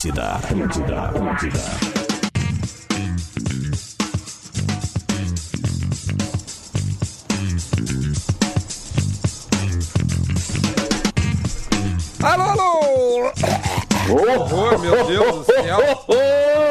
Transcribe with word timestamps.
Atlântida, 0.00 0.36
Atlântida, 0.36 1.02
Atlântida. 1.02 1.60
Alô, 12.22 12.44
alô! 12.44 13.32
Oh, 14.08 14.78
meu 14.78 15.04
Deus 15.04 15.36
do 15.36 15.44
céu! 15.44 16.69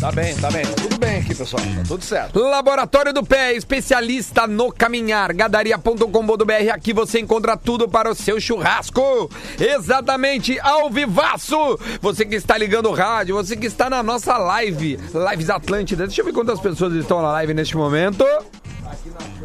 Tá 0.00 0.12
bem, 0.12 0.32
tá 0.36 0.48
bem. 0.48 0.62
Tá 0.62 0.74
tudo 0.80 0.96
bem 0.96 1.18
aqui, 1.18 1.34
pessoal. 1.34 1.60
Tá 1.60 1.82
tudo 1.88 2.04
certo. 2.04 2.38
Laboratório 2.38 3.12
do 3.12 3.24
Pé, 3.24 3.54
especialista 3.54 4.46
no 4.46 4.70
caminhar. 4.70 5.32
Gadaria.com.br. 5.32 6.70
Aqui 6.72 6.92
você 6.92 7.18
encontra 7.18 7.56
tudo 7.56 7.88
para 7.88 8.08
o 8.08 8.14
seu 8.14 8.40
churrasco. 8.40 9.28
Exatamente, 9.58 10.56
ao 10.60 10.88
vivaço. 10.88 11.56
Você 12.00 12.24
que 12.24 12.36
está 12.36 12.56
ligando 12.56 12.88
o 12.88 12.94
rádio, 12.94 13.34
você 13.34 13.56
que 13.56 13.66
está 13.66 13.90
na 13.90 14.00
nossa 14.00 14.38
live, 14.38 15.00
Lives 15.30 15.50
Atlântida. 15.50 16.06
Deixa 16.06 16.20
eu 16.20 16.24
ver 16.26 16.32
quantas 16.32 16.60
pessoas 16.60 16.94
estão 16.94 17.20
na 17.20 17.32
live 17.32 17.52
neste 17.52 17.76
momento. 17.76 18.24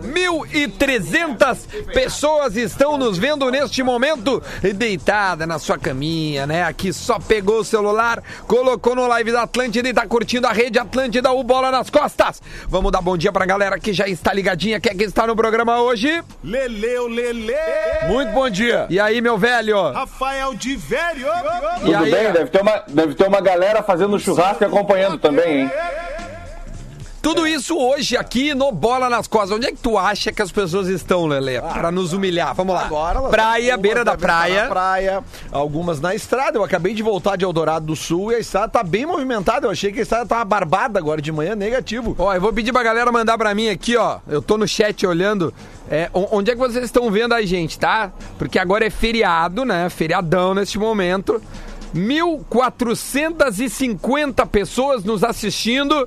1.300 0.01 1.85
pessoas 1.93 2.55
estão 2.55 2.97
nos 2.97 3.17
vendo 3.17 3.49
neste 3.49 3.81
momento, 3.83 4.41
deitada 4.75 5.45
na 5.47 5.59
sua 5.59 5.77
caminha, 5.77 6.45
né? 6.45 6.63
Aqui 6.63 6.91
só 6.91 7.19
pegou 7.19 7.59
o 7.59 7.63
celular, 7.63 8.21
colocou 8.47 8.95
no 8.95 9.07
live 9.07 9.31
da 9.31 9.43
Atlântida 9.43 9.87
e 9.87 9.93
tá 9.93 10.05
curtindo 10.05 10.47
a 10.47 10.51
rede 10.51 10.79
Atlântida, 10.79 11.31
o 11.31 11.43
Bola 11.43 11.71
nas 11.71 11.89
Costas. 11.89 12.41
Vamos 12.67 12.91
dar 12.91 13.01
bom 13.01 13.17
dia 13.17 13.31
pra 13.31 13.45
galera 13.45 13.79
que 13.79 13.93
já 13.93 14.07
está 14.07 14.33
ligadinha, 14.33 14.79
quer 14.79 14.95
que 14.95 15.03
está 15.03 15.25
no 15.25 15.35
programa 15.35 15.81
hoje? 15.81 16.23
Leleu, 16.43 17.07
Lele! 17.07 17.53
Muito 18.07 18.31
bom 18.31 18.49
dia. 18.49 18.87
E 18.89 18.99
aí, 18.99 19.21
meu 19.21 19.37
velho? 19.37 19.91
Rafael 19.91 20.53
de 20.53 20.75
Velho! 20.75 21.27
Tudo 21.79 21.95
aí? 21.95 22.11
bem? 22.11 22.31
Deve 22.31 22.49
ter, 22.49 22.61
uma, 22.61 22.83
deve 22.87 23.13
ter 23.15 23.27
uma 23.27 23.41
galera 23.41 23.81
fazendo 23.83 24.19
churrasco 24.19 24.63
e 24.63 24.67
acompanhando 24.67 25.17
também, 25.17 25.61
hein? 25.61 25.71
Tudo 27.23 27.47
isso 27.47 27.77
hoje 27.77 28.17
aqui 28.17 28.53
no 28.53 28.69
Bola 28.69 29.09
nas 29.09 29.27
Costas. 29.27 29.51
Onde 29.51 29.67
é 29.67 29.71
que 29.71 29.77
tu 29.77 29.97
acha 29.97 30.29
que 30.29 30.41
as 30.41 30.51
pessoas 30.51 30.89
estão, 30.89 31.25
Lelê? 31.25 31.61
Pra 31.61 31.89
nos 31.89 32.11
humilhar. 32.11 32.53
Vamos 32.53 32.75
lá. 32.75 32.83
Agora 32.83 33.21
praia, 33.29 33.77
beira 33.77 34.03
da 34.03 34.17
praia. 34.17 34.67
Praia, 34.67 35.23
algumas 35.49 36.01
na 36.01 36.13
estrada. 36.13 36.57
Eu 36.57 36.65
acabei 36.65 36.93
de 36.93 37.01
voltar 37.01 37.37
de 37.37 37.45
Eldorado 37.45 37.85
do 37.85 37.95
Sul 37.95 38.33
e 38.33 38.35
a 38.35 38.39
estrada 38.39 38.67
tá 38.67 38.83
bem 38.83 39.05
movimentada. 39.05 39.67
Eu 39.67 39.71
achei 39.71 39.93
que 39.93 39.99
a 39.99 40.01
estrada 40.01 40.25
tava 40.25 40.43
barbada 40.43 40.99
agora 40.99 41.21
de 41.21 41.31
manhã, 41.31 41.55
negativo. 41.55 42.13
Ó, 42.19 42.33
eu 42.33 42.41
vou 42.41 42.51
pedir 42.51 42.73
pra 42.73 42.83
galera 42.83 43.09
mandar 43.09 43.37
pra 43.37 43.55
mim 43.55 43.69
aqui, 43.69 43.95
ó. 43.95 44.19
Eu 44.27 44.41
tô 44.41 44.57
no 44.57 44.67
chat 44.67 45.07
olhando. 45.07 45.53
É, 45.89 46.09
onde 46.13 46.51
é 46.51 46.55
que 46.55 46.59
vocês 46.59 46.83
estão 46.83 47.09
vendo 47.09 47.33
a 47.33 47.41
gente, 47.41 47.79
tá? 47.79 48.11
Porque 48.37 48.59
agora 48.59 48.85
é 48.85 48.89
feriado, 48.89 49.63
né? 49.63 49.89
Feriadão 49.89 50.53
neste 50.53 50.77
momento. 50.77 51.41
1.450 51.95 54.45
pessoas 54.47 55.05
nos 55.05 55.23
assistindo 55.23 56.05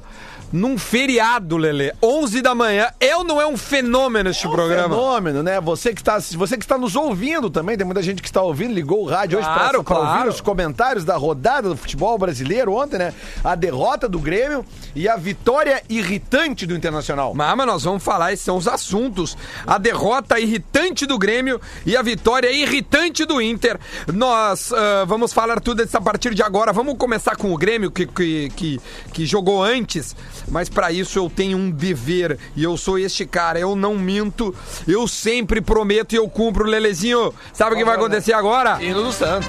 num 0.52 0.78
feriado, 0.78 1.56
Lelê. 1.56 1.92
11 2.02 2.42
da 2.42 2.54
manhã. 2.54 2.88
É 3.00 3.16
ou 3.16 3.24
não 3.24 3.40
é 3.40 3.46
um 3.46 3.56
fenômeno 3.56 4.30
este 4.30 4.48
programa? 4.48 4.94
Fenômeno, 4.94 5.42
né? 5.42 5.60
Você 5.60 5.92
que, 5.92 6.00
está, 6.00 6.18
você 6.18 6.56
que 6.56 6.64
está 6.64 6.78
nos 6.78 6.96
ouvindo 6.96 7.50
também, 7.50 7.76
tem 7.76 7.84
muita 7.84 8.02
gente 8.02 8.22
que 8.22 8.28
está 8.28 8.42
ouvindo, 8.42 8.72
ligou 8.72 9.02
o 9.02 9.06
rádio 9.06 9.38
hoje 9.38 9.46
Claro, 9.46 9.84
para 9.84 9.96
claro. 9.96 10.18
ouvir 10.18 10.28
os 10.28 10.40
comentários 10.40 11.04
da 11.04 11.16
rodada 11.16 11.68
do 11.68 11.76
futebol 11.76 12.16
brasileiro 12.18 12.72
ontem, 12.72 12.98
né? 12.98 13.14
A 13.42 13.54
derrota 13.54 14.08
do 14.08 14.18
Grêmio 14.18 14.64
e 14.94 15.08
a 15.08 15.16
vitória 15.16 15.82
irritante 15.88 16.66
do 16.66 16.74
Internacional. 16.74 17.34
Mas, 17.34 17.56
mas 17.56 17.66
nós 17.66 17.84
vamos 17.84 18.02
falar, 18.02 18.32
esses 18.32 18.44
são 18.44 18.56
os 18.56 18.68
assuntos. 18.68 19.36
A 19.66 19.78
derrota 19.78 20.38
irritante 20.38 21.06
do 21.06 21.18
Grêmio 21.18 21.60
e 21.84 21.96
a 21.96 22.02
vitória 22.02 22.50
irritante 22.50 23.24
do 23.24 23.40
Inter. 23.40 23.78
Nós 24.12 24.72
ah, 24.72 25.04
vamos 25.06 25.32
falar 25.32 25.60
tudo 25.60 25.82
isso 25.82 25.96
a 25.96 26.00
partir 26.00 26.34
de 26.34 26.42
agora. 26.42 26.72
Vamos 26.72 26.96
começar 26.96 27.36
com 27.36 27.52
o 27.52 27.56
Grêmio, 27.56 27.90
que, 27.90 28.06
que, 28.06 28.50
que, 28.50 28.80
que 29.12 29.26
jogou 29.26 29.62
antes. 29.62 30.14
Mas 30.48 30.68
para 30.68 30.92
isso 30.92 31.18
eu 31.18 31.30
tenho 31.30 31.58
um 31.58 31.70
dever. 31.70 32.38
E 32.54 32.62
eu 32.62 32.76
sou 32.76 32.98
este 32.98 33.26
cara. 33.26 33.58
Eu 33.58 33.74
não 33.76 33.96
minto. 33.96 34.54
Eu 34.86 35.06
sempre 35.08 35.60
prometo 35.60 36.12
e 36.12 36.16
eu 36.16 36.28
cumpro, 36.28 36.64
Lelezinho. 36.64 37.32
Sabe 37.52 37.74
o 37.74 37.78
que 37.78 37.84
vai 37.84 37.96
acontecer 37.96 38.32
agora? 38.32 38.82
Hino 38.82 39.02
do 39.02 39.12
Santos. 39.12 39.48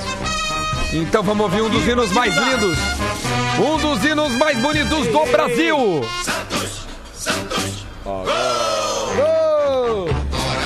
Então 0.94 1.22
vamos 1.22 1.44
ouvir 1.46 1.62
um 1.62 1.70
dos 1.70 1.86
hinos 1.86 2.12
mais 2.12 2.34
lindos. 2.36 2.78
Um 3.60 3.78
dos 3.78 4.06
hinos 4.06 4.36
mais 4.36 4.58
bonitos 4.60 5.08
do 5.08 5.26
Brasil. 5.32 5.78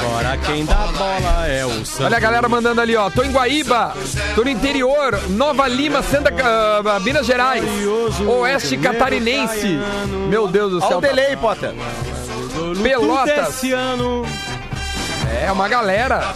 Agora 0.04 0.38
quem 0.46 0.66
dá 0.66 0.91
bola 1.20 1.48
é 1.48 1.66
o 1.66 1.86
Santos. 1.86 2.00
Olha 2.00 2.18
a 2.18 2.20
galera 2.20 2.48
mandando 2.48 2.82
ali, 2.82 2.96
ó. 2.96 3.10
Tô 3.10 3.24
em 3.24 3.32
Guaíba, 3.32 3.94
tô 4.36 4.44
no 4.44 4.50
interior, 4.50 5.20
Nova 5.30 5.68
Lima, 5.68 6.02
Santa 6.02 6.32
ah, 6.44 7.00
Minas 7.00 7.26
Gerais, 7.26 7.64
Oeste 8.28 8.78
Catarinense. 8.78 9.80
Meu 10.30 10.48
Deus 10.48 10.72
do 10.72 10.78
Olha 10.78 10.88
céu. 10.88 10.98
o 10.98 11.02
delay, 11.02 11.36
Potter. 11.36 11.74
Pelotas. 12.82 13.62
É 15.44 15.52
uma 15.52 15.68
galera. 15.68 16.34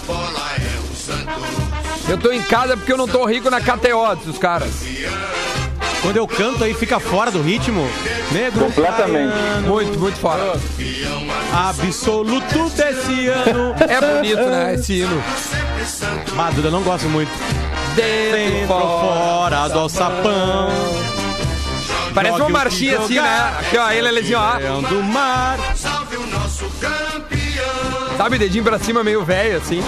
Eu 2.07 2.17
tô 2.17 2.31
em 2.31 2.41
casa 2.41 2.77
porque 2.77 2.91
eu 2.91 2.97
não 2.97 3.07
tô 3.07 3.25
rico 3.25 3.49
na 3.49 3.59
KTO 3.59 4.15
dos 4.25 4.37
caras. 4.37 4.83
Quando 6.05 6.17
eu 6.17 6.27
canto 6.27 6.63
aí 6.63 6.71
fica 6.75 6.99
fora 6.99 7.31
do 7.31 7.41
ritmo. 7.41 7.83
Negro 8.31 8.65
Completamente. 8.65 9.33
baiano, 9.33 9.67
Muito, 9.67 9.99
muito 9.99 10.19
fora. 10.19 10.53
absoluto 11.51 12.69
desse 12.69 13.27
ano. 13.27 13.73
É 13.89 13.99
bonito, 13.99 14.41
né? 14.41 14.75
Esse 14.75 14.99
hino. 15.01 15.23
Ah, 16.37 16.51
Duda, 16.51 16.69
não 16.69 16.83
gosto 16.83 17.07
muito. 17.09 17.31
Dentro 17.95 18.37
Dentro, 18.37 18.67
fora. 18.67 18.85
fora 19.63 19.67
do 19.69 19.79
alçapão. 19.79 20.69
Parece 22.13 22.35
uma 22.35 22.45
o 22.45 22.51
marchinha 22.51 22.99
assim, 22.99 23.15
né? 23.15 23.53
Aqui, 23.59 23.75
ó, 23.75 23.85
aí, 23.85 23.99
Lelezinho, 23.99 24.37
ó. 24.37 24.57
Leão 24.57 24.83
do 24.83 25.01
mar. 25.01 25.57
Sabe, 28.15 28.37
dedinho 28.37 28.63
pra 28.63 28.77
cima, 28.77 29.03
meio 29.03 29.25
velho, 29.25 29.57
assim. 29.57 29.83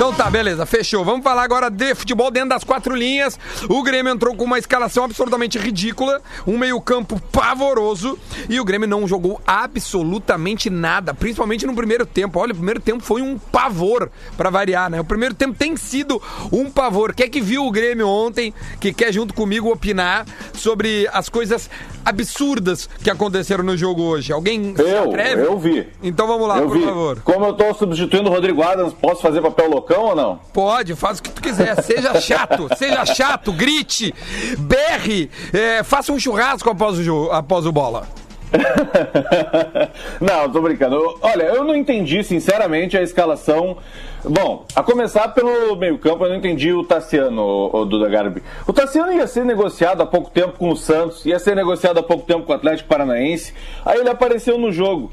Então 0.00 0.14
tá, 0.14 0.30
beleza, 0.30 0.64
fechou. 0.64 1.04
Vamos 1.04 1.22
falar 1.22 1.42
agora 1.42 1.68
de 1.68 1.94
futebol 1.94 2.30
dentro 2.30 2.48
das 2.48 2.64
quatro 2.64 2.94
linhas. 2.96 3.38
O 3.68 3.82
Grêmio 3.82 4.10
entrou 4.10 4.34
com 4.34 4.44
uma 4.44 4.58
escalação 4.58 5.04
absurdamente 5.04 5.58
ridícula, 5.58 6.22
um 6.46 6.56
meio-campo 6.56 7.20
pavoroso 7.30 8.18
e 8.48 8.58
o 8.58 8.64
Grêmio 8.64 8.88
não 8.88 9.06
jogou 9.06 9.42
absolutamente 9.46 10.70
nada, 10.70 11.12
principalmente 11.12 11.66
no 11.66 11.74
primeiro 11.74 12.06
tempo. 12.06 12.38
Olha, 12.40 12.52
o 12.52 12.56
primeiro 12.56 12.80
tempo 12.80 13.04
foi 13.04 13.20
um 13.20 13.36
pavor 13.36 14.10
pra 14.38 14.48
variar, 14.48 14.88
né? 14.88 14.98
O 14.98 15.04
primeiro 15.04 15.34
tempo 15.34 15.52
tem 15.58 15.76
sido 15.76 16.18
um 16.50 16.70
pavor. 16.70 17.12
Quer 17.14 17.28
que 17.28 17.42
viu 17.42 17.66
o 17.66 17.70
Grêmio 17.70 18.08
ontem, 18.08 18.54
que 18.80 18.94
quer 18.94 19.12
junto 19.12 19.34
comigo 19.34 19.70
opinar 19.70 20.24
sobre 20.54 21.06
as 21.12 21.28
coisas 21.28 21.68
absurdas 22.06 22.88
que 23.04 23.10
aconteceram 23.10 23.62
no 23.62 23.76
jogo 23.76 24.00
hoje? 24.02 24.32
Alguém 24.32 24.74
se 24.74 24.80
Eu, 24.80 25.10
atreve? 25.10 25.42
eu 25.42 25.58
vi. 25.58 25.86
Então 26.02 26.26
vamos 26.26 26.48
lá, 26.48 26.56
eu 26.56 26.68
por 26.68 26.78
vi. 26.78 26.84
favor. 26.86 27.20
Como 27.20 27.44
eu 27.44 27.52
tô 27.52 27.74
substituindo 27.74 28.30
o 28.30 28.32
Rodrigo 28.32 28.62
Adams, 28.62 28.94
posso 28.94 29.20
fazer 29.20 29.42
papel 29.42 29.68
ou 29.98 30.14
não? 30.14 30.40
Pode, 30.52 30.94
faz 30.94 31.18
o 31.18 31.22
que 31.22 31.30
tu 31.30 31.42
quiser. 31.42 31.80
Seja 31.82 32.20
chato, 32.20 32.68
seja 32.76 33.04
chato, 33.06 33.52
grite, 33.52 34.14
berre, 34.58 35.30
é, 35.52 35.82
faça 35.82 36.12
um 36.12 36.18
churrasco 36.18 36.68
após 36.70 36.98
o, 37.08 37.30
após 37.30 37.66
o 37.66 37.72
bola. 37.72 38.06
não, 40.20 40.50
tô 40.50 40.60
brincando. 40.60 41.18
Olha, 41.22 41.44
eu 41.44 41.64
não 41.64 41.74
entendi, 41.74 42.22
sinceramente, 42.24 42.96
a 42.96 43.02
escalação. 43.02 43.76
Bom, 44.24 44.66
a 44.74 44.82
começar 44.82 45.28
pelo 45.28 45.76
meio-campo, 45.76 46.24
eu 46.24 46.28
não 46.28 46.36
entendi 46.36 46.72
o 46.72 46.84
Tassiano, 46.84 47.70
o, 47.72 47.84
Duda 47.84 48.08
Garbi. 48.08 48.42
O 48.66 48.72
Tassiano 48.72 49.12
ia 49.12 49.26
ser 49.26 49.44
negociado 49.44 50.02
há 50.02 50.06
pouco 50.06 50.30
tempo 50.30 50.58
com 50.58 50.70
o 50.70 50.76
Santos, 50.76 51.24
ia 51.24 51.38
ser 51.38 51.56
negociado 51.56 51.98
há 51.98 52.02
pouco 52.02 52.26
tempo 52.26 52.44
com 52.44 52.52
o 52.52 52.54
Atlético 52.54 52.88
Paranaense, 52.88 53.54
aí 53.84 53.98
ele 53.98 54.10
apareceu 54.10 54.58
no 54.58 54.70
jogo. 54.70 55.10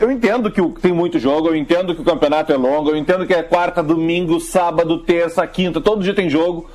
Eu 0.00 0.10
entendo 0.10 0.50
que 0.50 0.60
tem 0.80 0.92
muito 0.92 1.18
jogo, 1.18 1.48
eu 1.48 1.56
entendo 1.56 1.94
que 1.94 2.02
o 2.02 2.04
campeonato 2.04 2.52
é 2.52 2.56
longo, 2.56 2.90
eu 2.90 2.96
entendo 2.96 3.26
que 3.26 3.32
é 3.32 3.42
quarta, 3.42 3.82
domingo, 3.82 4.38
sábado, 4.38 4.98
terça, 4.98 5.46
quinta, 5.46 5.80
todo 5.80 6.02
dia 6.02 6.14
tem 6.14 6.28
jogo. 6.28 6.68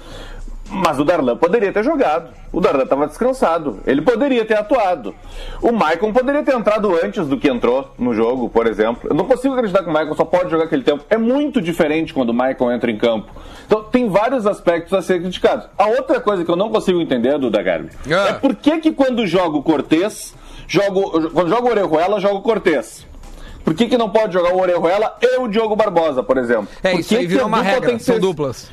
Mas 0.68 1.00
o 1.00 1.06
Darlan 1.06 1.38
poderia 1.38 1.72
ter 1.72 1.84
jogado. 1.84 2.32
O 2.52 2.60
Darlan 2.60 2.86
estava 2.86 3.06
descansado. 3.06 3.82
Ele 3.86 4.02
poderia 4.02 4.44
ter 4.44 4.56
atuado. 4.58 5.14
O 5.62 5.72
Maicon 5.72 6.12
poderia 6.12 6.42
ter 6.42 6.56
entrado 6.56 6.92
antes 7.04 7.28
do 7.28 7.38
que 7.38 7.48
entrou 7.48 7.92
no 8.00 8.16
jogo, 8.16 8.50
por 8.50 8.66
exemplo. 8.66 9.08
Eu 9.08 9.16
não 9.16 9.26
consigo 9.26 9.54
acreditar 9.54 9.84
que 9.84 9.90
o 9.92 9.94
Maicon 9.94 10.16
só 10.16 10.26
pode 10.26 10.50
jogar 10.50 10.64
aquele 10.64 10.82
tempo. 10.82 11.04
É 11.08 11.18
muito 11.18 11.62
diferente 11.62 12.16
quando 12.16 12.32
o 12.32 12.34
Maicon 12.34 12.72
entra 12.72 12.90
em 12.90 12.98
campo. 12.98 13.28
Então 13.68 13.84
tem 13.84 14.10
vários 14.10 14.48
aspectos 14.48 14.92
a 14.94 15.04
ser 15.04 15.22
criticados. 15.22 15.68
A 15.78 15.86
outra 15.86 16.20
coisa 16.20 16.44
que 16.44 16.50
eu 16.50 16.56
não 16.56 16.70
consigo 16.72 17.00
entender, 17.00 17.38
Duda 17.38 17.62
Garbi, 17.62 17.92
Ah. 18.10 18.30
é 18.30 18.34
por 18.34 18.56
que, 18.56 18.80
que 18.80 18.92
quando 18.92 19.28
joga 19.28 19.58
o 19.58 19.62
Cortez, 19.64 20.34
jogo, 20.68 21.30
quando 21.32 21.50
joga 21.50 21.68
o 21.68 21.70
Orejuela, 21.72 22.20
joga 22.20 22.36
o 22.36 22.42
Cortez. 22.42 23.06
Por 23.64 23.74
que, 23.74 23.88
que 23.88 23.98
não 23.98 24.10
pode 24.10 24.34
jogar 24.34 24.54
o 24.54 24.60
Orejuela 24.60 25.18
e 25.22 25.40
o 25.40 25.48
Diogo 25.48 25.76
Barbosa, 25.76 26.22
por 26.22 26.38
exemplo? 26.38 26.68
É, 26.84 26.92
Por 26.92 27.00
isso 27.00 27.10
que 27.10 27.18
aí 27.18 27.26
virou 27.28 27.48
uma 27.48 27.62
regra, 27.64 27.90
tem 27.90 27.98
que 27.98 28.04
são 28.04 28.16
ser- 28.16 28.22
duplas. 28.22 28.70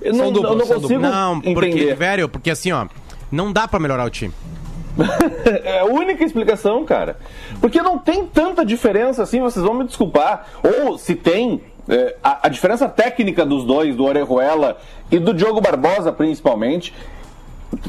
Eu 0.00 0.14
São 0.14 0.24
não, 0.26 0.32
duplas, 0.32 0.52
eu 0.52 0.58
não 0.58 0.66
são 0.66 0.80
consigo 0.80 1.00
Não, 1.00 1.40
porque, 1.40 1.66
entender. 1.68 1.94
velho, 1.94 2.28
porque 2.28 2.50
assim, 2.50 2.72
ó, 2.72 2.86
não 3.30 3.52
dá 3.52 3.68
pra 3.68 3.78
melhorar 3.78 4.04
o 4.04 4.10
time. 4.10 4.34
É 5.64 5.78
a 5.80 5.84
única 5.84 6.24
explicação, 6.24 6.84
cara. 6.84 7.16
Porque 7.60 7.80
não 7.80 7.98
tem 7.98 8.26
tanta 8.26 8.64
diferença 8.64 9.22
assim, 9.22 9.40
vocês 9.40 9.64
vão 9.64 9.74
me 9.74 9.84
desculpar. 9.84 10.46
Ou 10.62 10.98
se 10.98 11.14
tem, 11.14 11.62
é, 11.88 12.16
a, 12.22 12.46
a 12.46 12.48
diferença 12.48 12.88
técnica 12.88 13.46
dos 13.46 13.64
dois, 13.64 13.94
do 13.94 14.04
Orejuela 14.04 14.76
e 15.10 15.18
do 15.20 15.32
Diogo 15.32 15.60
Barbosa, 15.60 16.12
principalmente, 16.12 16.92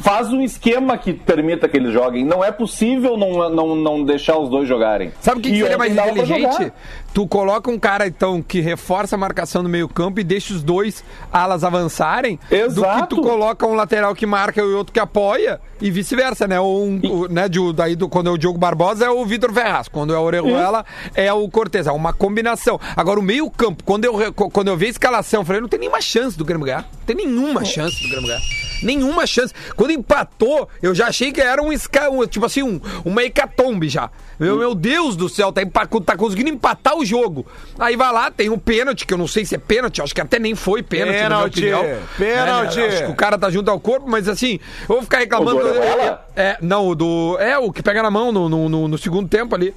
faz 0.02 0.32
um 0.32 0.42
esquema 0.42 0.98
que 0.98 1.14
permita 1.14 1.68
que 1.68 1.78
eles 1.78 1.94
joguem. 1.94 2.26
Não 2.26 2.44
é 2.44 2.52
possível 2.52 3.18
não, 3.18 3.50
não, 3.50 3.76
não 3.76 4.04
deixar 4.04 4.38
os 4.38 4.50
dois 4.50 4.68
jogarem. 4.68 5.12
Sabe 5.20 5.40
o 5.40 5.42
que, 5.42 5.52
que 5.52 5.62
seria 5.62 5.78
mais 5.78 5.96
inteligente? 5.96 6.72
Tu 7.14 7.28
coloca 7.28 7.70
um 7.70 7.78
cara, 7.78 8.08
então, 8.08 8.42
que 8.42 8.60
reforça 8.60 9.16
a 9.16 9.20
marcação 9.20 9.62
no 9.62 9.70
meio 9.70 9.88
campo 9.88 10.20
e 10.20 10.24
deixa 10.24 10.52
os 10.52 10.64
dois 10.64 11.04
alas 11.32 11.64
avançarem. 11.64 12.38
Do 12.38 12.48
que 12.48 12.56
Exato. 12.56 13.16
tu 13.16 13.22
coloca 13.22 13.68
um 13.68 13.76
lateral 13.76 14.16
que 14.16 14.26
marca 14.26 14.60
e 14.60 14.64
outro 14.64 14.92
que 14.92 15.00
apoia 15.00 15.62
e 15.80 15.92
vice-versa, 15.92 16.48
né? 16.48 16.60
Ou 16.60 16.86
um, 16.88 17.00
o- 17.04 17.28
né, 17.28 17.48
de, 17.48 17.60
daí 17.74 17.96
do, 17.96 18.10
quando 18.10 18.30
é 18.30 18.32
o 18.32 18.38
Diogo 18.38 18.58
Barbosa 18.58 19.06
é 19.06 19.10
o 19.12 19.24
Vitor 19.26 19.54
Ferraz, 19.54 19.88
quando 19.88 20.12
é 20.14 20.18
o 20.18 20.22
Orejuela 20.22 20.84
é 21.14 21.32
o 21.32 21.48
Cortez. 21.50 21.86
É 21.86 21.92
uma 21.92 22.14
combinação. 22.14 22.80
Agora, 22.96 23.20
o 23.20 23.24
meio 23.24 23.48
campo, 23.52 23.84
quando 23.84 24.06
eu, 24.06 24.34
quando 24.34 24.70
eu 24.70 24.76
vi 24.78 24.88
a 24.88 24.90
escalação, 24.90 25.42
eu 25.42 25.46
falei, 25.46 25.62
não 25.62 25.70
tem 25.70 25.80
nenhuma 25.80 26.02
chance 26.02 26.36
do 26.36 26.44
Grêmio 26.44 26.66
ganhar. 26.66 26.82
Não 26.82 27.06
tem 27.06 27.16
nenhuma 27.16 27.64
chance 27.64 28.02
do 28.02 28.10
Grêmio 28.10 28.28
ganhar. 28.28 28.42
Nenhuma 28.82 29.28
chance. 29.28 29.54
Quando 29.76 29.92
empatou, 29.92 30.68
eu 30.82 30.96
já 30.96 31.08
achei 31.08 31.32
que 31.32 31.40
era 31.40 31.62
um, 31.62 31.70
um 31.70 32.26
tipo 32.28 32.46
assim, 32.46 32.64
um, 32.64 32.82
uma 33.06 33.24
hecatombe 33.24 33.88
já. 33.88 34.10
Meu, 34.44 34.58
meu 34.58 34.76
Deus 34.76 35.16
do 35.16 35.28
céu, 35.30 35.52
tá, 35.52 35.62
empa- 35.62 35.88
tá 36.06 36.16
conseguindo 36.18 36.50
empatar 36.50 36.98
o 36.98 37.06
jogo. 37.06 37.46
Aí 37.80 37.96
vai 37.96 38.12
lá, 38.12 38.30
tem 38.32 38.50
um 38.50 38.58
pênalti, 38.60 39.06
que 39.06 39.14
eu 39.14 39.18
não 39.18 39.28
sei 39.28 39.46
se 39.46 39.56
é 39.56 39.58
pênalti, 39.58 40.02
acho 40.02 40.14
que 40.14 40.22
até 40.22 40.40
nem 40.40 40.56
foi 40.56 40.84
pênalti, 40.84 41.18
Pênalti, 41.18 41.62
na 41.62 41.66
minha 41.66 41.78
opinião. 41.80 42.08
pênalti. 42.18 42.80
É, 42.80 42.88
acho 42.88 43.06
que 43.06 43.12
o 43.12 43.16
cara 43.16 43.38
tá 43.38 43.50
junto 43.50 43.70
ao 43.72 43.80
corpo, 43.80 44.10
mas 44.10 44.28
assim, 44.28 44.60
eu 44.82 44.88
vou 44.96 45.02
ficar 45.02 45.20
reclamando. 45.20 45.58
O 45.58 45.64
do 45.64 45.70
Orejuela? 45.70 46.23
É, 46.36 46.58
não, 46.62 46.88
o 46.88 46.96
do. 46.96 47.38
É, 47.40 47.58
o 47.60 47.72
que 47.72 47.84
pega 47.84 48.02
na 48.02 48.10
mão 48.10 48.32
no, 48.32 48.50
no, 48.50 48.68
no- 48.68 48.88
no 48.88 48.98
segundo 48.98 49.30
tempo 49.30 49.54
ali. 49.54 49.74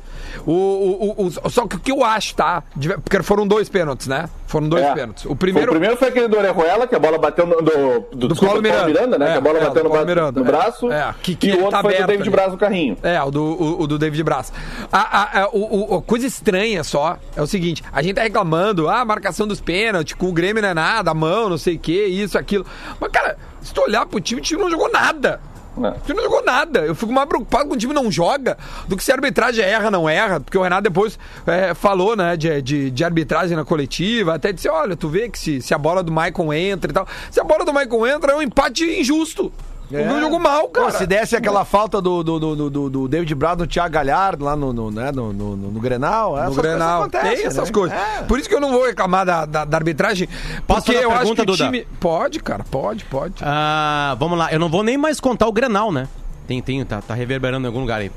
O, 0.46 0.52
o, 0.52 1.14
o- 1.22 1.26
o- 1.26 1.50
só 1.50 1.66
que 1.66 1.76
o 1.76 1.78
que 1.78 1.92
eu 1.92 2.02
acho, 2.02 2.34
tá? 2.34 2.62
Porque 3.04 3.22
foram 3.22 3.46
dois 3.46 3.68
pênaltis, 3.68 4.06
né? 4.06 4.28
Foram 4.46 4.68
dois 4.68 4.82
É. 4.84 4.94
pênaltis. 4.94 5.24
O 5.26 5.32
O 5.32 5.36
primeiro. 5.36 5.70
primeiro 5.72 5.96
foi 5.96 6.08
aquele 6.08 6.28
do 6.28 6.36
Orejuela, 6.38 6.86
que 6.86 6.94
a 6.94 6.98
bola 6.98 7.18
bateu 7.18 7.46
no. 7.46 7.56
Do, 7.56 8.16
do, 8.16 8.28
desculpa, 8.28 8.54
Paulo 8.54 8.62
Miranda. 8.62 9.18
né? 9.18 9.28
É, 9.28 9.32
que 9.32 9.38
a 9.38 9.40
bola 9.40 9.58
é, 9.58 9.64
bateu 9.64 9.82
do 9.82 9.88
no, 9.90 10.04
Miranda, 10.06 10.40
no 10.40 10.46
é. 10.46 10.50
braço. 10.50 10.90
É, 10.92 11.14
que- 11.22 11.34
que 11.34 11.48
e 11.48 11.52
o 11.52 11.56
outro 11.56 11.70
tá 11.72 11.82
foi 11.82 11.90
do 11.92 11.94
aberto 11.96 12.08
David 12.08 12.22
ali. 12.22 12.30
Braz 12.30 12.52
no 12.52 12.58
carrinho. 12.58 12.96
É, 13.02 13.22
o 13.22 13.30
do, 13.30 13.42
o, 13.42 13.82
o 13.82 13.86
do 13.86 13.98
David 13.98 14.22
Braz. 14.22 14.52
A, 14.90 14.98
a, 15.00 15.42
a, 15.42 15.48
o, 15.48 15.92
o- 15.92 15.96
a 15.98 16.02
coisa 16.02 16.26
estranha 16.26 16.82
só 16.84 17.18
é 17.36 17.42
o 17.42 17.46
seguinte: 17.46 17.82
a 17.92 18.00
gente 18.02 18.14
tá 18.14 18.22
reclamando, 18.22 18.88
ah, 18.88 19.00
a 19.00 19.04
marcação 19.04 19.46
dos 19.46 19.60
pênaltis, 19.60 20.14
com 20.14 20.28
o 20.28 20.32
Grêmio 20.32 20.62
não 20.62 20.70
é 20.70 20.74
nada, 20.74 21.10
a 21.10 21.14
mão, 21.14 21.50
não 21.50 21.58
sei 21.58 21.76
o 21.76 21.78
que, 21.78 22.06
isso, 22.06 22.38
aquilo. 22.38 22.64
Mas, 23.00 23.10
cara, 23.10 23.36
se 23.60 23.74
tu 23.74 23.82
olhar 23.82 24.06
pro 24.06 24.20
time, 24.20 24.40
o 24.40 24.44
time 24.44 24.62
não 24.62 24.70
jogou 24.70 24.90
nada. 24.90 25.40
Não. 25.76 25.90
O 25.90 26.00
time 26.00 26.16
não 26.16 26.24
jogou 26.24 26.44
nada. 26.44 26.80
Eu 26.80 26.94
fico 26.94 27.12
mais 27.12 27.28
preocupado 27.28 27.68
com 27.68 27.74
o 27.74 27.78
time 27.78 27.92
não 27.92 28.10
joga 28.10 28.56
do 28.88 28.96
que 28.96 29.04
se 29.04 29.12
a 29.12 29.14
arbitragem 29.14 29.64
erra, 29.64 29.90
não 29.90 30.08
erra. 30.08 30.40
Porque 30.40 30.56
o 30.56 30.62
Renato 30.62 30.84
depois 30.84 31.18
é, 31.46 31.74
falou, 31.74 32.16
né, 32.16 32.36
de, 32.36 32.62
de, 32.62 32.90
de 32.90 33.04
arbitragem 33.04 33.56
na 33.56 33.64
coletiva. 33.64 34.34
Até 34.34 34.52
disse: 34.52 34.68
olha, 34.68 34.96
tu 34.96 35.08
vê 35.08 35.28
que 35.28 35.38
se, 35.38 35.60
se 35.60 35.74
a 35.74 35.78
bola 35.78 36.02
do 36.02 36.10
Maicon 36.10 36.52
entra 36.52 36.90
e 36.90 36.94
tal. 36.94 37.06
Se 37.30 37.40
a 37.40 37.44
bola 37.44 37.64
do 37.64 37.72
Maicon 37.72 38.06
entra, 38.06 38.32
é 38.32 38.36
um 38.36 38.42
empate 38.42 38.84
injusto. 38.84 39.52
O 39.88 39.92
Grêmio 39.92 40.20
jogou 40.20 40.38
mal, 40.40 40.68
cara. 40.68 40.86
Pô, 40.90 40.92
se 40.98 41.06
desse 41.06 41.36
aquela 41.36 41.64
falta 41.64 42.00
do, 42.02 42.22
do, 42.24 42.38
do, 42.40 42.70
do, 42.70 42.90
do 42.90 43.08
David 43.08 43.34
Brown 43.34 43.56
no 43.56 43.66
Thiago 43.66 43.92
Galhardo 43.94 44.44
lá 44.44 44.56
no, 44.56 44.72
no, 44.72 44.90
né, 44.90 45.12
no, 45.12 45.32
no, 45.32 45.56
no- 45.56 45.70
no 45.70 45.80
Grenal. 45.80 46.32
no 46.32 46.38
essas 46.38 46.54
coisas 46.54 46.72
Grenal. 46.72 47.00
acontecem, 47.02 47.36
Tem 47.36 47.46
essas 47.46 47.68
né? 47.68 47.72
coisas. 47.74 47.96
É. 47.98 48.22
Por 48.22 48.38
isso 48.38 48.48
que 48.48 48.54
eu 48.54 48.60
não 48.60 48.72
vou 48.72 48.84
reclamar 48.86 49.24
da, 49.24 49.44
da, 49.46 49.64
da 49.64 49.76
arbitragem. 49.76 50.28
Posso 50.66 50.80
Porque 50.82 50.92
fazer 50.94 51.04
eu 51.04 51.08
uma 51.08 51.14
acho 51.16 51.22
pergunta, 51.34 51.44
que 51.44 51.50
o 51.50 51.52
Duda? 51.52 51.64
time. 51.64 51.86
Pode, 52.00 52.40
cara, 52.40 52.64
pode, 52.70 53.04
pode. 53.04 53.34
Ah, 53.42 54.16
vamos 54.18 54.36
lá, 54.36 54.52
eu 54.52 54.58
não 54.58 54.68
vou 54.68 54.82
nem 54.82 54.96
mais 54.98 55.20
contar 55.20 55.46
o 55.46 55.52
Grenal, 55.52 55.92
né? 55.92 56.08
Tem, 56.48 56.60
tem, 56.60 56.84
tá, 56.84 57.00
tá 57.00 57.14
reverberando 57.14 57.64
em 57.64 57.68
algum 57.68 57.80
lugar 57.80 58.00
aí. 58.00 58.10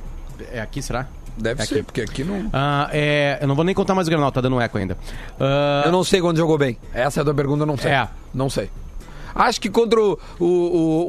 É 0.51 0.60
aqui, 0.62 0.81
será? 0.81 1.06
Deve 1.38 1.62
É 1.62 1.65
ser, 1.65 1.75
aqui. 1.75 1.83
porque 1.83 2.01
aqui 2.01 2.24
não. 2.24 2.50
Ah, 2.51 2.89
é, 2.92 3.38
eu 3.42 3.48
não 3.48 3.56
vou 3.56 3.63
nem 3.63 3.74
contar 3.75 3.94
mais 3.95 4.07
o 4.07 4.12
Grenal, 4.12 4.31
tá 4.31 4.42
dando 4.42 4.56
um 4.56 4.62
eco 4.62 4.77
ainda. 4.77 4.98
Ah, 5.39 5.83
Eu 5.86 5.92
não 5.92 6.04
sei 6.04 6.19
quando 6.19 6.38
jogou 6.38 6.57
bem. 6.57 6.77
Essa 6.94 7.19
é 7.19 7.22
a 7.22 7.24
tua 7.24 7.33
pergunta, 7.33 7.62
eu 7.63 7.68
não 7.68 7.77
sei. 7.77 7.92
É. 7.92 8.07
Não 8.33 8.50
sei. 8.50 8.69
Acho 9.39 9.62
que 9.62 9.69
contra 9.69 9.97
o, 10.01 10.19
o, 10.38 10.45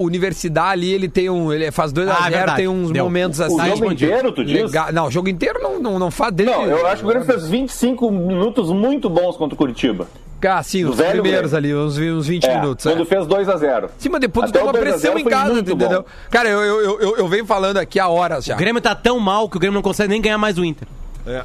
o 0.00 0.05
Universidade 0.05 0.71
ali, 0.73 0.93
ele 0.93 1.09
tem 1.09 1.29
um. 1.29 1.53
Ele 1.53 1.69
faz 1.73 1.93
2x0, 1.93 2.15
Ah, 2.17 2.31
é 2.31 2.55
tem 2.55 2.69
uns 2.69 2.93
Deu. 2.93 3.03
momentos 3.05 3.41
O 3.41 3.43
assim. 3.43 3.56
jogo 3.77 3.93
inteiro, 3.93 4.31
tu 4.31 4.44
diz? 4.44 4.62
legal. 4.62 4.93
Não, 4.93 5.06
o 5.06 5.11
jogo 5.11 5.29
inteiro 5.29 5.59
não, 5.61 5.81
não, 5.81 5.99
não 5.99 6.11
faz 6.12 6.32
desde. 6.32 6.55
Não, 6.55 6.65
eu 6.65 6.87
acho 6.87 6.99
que 6.99 7.05
o 7.05 7.09
Grêmio 7.09 7.27
fez 7.27 7.49
25 7.49 8.09
minutos 8.12 8.71
muito 8.71 9.11
bons 9.11 9.37
contra 9.37 9.55
o 9.55 9.59
Curitiba. 9.59 10.06
Ah, 10.43 10.62
sim, 10.62 10.85
os 10.85 10.97
velho 10.97 11.21
primeiros 11.23 11.53
ali, 11.53 11.75
uns, 11.75 11.99
uns 11.99 12.27
20 12.29 12.44
É, 12.44 12.61
minutos. 12.61 12.87
quando 12.87 13.03
é. 13.03 13.05
fez 13.05 13.27
2 13.27 13.49
a 13.49 13.56
0 13.56 13.91
Sim, 13.99 14.09
mas 14.09 14.21
depois 14.23 14.50
o 14.50 14.55
uma 14.59 14.73
2 14.73 14.77
a 14.77 14.81
0 14.81 14.91
pressão 14.91 15.19
em 15.19 15.25
casa, 15.25 15.59
entendeu? 15.61 15.88
bom. 16.03 16.05
Cara, 16.31 16.49
eu, 16.49 16.61
eu, 16.62 16.81
eu, 16.81 17.00
eu, 17.00 17.17
eu 17.19 17.29
venho 17.29 17.44
falando 17.44 17.77
aqui 17.77 17.99
há 17.99 18.09
horas 18.09 18.44
já. 18.47 18.55
O 18.55 18.56
Grêmio 18.59 18.81
tá 18.81 18.94
tão 18.94 19.19
mal 19.21 19.50
que 19.50 19.56
o 19.56 19.61
Grêmio 19.61 19.75
não 19.75 19.82
consegue 19.82 20.09
nem 20.09 20.21
ganhar 20.23 20.38
mais 20.38 20.56
o 20.56 20.65
Inter. 20.65 20.88
É. 21.27 21.43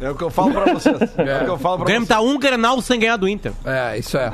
É 0.00 0.10
o 0.10 0.14
que 0.14 0.22
eu 0.22 0.30
falo 0.30 0.52
pra 0.52 0.72
vocês. 0.72 0.96
É, 1.18 1.42
o 1.42 1.44
que 1.44 1.50
eu 1.50 1.58
falo 1.58 1.74
O 1.74 1.78
pra 1.78 1.86
Grêmio 1.86 2.06
vocês. 2.06 2.18
tá 2.18 2.20
um 2.24 2.38
Grenal 2.38 2.80
sem 2.80 3.00
ganhar 3.00 3.16
do 3.16 3.28
Inter. 3.28 3.52
É, 3.64 3.98
isso 3.98 4.16
é. 4.16 4.30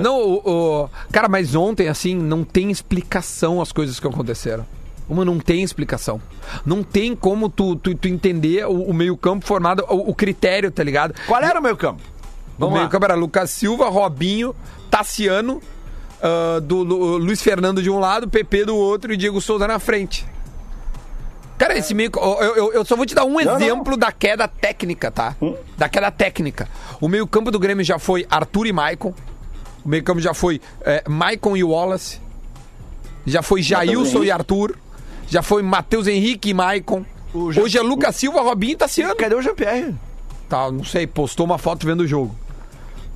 não, 0.00 0.16
o, 0.20 0.42
o- 0.84 0.90
Cara, 1.10 1.28
mas 1.28 1.54
ontem, 1.54 1.88
assim, 1.88 2.14
não 2.14 2.44
tem 2.44 2.70
explicação 2.70 3.60
as 3.60 3.72
coisas 3.72 3.98
que 3.98 4.06
aconteceram. 4.06 4.64
Uma 5.08 5.24
não 5.24 5.38
tem 5.38 5.62
explicação. 5.62 6.20
Não 6.66 6.82
tem 6.82 7.16
como 7.16 7.48
tu, 7.48 7.74
tu, 7.76 7.94
tu 7.94 8.08
entender 8.08 8.66
o, 8.66 8.82
o 8.90 8.94
meio-campo 8.94 9.46
formado, 9.46 9.84
o, 9.88 10.10
o 10.10 10.14
critério, 10.14 10.70
tá 10.70 10.82
ligado? 10.84 11.14
Qual 11.26 11.42
era 11.42 11.58
o 11.58 11.62
meu 11.62 11.76
campo? 11.76 12.02
O 12.60 12.70
meio-campo 12.70 13.04
era 13.06 13.14
Lucas 13.14 13.50
Silva, 13.50 13.88
Robinho, 13.88 14.54
Tassiano, 14.90 15.62
ah, 16.22 16.60
do 16.62 16.82
Lu- 16.82 17.16
Luiz 17.16 17.40
Fernando 17.42 17.82
de 17.82 17.88
um 17.88 17.98
lado, 17.98 18.28
PP 18.28 18.66
do 18.66 18.76
outro 18.76 19.12
e 19.12 19.16
Diego 19.16 19.40
Souza 19.40 19.66
na 19.66 19.78
frente. 19.78 20.26
Cara, 21.58 21.76
esse 21.76 21.92
meio. 21.92 22.10
Eu, 22.16 22.56
eu- 22.56 22.72
eu 22.72 22.84
só 22.84 22.94
vou 22.96 23.04
te 23.04 23.14
dar 23.14 23.24
um 23.24 23.32
não. 23.34 23.56
exemplo 23.56 23.96
da 23.96 24.12
queda 24.12 24.46
técnica, 24.46 25.10
tá? 25.10 25.34
Da 25.76 25.88
queda 25.88 26.10
técnica. 26.10 26.68
O 27.00 27.08
meio-campo 27.08 27.50
do 27.50 27.58
Grêmio 27.58 27.84
já 27.84 27.98
foi 27.98 28.26
Arthur 28.30 28.66
e 28.66 28.72
Maicon. 28.72 29.12
O 29.84 29.88
meio-campo 29.88 30.20
já 30.20 30.32
foi 30.32 30.60
é, 30.82 31.02
Maicon 31.08 31.56
e 31.56 31.64
Wallace. 31.64 32.20
Já 33.26 33.42
foi 33.42 33.60
Jailson 33.62 34.22
e 34.24 34.30
Arthur. 34.30 34.76
Já 35.28 35.42
foi 35.42 35.62
Matheus 35.62 36.06
Henrique 36.06 36.50
e 36.50 36.54
Maicon. 36.54 37.04
O 37.34 37.52
Ja- 37.52 37.62
Hoje 37.62 37.76
é 37.76 37.82
Lucas 37.82 38.16
Silva, 38.16 38.40
Robinho 38.40 38.72
e 38.72 38.76
Tassiano. 38.76 39.14
Cadê 39.14 39.34
o 39.34 39.42
Jean-Pierre? 39.42 39.94
Tá, 40.48 40.70
não 40.70 40.82
sei, 40.84 41.06
postou 41.06 41.44
uma 41.44 41.58
foto 41.58 41.84
vendo 41.86 42.00
o 42.00 42.06
jogo. 42.06 42.34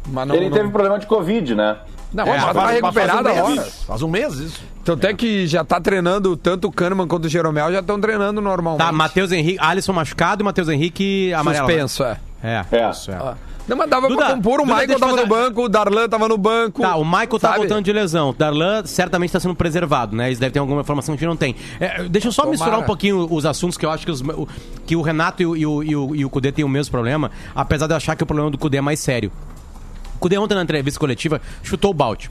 Mas 0.08 0.26
não, 0.28 0.34
Ele 0.34 0.50
não- 0.50 0.56
teve 0.56 0.68
problema 0.68 0.98
de 0.98 1.06
Covid, 1.06 1.54
né? 1.54 1.78
Não, 2.12 2.24
É, 2.26 2.30
mas 2.36 2.44
tá 2.46 2.52
Faz- 2.54 2.74
recuperado 2.74 3.28
faz 3.28 3.40
um 3.42 3.48
mês. 3.54 3.84
Faz 3.86 4.02
um 4.02 4.08
mês 4.08 4.34
isso. 4.34 4.60
Tanto 4.84 5.06
é 5.06 5.14
que 5.14 5.46
já 5.46 5.64
tá 5.64 5.80
treinando, 5.80 6.36
tanto 6.36 6.66
o 6.68 6.72
Kahneman 6.72 7.06
quanto 7.06 7.26
o 7.26 7.28
Jeromel 7.28 7.72
já 7.72 7.80
estão 7.80 8.00
treinando 8.00 8.40
normalmente. 8.40 8.84
Tá, 8.84 8.90
Matheus 8.92 9.30
Henrique, 9.32 9.58
Alisson 9.60 9.92
machucado 9.92 10.42
e 10.42 10.44
Matheus 10.44 10.68
Henrique 10.68 11.32
amarelo. 11.34 11.66
né? 11.68 11.72
Suspenso, 11.72 12.04
é. 12.04 12.16
É, 12.42 12.64
É. 12.72 12.90
isso 12.90 13.10
é. 13.12 13.34
Não, 13.68 13.76
mas 13.76 13.88
dava 13.88 14.08
Duda, 14.08 14.24
pra 14.26 14.34
compor, 14.34 14.60
o 14.60 14.64
Duda, 14.64 14.74
Michael 14.80 14.98
tava 14.98 15.12
no 15.12 15.18
fazer- 15.18 15.28
banco, 15.28 15.62
o 15.62 15.68
Darlan 15.68 16.08
tava 16.08 16.28
no 16.28 16.36
banco. 16.36 16.82
Tá, 16.82 16.96
o 16.96 17.04
Michael 17.04 17.28
tá 17.28 17.38
sabe? 17.38 17.58
voltando 17.58 17.84
de 17.84 17.92
lesão. 17.92 18.30
O 18.30 18.32
Darlan 18.32 18.84
certamente 18.84 19.32
tá 19.32 19.38
sendo 19.38 19.54
preservado, 19.54 20.16
né? 20.16 20.32
Isso 20.32 20.40
deve 20.40 20.52
ter 20.52 20.58
alguma 20.58 20.80
informação 20.80 21.16
que 21.16 21.20
a 21.24 21.28
gente 21.28 21.30
não 21.30 21.36
tem. 21.36 21.54
É, 21.78 22.02
deixa 22.08 22.26
eu 22.26 22.32
só 22.32 22.42
Tomara. 22.42 22.50
misturar 22.58 22.80
um 22.80 22.82
pouquinho 22.82 23.24
os 23.32 23.46
assuntos 23.46 23.78
que 23.78 23.86
eu 23.86 23.90
acho 23.92 24.04
que, 24.04 24.10
os- 24.10 24.20
o, 24.20 24.48
que 24.84 24.96
o 24.96 25.00
Renato 25.00 25.42
e 25.42 25.46
o, 25.46 25.56
e, 25.56 25.64
o, 25.64 25.82
e, 25.84 25.94
o, 25.96 26.16
e 26.16 26.24
o 26.24 26.28
Cudê 26.30 26.50
têm 26.50 26.64
o 26.64 26.68
mesmo 26.68 26.90
problema, 26.90 27.30
apesar 27.54 27.86
de 27.86 27.92
eu 27.92 27.96
achar 27.98 28.16
que 28.16 28.24
o 28.24 28.26
problema 28.26 28.50
do 28.50 28.58
Cudê 28.58 28.78
é 28.78 28.80
mais 28.80 28.98
sério. 28.98 29.30
O 30.22 30.30
Cudê 30.30 30.38
ontem 30.38 30.54
na 30.54 30.62
entrevista 30.62 31.00
coletiva 31.00 31.40
chutou 31.64 31.90
o 31.90 31.94
balde. 31.94 32.30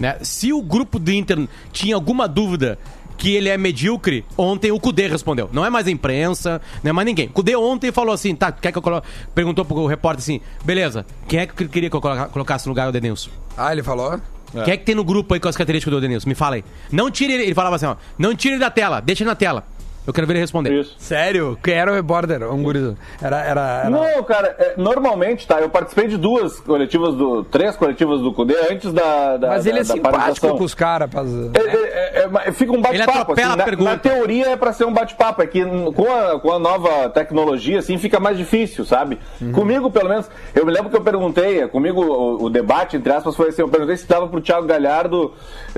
Né? 0.00 0.16
Se 0.22 0.52
o 0.52 0.60
grupo 0.60 0.98
do 0.98 1.12
Inter 1.12 1.46
tinha 1.70 1.94
alguma 1.94 2.26
dúvida 2.26 2.76
que 3.16 3.32
ele 3.36 3.48
é 3.48 3.56
medíocre, 3.56 4.24
ontem 4.36 4.72
o 4.72 4.80
Cudê 4.80 5.06
respondeu. 5.06 5.48
Não 5.52 5.64
é 5.64 5.70
mais 5.70 5.86
a 5.86 5.90
imprensa, 5.92 6.60
não 6.82 6.90
é 6.90 6.92
mais 6.92 7.06
ninguém. 7.06 7.28
O 7.28 7.30
Cudê 7.30 7.54
ontem 7.54 7.92
falou 7.92 8.12
assim, 8.12 8.34
tá, 8.34 8.50
quer 8.50 8.72
que 8.72 8.78
eu 8.78 8.82
coloque... 8.82 9.06
Perguntou 9.32 9.64
pro 9.64 9.86
repórter 9.86 10.20
assim, 10.20 10.40
beleza, 10.64 11.06
quem 11.28 11.38
é 11.38 11.46
que 11.46 11.68
queria 11.68 11.88
que 11.88 11.94
eu 11.94 12.00
coloca- 12.00 12.26
colocasse 12.26 12.66
no 12.66 12.72
lugar 12.72 12.86
do 12.86 12.92
Denilson? 12.92 13.30
Ah, 13.56 13.70
ele 13.70 13.84
falou? 13.84 14.20
Quem 14.64 14.74
é 14.74 14.76
que 14.76 14.84
tem 14.84 14.94
no 14.96 15.04
grupo 15.04 15.32
aí 15.32 15.38
com 15.38 15.48
as 15.48 15.56
características 15.56 15.94
do 15.94 16.00
Denilson? 16.00 16.28
Me 16.28 16.34
fala 16.34 16.56
aí. 16.56 16.64
Não 16.90 17.08
tire 17.08 17.34
ele, 17.34 17.44
ele 17.44 17.54
falava 17.54 17.76
assim, 17.76 17.86
ó, 17.86 17.94
não 18.18 18.34
tire 18.34 18.54
ele 18.54 18.60
da 18.60 18.68
tela, 18.70 19.00
deixa 19.00 19.22
ele 19.22 19.30
na 19.30 19.36
tela. 19.36 19.64
Eu 20.06 20.12
quero 20.12 20.26
ver 20.26 20.32
ele 20.34 20.40
responder. 20.40 20.72
Isso. 20.72 20.94
Sério? 20.98 21.56
Quem 21.62 21.74
era 21.74 21.90
o 21.92 21.94
repórter? 21.94 22.42
Um 22.52 22.62
guri. 22.62 22.96
Era, 23.20 23.40
era, 23.44 23.80
era... 23.84 23.90
Não, 23.90 24.22
cara, 24.24 24.54
é, 24.58 24.74
normalmente, 24.76 25.46
tá? 25.46 25.60
Eu 25.60 25.68
participei 25.68 26.08
de 26.08 26.16
duas 26.16 26.58
coletivas 26.60 27.14
do. 27.14 27.44
três 27.44 27.76
coletivas 27.76 28.20
do 28.20 28.32
Cudê 28.32 28.56
antes 28.70 28.92
da. 28.92 29.36
da 29.36 29.48
Mas 29.48 29.64
ele 29.66 29.78
é 29.78 29.82
da- 29.84 29.88
da 29.88 29.94
simpático 29.94 30.56
com 30.58 30.64
os 30.64 30.74
caras. 30.74 31.08
Paz... 31.08 31.28
É, 31.54 31.60
é, 31.60 32.20
é, 32.20 32.21
é, 32.21 32.21
fica 32.52 32.72
um 32.72 32.80
bate-papo. 32.80 33.32
Assim, 33.32 33.42
na, 33.42 33.56
na 33.56 33.98
teoria 33.98 34.50
é 34.50 34.56
pra 34.56 34.72
ser 34.72 34.84
um 34.84 34.92
bate-papo. 34.92 35.42
É 35.42 35.46
que 35.46 35.64
com 35.64 36.12
a, 36.12 36.40
com 36.40 36.52
a 36.52 36.58
nova 36.58 37.08
tecnologia, 37.10 37.78
assim, 37.78 37.98
fica 37.98 38.18
mais 38.20 38.36
difícil, 38.36 38.84
sabe? 38.84 39.18
Uhum. 39.40 39.52
Comigo, 39.52 39.90
pelo 39.90 40.08
menos, 40.08 40.28
eu 40.54 40.64
me 40.66 40.72
lembro 40.72 40.90
que 40.90 40.96
eu 40.96 41.02
perguntei, 41.02 41.66
comigo 41.68 42.02
o, 42.02 42.44
o 42.44 42.50
debate, 42.50 42.96
entre 42.96 43.12
aspas, 43.12 43.36
foi 43.36 43.48
assim: 43.48 43.62
eu 43.62 43.68
perguntei 43.68 43.96
se 43.96 44.06
dava 44.06 44.26
pro 44.28 44.40
Thiago 44.40 44.66
Galhardo, 44.66 45.32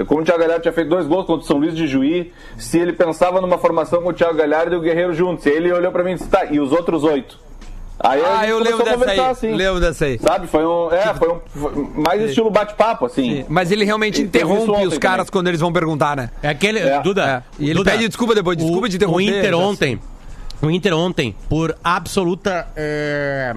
como 0.06 0.22
o 0.22 0.24
Thiago 0.24 0.40
Galhardo 0.40 0.62
tinha 0.62 0.72
feito 0.72 0.88
dois 0.88 1.06
gols 1.06 1.26
contra 1.26 1.44
o 1.44 1.46
São 1.46 1.58
Luís 1.58 1.76
de 1.76 1.86
Juí, 1.86 2.32
se 2.56 2.78
ele 2.78 2.92
pensava 2.92 3.40
numa 3.40 3.58
formação 3.58 4.02
com 4.02 4.08
o 4.10 4.12
Thiago 4.12 4.36
Galhardo 4.36 4.74
e 4.74 4.78
o 4.78 4.80
Guerreiro 4.80 5.12
juntos. 5.12 5.46
E 5.46 5.50
ele 5.50 5.72
olhou 5.72 5.92
pra 5.92 6.02
mim 6.02 6.12
e 6.12 6.14
disse: 6.14 6.28
tá, 6.28 6.44
e 6.46 6.60
os 6.60 6.72
outros 6.72 7.04
oito? 7.04 7.43
Aí 8.00 8.20
Ah, 8.24 8.46
eu 8.46 8.58
lembro 8.58 8.84
dessa 8.84 9.10
aí. 9.10 9.20
assim. 9.20 9.52
Lembro 9.54 9.80
dessa 9.80 10.04
aí. 10.04 10.18
Sabe? 10.18 10.46
Foi 10.48 10.66
um. 10.66 10.90
É, 10.92 11.14
foi 11.14 11.28
um. 11.32 11.40
foi 11.48 12.02
mais 12.02 12.20
estilo 12.22 12.50
bate-papo, 12.50 13.06
assim. 13.06 13.44
Mas 13.48 13.70
ele 13.70 13.84
realmente 13.84 14.18
Ele 14.20 14.26
interrompe 14.28 14.86
os 14.86 14.98
caras 14.98 15.26
também. 15.26 15.32
quando 15.32 15.48
eles 15.48 15.60
vão 15.60 15.72
perguntar, 15.72 16.16
né? 16.16 16.30
É 16.42 16.48
aquele. 16.48 16.80
É. 16.80 17.00
Duda. 17.00 17.44
É. 17.58 17.62
E 17.62 17.66
ele 17.70 17.74
Duda, 17.78 17.92
pede 17.92 18.08
desculpa 18.08 18.34
depois, 18.34 18.56
desculpa 18.58 18.86
o- 18.86 18.88
de 18.88 18.96
interromper, 18.96 19.16
O 19.16 19.38
Inter 19.38 19.54
ontem. 19.58 20.00
O 20.60 20.70
Inter 20.70 20.94
ontem, 20.96 21.34
por 21.48 21.76
absoluta. 21.84 22.66
é, 22.76 23.54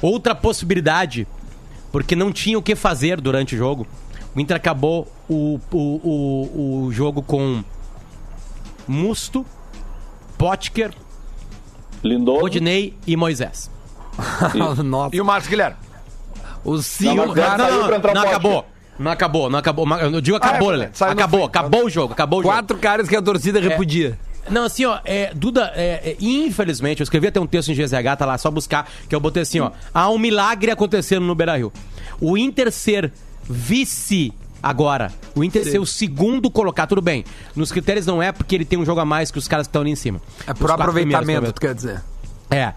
outra 0.00 0.34
possibilidade, 0.34 1.26
porque 1.92 2.16
não 2.16 2.32
tinha 2.32 2.58
o 2.58 2.62
que 2.62 2.74
fazer 2.74 3.20
durante 3.20 3.54
o 3.54 3.58
jogo. 3.58 3.86
O 4.34 4.40
Inter 4.40 4.56
acabou 4.56 5.06
o, 5.28 5.60
o, 5.70 5.76
o, 5.78 6.84
o 6.86 6.92
jogo 6.92 7.22
com 7.22 7.62
Musto, 8.88 9.46
Potker, 10.36 10.90
Lindoso. 12.02 12.40
Rodinei 12.40 12.94
e 13.06 13.16
Moisés. 13.16 13.70
Nossa. 14.84 15.14
E 15.16 15.20
o 15.20 15.24
Marcos 15.24 15.48
Guilherme? 15.48 15.76
Os 16.64 16.76
Não, 17.00 17.12
cinco 17.12 17.26
mas 17.28 17.36
Não, 17.36 17.58
não, 17.58 17.88
não, 17.88 17.96
o 17.96 18.00
Potker. 18.00 18.18
acabou. 18.28 18.66
Não 18.98 19.10
acabou, 19.10 19.50
não 19.50 19.58
acabou. 19.58 19.88
Eu 19.98 20.20
digo 20.20 20.36
acabou, 20.36 20.74
é, 20.74 20.90
saiu 20.92 21.14
no 21.14 21.20
Acabou, 21.20 21.40
fim. 21.40 21.46
acabou 21.46 21.84
o 21.86 21.90
jogo, 21.90 22.12
acabou 22.12 22.38
o 22.40 22.42
jogo. 22.42 22.54
Quatro 22.54 22.76
caras 22.78 23.08
que 23.08 23.16
a 23.16 23.22
torcida 23.22 23.58
repudia. 23.58 24.18
Não, 24.50 24.64
assim, 24.64 24.84
ó, 24.84 24.98
é, 25.04 25.32
Duda, 25.34 25.72
é, 25.74 26.10
é, 26.10 26.16
infelizmente, 26.20 27.00
eu 27.00 27.04
escrevi 27.04 27.28
até 27.28 27.40
um 27.40 27.46
texto 27.46 27.70
em 27.70 27.74
GZH, 27.74 28.16
tá 28.18 28.26
lá, 28.26 28.36
só 28.36 28.50
buscar, 28.50 28.88
que 29.08 29.14
eu 29.14 29.20
botei 29.20 29.42
assim, 29.42 29.60
ó. 29.60 29.70
Há 29.94 30.10
um 30.10 30.18
milagre 30.18 30.70
acontecendo 30.70 31.24
no 31.24 31.34
Beira 31.34 31.56
Rio. 31.56 31.72
O 32.20 32.36
Inter 32.36 32.70
ser 32.70 33.12
vice 33.44 34.32
agora, 34.62 35.12
o 35.34 35.42
Inter 35.42 35.64
ser 35.64 35.78
o 35.78 35.86
segundo 35.86 36.50
colocado, 36.50 36.90
tudo 36.90 37.02
bem. 37.02 37.24
Nos 37.56 37.72
critérios 37.72 38.06
não 38.06 38.22
é 38.22 38.30
porque 38.32 38.54
ele 38.54 38.64
tem 38.64 38.78
um 38.78 38.84
jogo 38.84 39.00
a 39.00 39.04
mais 39.04 39.30
que 39.30 39.38
os 39.38 39.48
caras 39.48 39.66
que 39.66 39.70
estão 39.70 39.82
ali 39.82 39.90
em 39.90 39.96
cima. 39.96 40.20
É 40.46 40.54
por 40.54 40.70
aproveitamento, 40.70 41.52
tu 41.52 41.60
quer 41.60 41.74
dizer. 41.74 42.02
É. 42.50 42.72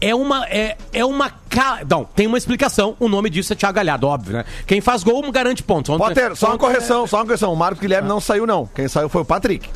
É 0.00 0.14
uma. 0.14 0.46
É, 0.46 0.76
é 0.92 1.04
uma. 1.04 1.28
Ca... 1.50 1.80
Não, 1.88 2.04
tem 2.04 2.26
uma 2.28 2.38
explicação. 2.38 2.96
O 3.00 3.08
nome 3.08 3.28
disso 3.28 3.52
é 3.52 3.56
Thiago 3.56 3.74
Galhardo, 3.74 4.06
óbvio, 4.06 4.32
né? 4.34 4.44
Quem 4.64 4.80
faz 4.80 5.02
gol 5.02 5.28
garante 5.32 5.60
pontos. 5.62 5.90
Ontem- 5.90 6.04
Potter, 6.14 6.36
só 6.36 6.50
uma 6.50 6.58
correção, 6.58 7.04
só 7.06 7.16
uma 7.18 7.24
correção. 7.24 7.52
O 7.52 7.56
Marcos 7.56 7.80
Guilherme 7.80 8.08
não 8.08 8.20
saiu, 8.20 8.46
não. 8.46 8.64
Quem 8.66 8.86
saiu 8.86 9.08
foi 9.08 9.22
o 9.22 9.24
Patrick. 9.24 9.68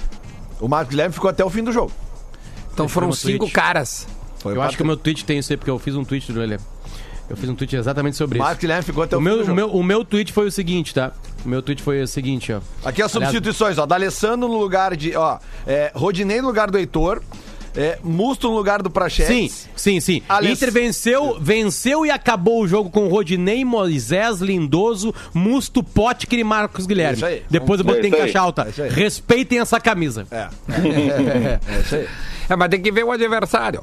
O 0.61 0.69
Marcos 0.69 0.91
Guilherme 0.91 1.13
ficou 1.13 1.29
até 1.29 1.45
o 1.45 1.51
fim 1.51 1.65
do 1.65 1.73
jogo. 1.73 1.91
Então 2.73 2.87
foram 2.89 3.11
cinco 3.13 3.39
tweet. 3.41 3.53
caras. 3.53 4.07
Foi 4.39 4.53
Eu 4.55 4.59
o 4.59 4.63
acho 4.63 4.77
que 4.77 4.77
Patrick. 4.77 4.83
o 4.85 4.87
meu 4.87 4.97
tweet 4.97 5.25
tem 5.25 5.39
isso 5.39 5.53
aí, 5.53 5.57
porque 5.57 5.71
eu 5.71 5.79
fiz 5.81 5.97
um 5.97 6.05
tweet 6.05 6.33
do 6.33 6.39
Lelê. 6.39 6.59
Eu 7.33 7.37
fiz 7.39 7.49
um 7.49 7.55
tweet 7.55 7.75
exatamente 7.77 8.15
sobre 8.15 8.37
O 8.37 8.39
isso. 8.39 8.45
Marcos 8.45 8.61
Guilherme 8.61 8.83
ficou 8.85 9.03
até 9.03 9.17
o, 9.17 9.19
O 9.19 9.23
fim 9.23 9.29
do 9.31 9.35
meu, 9.35 9.43
o, 9.43 9.47
jogo. 9.47 9.57
meu, 9.57 9.71
o 9.71 9.83
meu 9.83 10.05
tweet 10.05 10.31
foi 10.35 10.47
o 10.47 10.53
seguinte, 10.53 10.93
tá? 10.93 11.13
O 11.43 11.49
meu 11.49 11.63
tweet 11.63 11.83
foi 11.83 12.03
o 12.03 12.07
seguinte, 12.07 12.53
ó. 12.53 12.59
Aqui 12.87 13.01
as 13.01 13.17
Aliás, 13.17 13.33
substituições, 13.33 13.79
ó. 13.79 13.87
D'Alessandro 13.87 14.47
no 14.49 14.59
lugar 14.59 14.95
de. 14.95 15.17
Ó, 15.17 15.39
é, 15.67 15.91
Rodinei 15.95 16.43
no 16.43 16.49
lugar 16.49 16.71
do 16.71 16.77
Heitor. 16.77 17.23
É, 17.75 17.99
Musto 18.05 18.51
no 18.51 18.55
lugar 18.55 18.83
do 18.83 18.91
Sim, 18.91 18.93
Prachetes. 18.93 19.67
sim, 19.75 19.99
sim. 19.99 20.21
Aless- 20.29 20.53
Inter 20.63 20.71
venceu, 20.71 21.39
venceu 21.41 22.05
e 22.05 22.11
acabou 22.11 22.61
o 22.63 22.69
jogo 22.69 22.91
com 22.91 23.09
Rodinei, 23.09 23.65
Moisés, 23.65 24.41
Lindoso, 24.43 25.15
Musto, 25.33 25.83
Potker 25.83 26.39
e 26.39 26.45
Marcos 26.45 26.85
Guilherme. 26.85 27.17
Isso 27.17 27.25
aí. 27.25 27.43
Depois 27.49 27.81
eu 27.81 27.87
É 27.87 27.95
botei 27.95 28.11
em 28.11 28.13
caixa 28.13 28.39
alta. 28.39 28.65
É 28.67 28.69
isso 28.69 28.83
aí. 28.83 28.91
Respeitem 28.91 29.59
essa 29.59 29.81
camisa. 29.81 30.27
É. 30.31 30.49
é 30.69 31.81
isso 31.81 31.95
aí. 31.95 32.09
É, 32.51 32.57
mas 32.57 32.69
tem 32.69 32.83
que 32.83 32.93
ver 32.93 33.05
o 33.05 33.11
adversário. 33.11 33.83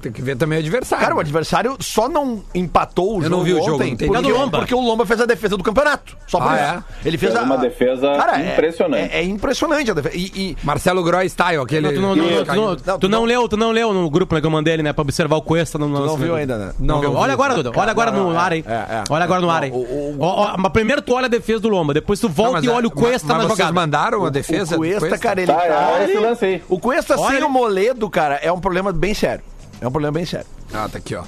Tem 0.00 0.10
que 0.12 0.22
ver 0.22 0.36
também 0.36 0.58
o 0.58 0.60
adversário. 0.62 1.04
Cara, 1.04 1.16
o 1.16 1.20
adversário 1.20 1.76
só 1.80 2.08
não 2.08 2.42
empatou 2.54 3.14
o 3.14 3.18
Eu 3.18 3.22
jogo 3.24 3.36
não 3.36 3.44
vi 3.44 3.52
o 3.52 3.56
jogo, 3.58 3.74
ontem 3.74 3.86
não 3.88 3.92
entendi. 3.92 4.06
porque, 4.12 4.22
do 4.22 4.38
Lomba. 4.38 4.58
porque 4.58 4.74
o 4.74 4.80
Lomba 4.80 5.04
fez 5.06 5.20
a 5.20 5.26
defesa 5.26 5.56
do 5.56 5.62
campeonato. 5.62 6.16
Só 6.26 6.38
por 6.40 6.48
Ah, 6.52 6.76
isso. 6.76 6.84
Ele 7.08 7.18
fez 7.18 7.32
Fez 7.32 7.42
a- 7.44 7.46
uma 7.46 7.58
defesa 7.58 8.06
é- 8.08 8.52
impressionante. 8.52 9.14
É, 9.14 9.18
é 9.20 9.22
impressionante 9.24 9.90
a 9.90 9.94
defesa. 9.94 10.16
E, 10.16 10.24
e- 10.34 10.56
Marcelo 10.62 11.02
Groy 11.02 11.28
style, 11.28 11.58
aquele. 11.62 11.86
Não, 11.86 11.94
tu 11.94 12.00
não, 12.00 12.16
não, 12.16 12.24
não, 12.24 12.44
tu 12.44 12.54
não- 12.54 12.66
Não, 12.86 12.98
tu 12.98 13.08
não 13.08 13.18
não- 13.20 13.24
leu, 13.26 13.48
tu 13.48 13.56
não 13.56 13.70
leu 13.72 13.92
no 13.92 14.08
grupo 14.10 14.34
né, 14.34 14.40
que 14.40 14.46
eu 14.46 14.50
mandei 14.50 14.74
ele, 14.74 14.82
né? 14.82 14.92
Pra 14.92 15.02
observar 15.02 15.36
o 15.36 15.42
Cuesta. 15.42 15.78
No, 15.78 15.88
não 15.88 16.16
viu 16.16 16.34
ainda, 16.34 16.56
né? 16.56 16.72
Não, 16.78 17.00
viu? 17.00 17.10
não 17.12 17.18
Olha 17.20 17.28
vi. 17.28 17.34
agora, 17.34 17.54
Duda. 17.54 17.72
Olha 17.76 17.90
agora 17.90 18.10
não, 18.10 18.30
no 18.30 18.34
é, 18.34 18.38
ar 18.38 18.52
aí. 18.52 18.64
é, 18.66 18.72
é. 18.72 19.04
Olha 19.10 19.24
agora 19.24 19.40
no 19.40 19.50
ar 19.50 19.62
aí. 19.64 19.70
Não, 19.70 20.16
Ó, 20.18 20.54
ó, 20.54 20.56
mas 20.58 20.72
primeiro 20.72 21.02
tu 21.02 21.12
olha 21.14 21.26
a 21.26 21.28
defesa 21.28 21.60
do 21.60 21.68
Lomba, 21.68 21.92
depois 21.94 22.18
tu 22.20 22.28
volta 22.28 22.52
Não, 22.52 22.52
mas 22.58 22.64
e 22.64 22.68
olha 22.68 22.84
é- 22.84 22.88
o 22.88 22.90
Cuesta 22.90 23.28
mas 23.28 23.36
na 23.36 23.42
vocês 23.44 23.58
jogada. 23.58 23.72
mandaram 23.74 24.24
a 24.24 24.30
defesa? 24.30 24.74
o 24.76 24.78
Cuesta, 24.78 25.18
cara, 25.18 25.40
ele 25.42 25.52
Tá, 25.52 25.58
tá. 25.58 25.98
é 26.00 26.04
esse 26.04 26.18
lance 26.18 26.44
aí. 26.44 26.62
O 26.68 26.78
Cuesta 26.78 27.14
Olha 27.18 27.26
sem 27.28 27.36
ele. 27.36 27.44
o 27.44 27.50
Moledo, 27.50 28.08
cara, 28.08 28.36
é 28.42 28.50
um 28.52 28.60
problema 28.60 28.92
bem 28.92 29.14
sério. 29.14 29.42
É 29.80 29.86
um 29.88 29.90
problema 29.90 30.12
bem 30.12 30.24
sério. 30.26 30.46
Ah, 30.72 30.88
tá 30.90 30.98
aqui, 30.98 31.14
ó. 31.14 31.22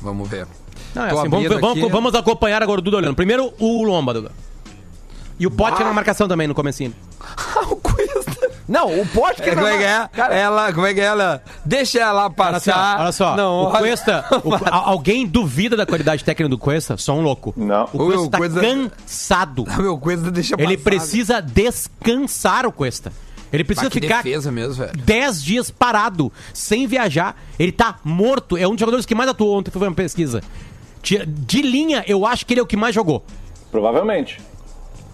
Vamos 0.00 0.28
ver. 0.28 0.46
Não, 0.94 1.04
é 1.04 1.10
assim, 1.10 1.28
vamos, 1.28 1.48
vamos, 1.48 1.70
aqui. 1.78 1.88
vamos 1.88 2.14
acompanhar 2.14 2.62
agora 2.62 2.80
o 2.80 2.82
Duda 2.82 2.96
olhando. 2.96 3.14
Primeiro 3.14 3.52
o 3.58 3.82
Lomba, 3.84 4.12
Duda. 4.14 4.32
E 5.38 5.46
o 5.46 5.50
Pote 5.50 5.82
na 5.82 5.92
marcação 5.92 6.26
também 6.28 6.46
no 6.48 6.54
comecinho. 6.54 6.92
o 7.70 7.76
Cuesta. 7.76 8.50
Não, 8.68 9.00
o 9.00 9.06
Pote 9.06 9.42
que 9.42 9.50
Como 9.54 9.66
é 9.66 9.78
que 9.78 9.84
é? 9.84 10.08
Cara, 10.12 10.34
ela, 10.34 10.72
como 10.72 10.86
é 10.86 10.94
que 10.94 11.00
é 11.00 11.04
ela? 11.04 11.42
Deixa 11.64 11.98
ela 12.00 12.24
Olha 12.24 12.30
só, 12.30 12.34
passar. 12.72 13.00
olha 13.00 13.12
só. 13.12 13.36
Não, 13.36 13.62
o 13.64 13.70
Cuesta, 13.70 14.24
o- 14.44 14.54
alguém 14.74 15.26
duvida 15.26 15.76
da 15.76 15.84
qualidade 15.86 16.22
técnica 16.24 16.48
do 16.48 16.58
Cuesta? 16.58 16.96
Só 16.96 17.14
um 17.14 17.22
louco. 17.22 17.52
Não. 17.56 17.84
O 17.92 17.98
Cuesta 17.98 18.20
O 18.22 18.28
tá 18.28 18.38
Cuesta- 18.38 18.60
cansado. 18.60 19.64
Ah, 19.68 19.78
Meu, 19.82 19.98
Cuesta 19.98 20.30
deixa 20.30 20.54
Ele 20.58 20.76
passar. 20.76 20.84
precisa 20.90 21.40
descansar 21.40 22.66
o 22.66 22.72
Cuesta. 22.72 23.12
Ele 23.52 23.64
precisa 23.64 23.90
ficar 23.90 24.22
defesa 24.22 24.50
mesmo, 24.52 24.74
velho. 24.74 24.92
10 24.96 25.42
dias 25.42 25.70
parado, 25.70 26.32
sem 26.54 26.86
viajar. 26.86 27.36
Ele 27.58 27.72
tá 27.72 27.98
morto. 28.04 28.56
É 28.56 28.66
um 28.66 28.72
dos 28.72 28.80
jogadores 28.80 29.04
que 29.06 29.14
mais 29.14 29.28
atuou 29.28 29.58
ontem, 29.58 29.70
foi 29.70 29.88
uma 29.88 29.94
pesquisa. 29.94 30.40
De 31.02 31.62
linha, 31.62 32.04
eu 32.06 32.26
acho 32.26 32.44
que 32.46 32.52
ele 32.54 32.60
é 32.60 32.62
o 32.62 32.66
que 32.66 32.76
mais 32.76 32.94
jogou. 32.94 33.24
Provavelmente. 33.70 34.40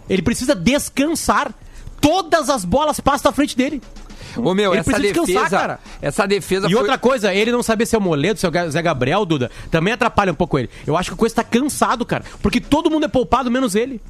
Ele 0.08 0.22
precisa 0.22 0.54
descansar. 0.54 1.52
Todas 2.00 2.50
as 2.50 2.64
bolas 2.64 3.00
passam 3.00 3.30
à 3.30 3.32
frente 3.32 3.56
dele. 3.56 3.80
Ô, 4.36 4.52
meu, 4.52 4.72
Ele 4.72 4.80
essa 4.80 4.90
precisa 4.90 5.14
defesa. 5.14 5.26
descansar, 5.26 5.60
cara. 5.60 5.80
Essa 6.02 6.26
defesa 6.26 6.66
E 6.66 6.70
foi- 6.70 6.80
outra 6.80 6.98
coisa, 6.98 7.34
ele 7.34 7.50
não 7.50 7.62
saber 7.62 7.86
se 7.86 7.96
é 7.96 7.98
o 7.98 8.02
Moledo, 8.02 8.38
se 8.38 8.44
é 8.46 8.48
o 8.66 8.70
Zé 8.70 8.82
Gabriel, 8.82 9.24
Duda, 9.24 9.50
também 9.70 9.94
atrapalha 9.94 10.30
um 10.30 10.34
pouco 10.34 10.58
ele. 10.58 10.68
Eu 10.86 10.94
acho 10.96 11.08
que 11.10 11.14
o 11.14 11.16
Coisa 11.16 11.36
tá 11.36 11.42
cansado, 11.44 12.04
cara. 12.04 12.22
Porque 12.42 12.60
todo 12.60 12.90
mundo 12.90 13.04
é 13.06 13.08
poupado, 13.08 13.50
menos 13.50 13.74
ele. 13.74 14.00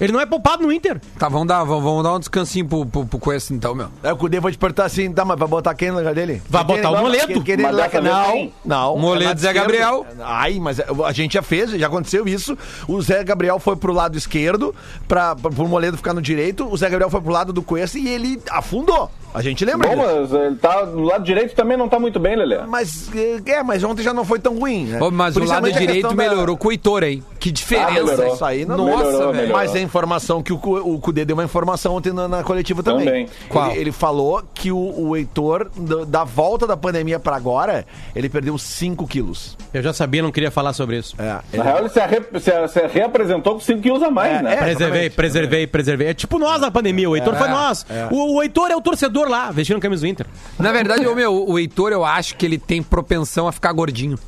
Ele 0.00 0.12
não 0.12 0.20
é 0.20 0.26
poupado 0.26 0.62
no 0.62 0.72
Inter. 0.72 1.00
Tá, 1.18 1.28
vamos 1.28 1.46
dar, 1.48 1.64
vamos, 1.64 1.82
vamos 1.82 2.02
dar 2.02 2.14
um 2.14 2.18
descansinho 2.18 2.66
pro, 2.68 2.84
pro, 2.86 3.06
pro 3.06 3.18
Cuesta 3.18 3.54
então, 3.54 3.74
meu. 3.74 3.88
É, 4.02 4.12
o 4.12 4.16
Cudê 4.16 4.38
vai 4.40 4.52
te 4.52 4.58
perguntar 4.58 4.84
assim, 4.84 5.10
tá, 5.12 5.24
mas 5.24 5.38
vai 5.38 5.48
botar 5.48 5.74
quem 5.74 5.90
no 5.90 5.98
lugar 5.98 6.14
dele? 6.14 6.42
Vai 6.48 6.62
botar 6.64 6.90
o 6.90 6.94
Não, 6.94 7.02
Moledo. 7.02 7.26
que- 7.26 7.40
que 7.40 7.52
ele 7.52 7.62
lá- 7.62 7.88
não, 8.02 8.32
quem? 8.32 8.54
não. 8.64 8.98
Moledo, 8.98 9.24
é 9.24 9.26
lado 9.28 9.40
Zé. 9.40 9.52
Gabriel. 9.52 10.06
Ai, 10.20 10.58
mas 10.60 10.78
a 10.80 11.12
gente 11.12 11.34
já 11.34 11.42
fez, 11.42 11.70
já 11.70 11.86
aconteceu 11.86 12.26
isso. 12.28 12.56
O 12.86 13.00
Zé 13.00 13.22
Gabriel 13.24 13.58
foi 13.58 13.76
pro 13.76 13.92
lado 13.92 14.16
esquerdo, 14.18 14.74
pra, 15.08 15.34
pra, 15.36 15.50
pro 15.50 15.66
Moledo 15.68 15.96
ficar 15.96 16.12
no 16.14 16.20
direito. 16.22 16.66
O 16.70 16.76
Zé 16.76 16.88
Gabriel 16.90 17.10
foi 17.10 17.20
pro 17.20 17.32
lado 17.32 17.52
do 17.52 17.62
Cuesta 17.62 17.98
e 17.98 18.08
ele 18.08 18.40
afundou. 18.50 19.10
A 19.34 19.40
gente 19.42 19.64
lembra 19.64 19.88
Bom, 19.88 19.96
disso. 19.96 20.32
mas 20.32 20.32
ele 20.46 20.56
tá 20.56 20.82
do 20.84 21.00
lado 21.02 21.24
direito 21.24 21.54
também 21.54 21.76
não 21.76 21.88
tá 21.88 21.98
muito 21.98 22.18
bem, 22.20 22.36
Lelé. 22.36 22.64
Mas, 22.66 23.10
é, 23.46 23.62
mas 23.62 23.82
ontem 23.82 24.02
já 24.02 24.12
não 24.12 24.24
foi 24.24 24.38
tão 24.38 24.58
ruim, 24.58 24.84
né? 24.86 25.00
Ô, 25.02 25.10
mas 25.10 25.36
o 25.36 25.44
lado 25.44 25.70
direito 25.72 25.92
questão 25.92 26.14
da- 26.14 26.22
melhorou 26.28 26.56
com 26.56 26.68
o 26.68 26.72
Heitor, 26.72 27.02
hein? 27.02 27.22
Que 27.40 27.50
diferença. 27.50 27.88
Ah, 27.88 27.92
melhorou. 28.04 28.34
Isso 28.34 28.44
aí 28.44 28.64
não 28.64 28.76
Nossa, 28.76 28.96
Melhorou, 29.04 29.18
velho. 29.18 29.32
melhorou. 29.34 29.56
Mas 29.56 29.74
é 29.74 29.80
informação 29.80 30.42
que 30.42 30.52
o, 30.52 30.56
o 30.56 30.98
Cudê 31.00 31.24
deu 31.24 31.34
uma 31.34 31.44
informação 31.44 31.94
ontem 31.96 32.12
na, 32.12 32.28
na 32.28 32.42
coletiva 32.44 32.82
também. 32.82 33.04
Também. 33.06 33.28
Qual? 33.48 33.70
Ele, 33.72 33.80
ele 33.80 33.92
falou 33.92 34.42
que 34.54 34.70
o, 34.70 34.76
o 34.78 35.16
Heitor, 35.16 35.68
da, 35.76 36.04
da 36.04 36.24
volta 36.24 36.66
da 36.66 36.76
pandemia 36.76 37.18
pra 37.18 37.34
agora, 37.34 37.84
ele 38.14 38.28
perdeu 38.28 38.56
5 38.56 39.06
quilos. 39.08 39.56
Eu 39.74 39.82
já 39.82 39.92
sabia, 39.92 40.22
não 40.22 40.30
queria 40.30 40.50
falar 40.50 40.72
sobre 40.72 40.98
isso. 40.98 41.16
É, 41.18 41.24
Na 41.24 41.42
ele- 41.52 41.62
real, 41.62 41.78
ele 41.78 41.88
se, 41.88 41.98
arre- 42.00 42.22
se- 42.38 42.68
se 42.68 42.86
reapresentou 42.86 43.54
com 43.54 43.60
5 43.60 43.80
quilos 43.80 44.02
a 44.02 44.10
mais, 44.10 44.38
É, 44.38 44.42
né? 44.42 44.54
é. 44.54 44.56
Preservei, 44.58 45.10
preservei, 45.10 45.66
preservei. 45.66 46.08
É 46.08 46.14
tipo 46.14 46.38
nós 46.38 46.60
na 46.60 46.70
pandemia, 46.70 47.08
o 47.10 47.16
Heitor 47.16 47.34
foi 47.34 47.48
nós. 47.48 47.84
O, 48.10 48.36
o 48.36 48.42
Heitor 48.42 48.70
é 48.70 48.76
o 48.76 48.80
torcedor 48.80 49.21
lá, 49.28 49.50
vestindo 49.50 49.80
camisa 49.80 50.02
do 50.02 50.06
Inter. 50.08 50.26
Na 50.58 50.72
verdade, 50.72 51.06
ô, 51.06 51.14
meu, 51.14 51.48
o 51.48 51.58
Heitor, 51.58 51.92
eu 51.92 52.04
acho 52.04 52.36
que 52.36 52.44
ele 52.46 52.58
tem 52.58 52.82
propensão 52.82 53.46
a 53.48 53.52
ficar 53.52 53.72
gordinho. 53.72 54.18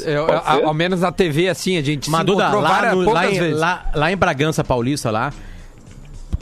Eu- 0.00 0.26
a- 0.32 0.52
ao 0.64 0.72
menos 0.74 1.00
na 1.00 1.12
TV, 1.12 1.48
assim, 1.48 1.76
a 1.76 1.82
gente 1.82 2.08
Mas, 2.10 2.20
se 2.20 2.26
Duda, 2.26 2.42
encontrou 2.44 2.62
lá, 2.62 2.68
várias, 2.70 2.94
no- 2.94 3.12
lá, 3.12 3.30
em, 3.30 3.50
lá, 3.52 3.90
lá 3.94 4.12
em 4.12 4.16
Bragança 4.16 4.64
Paulista, 4.64 5.10
lá, 5.10 5.32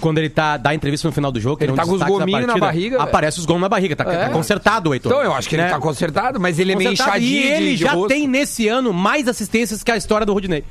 quando 0.00 0.18
ele 0.18 0.28
tá, 0.28 0.56
dá 0.56 0.74
entrevista 0.74 1.06
no 1.06 1.12
final 1.12 1.30
do 1.30 1.40
jogo, 1.40 1.56
que 1.58 1.64
Ele 1.64 1.72
é 1.72 1.76
tá 1.76 1.84
com 1.84 1.92
os 1.92 2.02
gominhos 2.02 2.46
na 2.46 2.56
barriga. 2.56 3.00
Aparece 3.02 3.38
os 3.38 3.46
gols 3.46 3.60
na 3.60 3.68
barriga, 3.68 3.94
tá, 3.94 4.04
É. 4.04 4.24
tá 4.24 4.30
consertado 4.30 4.90
o 4.90 4.94
Heitor. 4.94 5.12
Então 5.12 5.22
eu 5.24 5.32
acho 5.34 5.48
que 5.48 5.54
ele 5.56 5.62
Né? 5.62 5.68
tá 5.70 5.78
consertado, 5.78 6.40
mas 6.40 6.58
ele 6.58 6.72
é 6.72 6.76
meio 6.76 6.92
inchadinho 6.92 7.28
E 7.30 7.46
ele 7.50 7.70
de, 7.72 7.76
de 7.76 7.84
já 7.84 7.92
rosto. 7.92 8.08
tem 8.08 8.26
nesse 8.26 8.66
ano 8.68 8.92
mais 8.92 9.28
assistências 9.28 9.82
que 9.82 9.90
a 9.90 9.96
história 9.96 10.24
do 10.26 10.32
Rodinei. 10.32 10.64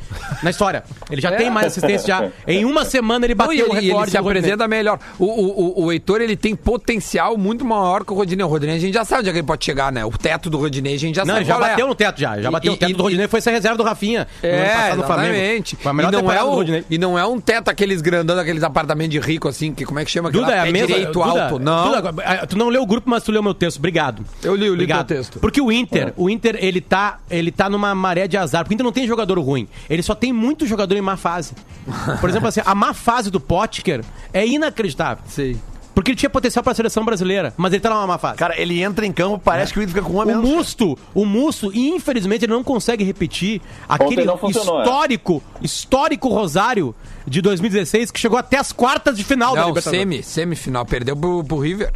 Na 0.44 0.50
história. 0.50 0.84
Ele 1.10 1.22
já 1.22 1.30
É. 1.32 1.36
tem 1.36 1.50
mais 1.50 1.68
assistências 1.68 2.06
já. 2.06 2.30
Em 2.48 2.66
uma 2.66 2.84
semana 2.86 3.26
ele 3.26 3.36
Não, 3.36 3.46
bateu 3.46 3.54
e 3.56 3.60
ele, 3.62 3.70
o 3.70 3.74
e 3.76 3.78
ele 3.78 3.88
recorde 3.88 4.12
se 4.12 4.18
apresenta 4.18 4.68
melhor. 4.68 5.00
O, 5.18 5.26
o, 5.26 5.82
o, 5.82 5.86
o 5.86 5.92
Heitor, 5.92 6.22
ele 6.22 6.36
tem 6.36 6.56
potencial 6.56 7.38
muito 7.38 7.64
maior 7.66 8.04
que 8.04 8.12
o 8.12 8.16
Rodinei. 8.16 8.46
O 8.46 8.50
Rodinei, 8.50 8.76
a 8.76 8.80
gente 8.80 8.94
já 8.94 9.06
sabe 9.06 9.22
onde 9.22 9.30
é 9.30 9.34
que 9.34 9.40
ele 9.40 9.48
pode 9.48 9.64
chegar, 9.66 9.92
né? 9.92 10.04
O 10.06 10.12
teto 10.12 10.50
do 10.50 10.58
Rodinei, 10.58 10.96
a 10.96 11.00
gente 11.00 11.16
já 11.16 11.24
Não, 11.26 11.34
sabe 11.36 11.40
ele 11.42 11.50
já 11.50 11.56
é. 11.56 11.60
bateu 11.60 11.88
no 11.88 11.96
teto 11.96 12.20
já. 12.20 12.42
Já 12.42 12.52
bateu 12.52 12.72
e- 12.72 12.76
o 12.76 12.78
teto 12.78 12.92
e- 12.92 12.94
do 12.94 13.04
Rodinei, 13.04 13.28
foi 13.28 13.42
ser 13.42 13.52
reserva 13.52 13.78
do 13.78 13.84
Rafinha. 13.84 14.28
no 14.42 14.50
ano 14.50 14.58
É, 14.58 14.68
passado 14.70 14.98
no 14.98 15.04
Flamengo. 15.04 15.34
exatamente. 15.36 15.76
Foi 15.76 15.90
a 15.90 15.94
melhor 15.94 16.14
e, 16.14 16.18
não 16.22 16.32
é 16.32 16.44
o, 16.44 16.50
Rodinei. 16.50 16.84
e 16.90 16.98
não 16.98 17.20
é 17.20 17.26
um 17.26 17.40
teto 17.40 17.70
aqueles 17.70 18.02
grandão, 18.02 18.38
aqueles 18.40 18.64
apartamentos 18.64 19.12
de 19.12 19.19
rico, 19.20 19.48
assim, 19.48 19.74
que 19.74 19.86
como 19.86 20.00
é 20.00 20.06
que 20.06 20.12
chama? 20.12 20.32
Duda, 20.32 20.54
é 20.54 20.60
a 20.60 20.72
mesma... 20.72 20.88
direito 20.88 21.14
Duda, 21.14 21.26
alto. 21.26 21.60
Não. 21.60 21.92
Duda, 21.92 22.24
eh, 22.24 22.46
tu 22.46 22.58
não 22.58 22.70
leu 22.70 22.82
o 22.82 22.86
grupo, 22.86 23.10
mas 23.10 23.24
tu 23.24 23.32
leu 23.32 23.44
meu 23.44 23.54
texto. 23.54 23.78
Obrigado. 23.78 24.24
Eu 24.44 24.56
li, 24.56 24.66
eu 24.66 24.74
li 24.74 24.84
Obrigado. 24.84 25.08
teu 25.08 25.18
texto. 25.18 25.40
Porque 25.40 25.62
o 25.62 25.72
Inter, 25.72 26.14
o 26.18 26.30
Inter, 26.30 26.58
ele 26.60 26.82
tá, 26.82 27.20
ele 27.30 27.52
tá 27.52 27.70
numa 27.70 27.94
maré 27.94 28.28
de 28.28 28.38
azar. 28.38 28.64
Porque 28.64 28.74
o 28.74 28.76
Inter 28.76 28.84
não 28.86 28.92
tem 28.92 29.08
jogador 29.08 29.40
ruim. 29.40 29.68
Ele 29.90 30.02
só 30.02 30.16
tem 30.16 30.34
muito 30.34 30.66
jogador 30.66 30.96
em 30.96 31.02
má 31.02 31.18
fase. 31.18 31.54
Por 32.20 32.30
exemplo, 32.30 32.48
assim, 32.48 32.62
a 32.66 32.76
má 32.76 32.94
fase 32.94 33.30
do 33.32 33.40
Potker 33.40 34.04
é 34.34 34.46
inacreditável. 34.46 35.24
Sei. 35.28 35.58
Porque 36.00 36.12
ele 36.12 36.18
tinha 36.18 36.30
potencial 36.30 36.64
pra 36.64 36.74
seleção 36.74 37.04
brasileira, 37.04 37.54
mas 37.58 37.74
ele 37.74 37.82
tá 37.82 37.90
numa 37.90 38.08
má 38.08 38.18
fase. 38.18 38.38
Cara, 38.38 38.58
ele 38.58 38.82
entra 38.82 39.06
em 39.06 39.12
campo, 39.12 39.38
parece 39.38 39.74
que 39.74 39.80
o 39.80 39.84
Inter 39.84 39.96
fica 39.96 40.08
com 40.08 40.14
uma 40.14 40.24
O 40.24 40.28
menos. 40.28 40.50
Musto, 40.50 40.98
o 41.14 41.26
Musto, 41.26 41.76
infelizmente, 41.76 42.46
ele 42.46 42.54
não 42.54 42.64
consegue 42.64 43.04
repetir 43.04 43.62
aquele 43.86 44.24
não 44.24 44.38
funcionou, 44.38 44.80
é. 44.80 44.84
histórico, 44.84 45.44
histórico 45.62 46.30
Rosário 46.30 46.96
de 47.28 47.42
2016 47.42 48.12
que 48.12 48.20
chegou 48.20 48.38
até 48.38 48.58
as 48.58 48.72
quartas 48.72 49.18
de 49.18 49.26
final 49.26 49.54
da 49.54 49.60
Não, 49.60 49.68
Libertadores. 49.68 50.00
semi, 50.00 50.24
semifinal. 50.24 50.86
Perdeu 50.86 51.18
pro, 51.18 51.44
pro 51.44 51.60
River. 51.60 51.92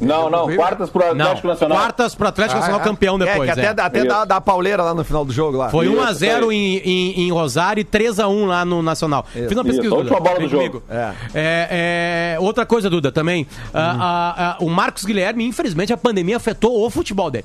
Não, 0.00 0.30
não, 0.30 0.54
quartas 0.54 0.90
pro 0.90 1.02
Não, 1.14 1.24
Atlético 1.26 1.48
Nacional. 1.48 1.78
quartas 1.78 2.14
pro 2.14 2.28
Atlético 2.28 2.56
Ah, 2.56 2.60
Nacional 2.60 2.80
é? 2.80 2.84
campeão 2.84 3.16
É, 3.16 3.18
depois. 3.26 3.52
que 3.54 3.60
é. 3.60 3.66
até, 3.68 3.82
até 3.82 3.98
Isso. 3.98 4.08
dá, 4.08 4.24
dá 4.24 4.40
pauleira 4.40 4.82
lá 4.82 4.94
no 4.94 5.02
final 5.04 5.24
do 5.24 5.32
jogo 5.32 5.56
lá. 5.58 5.70
Foi 5.70 5.86
Isso, 5.86 5.96
1x0 5.96 6.12
isso 6.12 6.48
aí. 6.50 6.56
em, 6.56 6.76
em, 6.78 7.20
em 7.22 7.32
Rosário 7.32 7.80
e 7.80 7.84
3x1 7.84 8.46
lá 8.46 8.64
no 8.64 8.80
Nacional. 8.82 9.26
Fiz 9.32 9.50
uma 9.52 9.64
pesquisa, 9.64 9.86
Isso, 9.86 9.94
a 9.94 9.98
última 9.98 10.18
Duda. 10.18 10.30
bola 10.30 10.40
do 10.42 10.48
jogo. 10.48 10.64
comigo. 10.64 10.82
É. 10.88 11.12
É, 11.34 12.34
é, 12.36 12.40
outra 12.40 12.64
coisa, 12.64 12.88
Duda, 12.88 13.10
também. 13.10 13.46
Ah, 13.74 13.96
ah, 13.98 14.34
ah, 14.52 14.56
o 14.60 14.68
Marcos 14.70 15.04
Guilherme, 15.04 15.44
infelizmente, 15.46 15.92
a 15.92 15.96
pandemia 15.96 16.36
afetou 16.36 16.86
o 16.86 16.90
futebol 16.90 17.30
dele. 17.30 17.44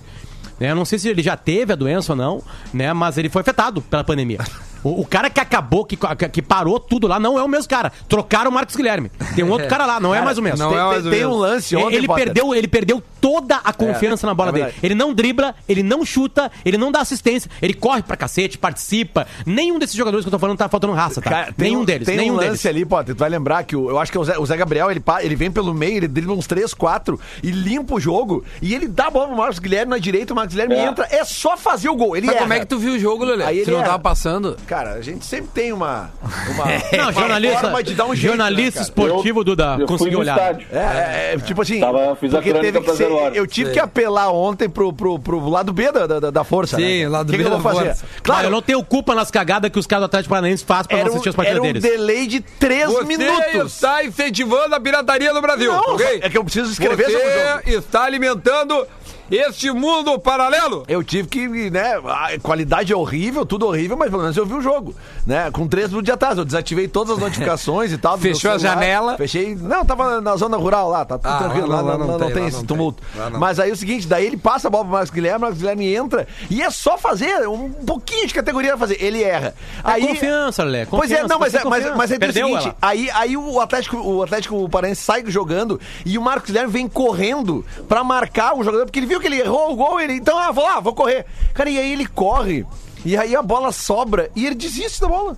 Né, 0.60 0.70
Eu 0.72 0.76
não 0.76 0.86
sei 0.86 1.00
se 1.00 1.10
ele 1.10 1.24
já 1.24 1.36
teve 1.36 1.74
a 1.74 1.76
doença 1.76 2.14
ou 2.14 2.16
não, 2.16 2.42
né? 2.74 2.94
Mas 2.94 3.18
ele 3.18 3.30
foi 3.30 3.42
afetado 3.42 3.82
pela 3.82 4.04
pandemia. 4.04 4.40
O, 4.84 5.02
o 5.02 5.06
cara 5.06 5.30
que 5.30 5.40
acabou, 5.40 5.86
que, 5.86 5.98
que- 6.32 6.42
parou 6.42 6.80
tudo 6.80 7.08
lá, 7.08 7.20
não 7.20 7.38
é 7.40 7.44
o 7.44 7.48
mesmo 7.48 7.70
cara. 7.70 7.92
Trocaram 8.08 8.52
o 8.52 8.54
Marcos 8.54 8.76
Guilherme. 8.76 9.10
Tem 9.36 9.44
um 9.44 9.50
outro 9.52 9.68
cara 9.68 9.86
lá, 9.86 10.00
não 10.00 10.14
é 10.14 10.22
mais 10.22 10.38
o 10.38 10.42
mesmo. 10.42 10.58
não 10.60 10.70
Tem, 10.72 10.78
é 10.78 10.82
tem- 10.82 10.90
mais 10.92 11.06
ou 11.06 11.12
tem 11.12 11.26
um 11.26 11.34
lance 11.36 11.76
ontem, 11.76 11.96
ele, 11.96 12.08
Potter. 12.08 12.26
perdeu, 12.26 12.54
ele 12.56 12.68
perdeu 12.68 13.02
toda 13.22 13.56
a 13.64 13.72
confiança 13.72 14.28
na 14.28 14.34
bola 14.34 14.50
é 14.50 14.54
dele. 14.54 14.74
Ele 14.84 14.96
não 14.96 15.14
dribla, 15.14 15.56
ele 15.68 15.82
não 15.82 16.04
chuta, 16.06 16.52
ele 16.66 16.78
não 16.78 16.92
dá 16.92 17.00
assistência, 17.02 17.50
ele 17.62 17.74
corre 17.74 18.02
pra 18.04 18.18
cacete, 18.18 18.58
participa. 18.58 19.26
Nenhum 19.46 19.80
desses 19.80 19.96
jogadores 19.96 20.26
que 20.26 20.28
eu 20.28 20.32
tô 20.32 20.40
falando 20.40 20.58
tá 20.58 20.68
faltando 20.68 20.94
raça, 20.94 21.22
tá? 21.22 21.30
Cara, 21.30 21.54
tem 21.54 21.70
nenhum 21.70 21.82
um, 21.82 21.86
deles, 21.86 22.06
tem 22.06 22.18
nenhum 22.18 22.34
um 22.34 22.38
lance 22.38 22.48
deles. 22.50 22.66
ali, 22.66 22.86
Potter, 22.86 23.16
tu 23.16 23.20
vai 23.20 23.30
lembrar 23.30 23.64
que 23.64 23.76
o, 23.76 23.90
eu 23.90 23.98
acho 24.00 24.12
que 24.12 24.18
é 24.18 24.22
o 24.22 24.24
Zé, 24.26 24.38
o 24.38 24.46
Zé 24.46 24.58
Gabriel, 24.58 24.92
ele, 24.92 25.02
ele 25.22 25.36
vem 25.36 25.50
pelo 25.52 25.74
meio, 25.74 25.98
ele 25.98 26.08
dribla 26.08 26.36
uns 26.36 26.46
3, 26.48 26.74
4 26.74 27.20
e 27.42 27.52
limpa 27.52 27.96
o 27.96 28.00
jogo. 28.00 28.44
E 28.62 28.76
ele 28.76 28.88
dá 28.88 29.08
a 29.08 29.10
bola 29.10 29.28
pro 29.28 29.38
Marcos 29.38 29.60
Guilherme 29.60 29.92
na 29.92 29.98
direita, 29.98 30.34
o 30.34 30.36
Marcos 30.36 30.54
Guilherme 30.56 30.76
É. 30.76 30.86
entra, 30.86 31.08
é 31.10 31.24
só 31.24 31.56
fazer 31.56 31.88
o 31.90 31.96
gol. 31.96 32.18
Ele 32.18 32.26
Mas 32.28 32.36
erra. 32.36 32.44
como 32.44 32.54
é 32.54 32.60
que 32.60 32.66
tu 32.66 32.78
viu 32.78 32.94
o 32.94 33.00
jogo, 33.00 33.24
Lelê? 33.24 33.46
Aí 33.46 33.56
Você 33.58 33.62
ele 33.64 33.72
não 33.72 33.80
erra. 33.80 33.88
tava 33.92 34.00
passando? 34.04 34.58
Cara, 34.74 34.94
a 34.94 35.02
gente 35.02 35.24
sempre 35.24 35.50
tem 35.54 35.72
uma, 35.72 36.10
uma, 36.50 36.66
Não, 36.98 37.04
uma 37.04 37.14
jornalista, 37.14 37.60
forma 37.60 37.84
de 37.84 37.94
dar 37.94 38.06
um 38.06 38.16
jeito, 38.16 38.28
jornalista 38.36 38.80
né, 38.80 38.84
esportivo, 38.86 39.44
Duda, 39.44 39.78
eu 39.80 39.86
conseguiu 39.86 40.18
olhar. 40.18 40.36
estádio. 40.36 40.68
É, 40.72 40.78
é, 40.78 41.34
é, 41.36 41.38
tipo 41.38 41.62
assim, 41.62 41.80
Tava- 41.80 42.16
fiz 42.16 42.34
a 42.34 42.42
teve 42.42 42.82
que 42.82 42.96
ser, 42.96 43.12
eu 43.36 43.46
tive 43.46 43.68
Sei. 43.68 43.74
que 43.76 43.80
apelar 43.80 44.32
ontem 44.32 44.68
pro, 44.68 44.92
pro, 44.92 45.20
pro 45.20 45.48
lado 45.48 45.72
B 45.72 45.92
da, 45.92 46.08
da, 46.08 46.32
da 46.32 46.44
força, 46.44 46.78
Sim, 46.78 47.04
né? 47.04 47.08
lado 47.08 47.32
que 47.32 47.38
B 47.38 47.44
que 47.44 47.50
eu 47.50 47.52
da 47.56 47.58
vou 47.62 47.72
fazer? 47.72 47.86
força. 47.90 48.02
Claro, 48.04 48.24
Claro, 48.24 48.48
eu 48.48 48.52
não 48.52 48.64
tenho 48.64 48.84
culpa 48.84 49.14
nas 49.14 49.30
cagadas 49.30 49.70
que 49.70 49.78
os 49.78 49.86
caras 49.86 50.02
do 50.02 50.06
Atlético 50.06 50.30
Paranaense 50.32 50.66
fazem 50.66 50.88
pra 50.88 50.98
um, 50.98 51.08
assistir 51.08 51.30
as 51.30 51.36
partidas 51.36 51.60
era 51.60 51.70
um 51.70 51.74
deles. 51.74 51.84
delay 51.84 52.26
de 52.26 52.40
3 52.42 52.88
Você 52.88 53.04
minutos. 53.04 53.74
está 53.76 54.04
incentivando 54.04 54.74
a 54.74 54.80
pirataria 54.80 55.32
no 55.34 55.42
Brasil, 55.42 55.72
Não, 55.72 55.94
ok? 55.94 56.20
é 56.24 56.30
que 56.32 56.38
eu 56.40 56.44
preciso 56.44 56.72
escrever 56.72 57.06
sobre 57.12 57.18
o 57.18 57.22
jogo. 57.48 57.62
Você 57.64 57.78
está 57.78 58.04
alimentando 58.06 58.88
este 59.32 59.72
mundo 59.72 60.18
paralelo. 60.20 60.84
Eu 60.88 61.04
tive 61.04 61.28
que, 61.28 61.70
né? 61.70 61.94
A 62.06 62.38
qualidade 62.42 62.92
é 62.94 62.96
horrível, 62.96 63.46
tudo 63.46 63.66
horrível, 63.68 63.98
mas 63.98 64.10
pelo 64.10 64.22
menos 64.22 64.38
eu 64.38 64.46
vi 64.46 64.54
o 64.54 64.62
jogo, 64.62 64.94
né? 65.26 65.50
Com 65.52 65.68
três 65.68 65.88
minutos 65.90 66.06
de 66.06 66.12
atraso. 66.12 66.42
Eu 66.42 66.46
desativei 66.46 66.88
todas 66.88 67.14
as 67.14 67.20
notificações 67.20 67.92
e 67.92 67.98
tal. 67.98 68.18
Fechou 68.18 68.52
a 68.52 68.60
celular. 68.60 68.76
janela. 68.80 69.18
Fechei. 69.18 69.56
Não, 69.56 69.86
tava 69.86 70.22
na 70.22 70.36
zona 70.36 70.58
rural 70.58 70.90
lá, 70.90 71.06
tá 71.06 71.18
tudo 71.18 71.32
Ah, 71.32 71.38
tranquilo. 71.38 71.68
lá 71.68 71.82
Lá, 71.82 71.96
lá 71.96 71.98
não, 72.06 72.18
tem, 72.20 72.32
tem 72.34 72.48
esse 72.48 72.64
tumulto. 72.66 73.02
tem. 73.14 73.40
Mas 73.40 73.60
aí 73.60 73.70
é 73.70 73.74
o 73.74 73.76
seguinte, 73.78 74.08
daí 74.08 74.26
ele 74.26 74.38
passa 74.38 74.68
a 74.68 74.72
bola 74.72 74.84
pro 74.84 74.94
Marcos 74.94 75.10
Guilherme, 75.12 75.38
o 75.38 75.42
Marcos 75.42 75.60
Guilherme 75.60 75.94
entra 75.94 76.28
e 76.50 76.62
é 76.62 76.70
só 76.70 76.98
fazer 76.98 77.48
um 77.48 77.70
pouquinho 77.72 78.28
de 78.28 78.34
categoria 78.34 78.72
pra 78.72 78.80
fazer. 78.80 78.98
Ele 79.04 79.24
erra. 79.24 79.54
Aí, 79.84 80.04
É 80.04 80.08
confiança, 80.08 80.64
Lé. 80.64 80.86
Pois 80.86 81.12
é, 81.12 81.24
não, 81.28 81.40
mas, 81.40 81.54
é, 81.54 81.58
mas, 81.64 81.64
confiança. 81.86 81.96
mas 81.98 82.12
é 82.12 82.16
o 82.18 82.34
seguinte, 82.34 82.64
ela. 82.66 82.76
aí, 82.82 83.10
aí 83.12 83.38
o 83.38 83.60
Atlético, 83.60 83.98
o 83.98 84.22
Atlético 84.24 84.68
Paranaense 84.70 85.02
sai 85.02 85.24
jogando 85.28 85.80
e 86.06 86.18
o 86.18 86.22
Marcos 86.22 86.48
Guilherme 86.52 86.72
vem 86.72 86.88
correndo 86.88 87.66
pra 87.88 88.04
marcar 88.04 88.54
um 88.54 88.64
jogador, 88.64 88.86
porque 88.86 89.00
ele 89.00 89.08
viu 89.14 89.20
que 89.22 89.28
ele 89.28 89.40
errou 89.40 89.72
o 89.72 89.76
gol, 89.76 90.00
ele, 90.00 90.14
então, 90.14 90.38
ah, 90.38 90.52
vou 90.52 90.64
lá, 90.64 90.80
vou 90.80 90.94
correr. 90.94 91.26
Cara, 91.54 91.70
e 91.70 91.78
aí 91.78 91.92
ele 91.94 92.06
corre, 92.08 92.66
e 93.06 93.16
aí 93.16 93.36
a 93.36 93.42
bola 93.44 93.72
sobra 93.72 94.30
e 94.36 94.46
ele 94.46 94.56
desiste 94.56 95.00
da 95.02 95.08
bola. 95.08 95.38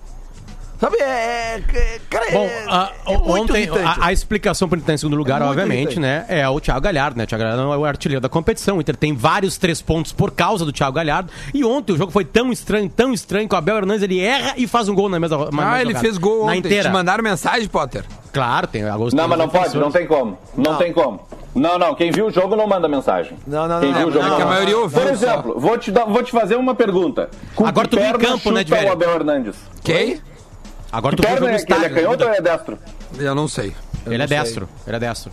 Sabe, 0.78 0.98
é. 0.98 1.02
é- 1.04 1.62
é- 1.74 2.00
cara, 2.10 2.26
Bom, 2.30 2.44
é, 2.44 2.64
a- 2.68 2.92
é 3.06 3.16
muito 3.16 3.30
ontem 3.52 3.66
a, 3.82 4.06
a 4.08 4.12
explicação 4.12 4.68
para 4.68 4.76
ele 4.76 4.82
estar 4.82 4.92
em 4.92 4.98
segundo 4.98 5.16
lugar, 5.16 5.40
É 5.40 5.44
obviamente, 5.46 5.96
irritante. 5.96 6.00
né? 6.00 6.26
É 6.28 6.46
o 6.46 6.60
Thiago 6.60 6.82
Galhardo, 6.82 7.16
né? 7.16 7.24
O 7.24 7.26
Thiago 7.26 7.44
Galhardo 7.44 7.72
é 7.72 7.76
o 7.78 7.84
artilheiro 7.86 8.20
da 8.20 8.28
competição. 8.28 8.76
O 8.76 8.80
Inter 8.82 8.94
tem 8.94 9.14
vários 9.14 9.56
três 9.56 9.80
pontos 9.80 10.12
por 10.12 10.32
causa 10.32 10.66
do 10.66 10.72
Thiago 10.72 10.94
Galhardo. 10.94 11.30
E 11.54 11.64
ontem 11.64 11.94
o 11.94 11.96
jogo 11.96 12.12
foi 12.12 12.26
tão 12.26 12.52
estranho, 12.52 12.90
tão 12.90 13.14
estranho 13.14 13.48
que 13.48 13.54
o 13.54 13.58
Abel 13.58 13.78
Hernandes 13.78 14.02
ele 14.02 14.20
erra 14.20 14.52
e 14.58 14.66
faz 14.66 14.86
um 14.90 14.94
gol 14.94 15.08
na 15.08 15.18
mesma 15.18 15.38
na 15.38 15.44
Ah, 15.44 15.50
mesma 15.50 15.76
ele 15.80 15.84
jogada. 15.92 16.00
fez 16.00 16.18
gol 16.18 16.40
na 16.44 16.52
ontem. 16.52 16.58
inteira. 16.58 16.90
Te 16.90 16.92
mandaram 16.92 17.24
mensagem, 17.24 17.66
Potter? 17.68 18.04
Claro, 18.36 18.66
tem 18.66 18.84
gols. 18.84 19.14
Não, 19.14 19.26
mas 19.26 19.38
não 19.38 19.48
pode, 19.48 19.76
não 19.78 19.90
tem 19.90 20.06
como. 20.06 20.36
Não, 20.56 20.76
tem 20.76 20.92
como. 20.92 21.20
Não, 21.54 21.78
não, 21.78 21.94
quem 21.94 22.10
viu 22.10 22.26
o 22.26 22.30
jogo 22.30 22.54
não 22.54 22.66
manda 22.66 22.86
mensagem. 22.86 23.38
Não, 23.46 23.66
não, 23.66 23.80
Quem 23.80 23.90
não, 23.92 23.98
viu 23.98 24.06
não, 24.06 24.08
o 24.10 24.12
jogo 24.12 24.24
não, 24.24 24.30
não 24.30 24.36
que 24.36 24.42
a 24.42 24.46
maioria 24.46 24.78
ouviu 24.78 25.00
Por 25.00 25.06
só. 25.06 25.12
exemplo, 25.14 25.58
vou 25.58 25.78
te, 25.78 25.90
dar, 25.90 26.04
vou 26.04 26.22
te 26.22 26.30
fazer 26.30 26.56
uma 26.56 26.74
pergunta. 26.74 27.30
Com 27.54 27.66
Agora 27.66 27.88
tu 27.88 27.96
viu 27.96 28.04
em 28.06 28.12
campo, 28.12 28.50
né, 28.50 28.60
chuta 28.60 28.64
de 28.64 28.70
velho? 28.72 28.88
o 28.88 28.92
Abel 28.92 29.10
Hernandes? 29.10 29.56
Quem? 29.82 30.20
Agora 30.92 31.16
Que 31.16 31.22
tu 31.22 31.26
viu 31.26 31.34
o 31.36 31.38
jogo 31.38 31.50
no 31.50 31.56
é 31.56 31.64
que 31.64 31.72
ele 31.72 31.84
é 31.84 31.86
estádio. 31.88 31.96
canhoto 32.04 32.24
ou 32.24 32.30
é 32.30 32.40
destro? 32.42 32.78
Eu 33.18 33.34
não 33.34 33.48
sei. 33.48 33.74
Ele 34.06 34.22
é 34.22 34.26
destro. 34.26 34.68
Ele 34.86 34.96
é 34.96 35.00
destro. 35.00 35.32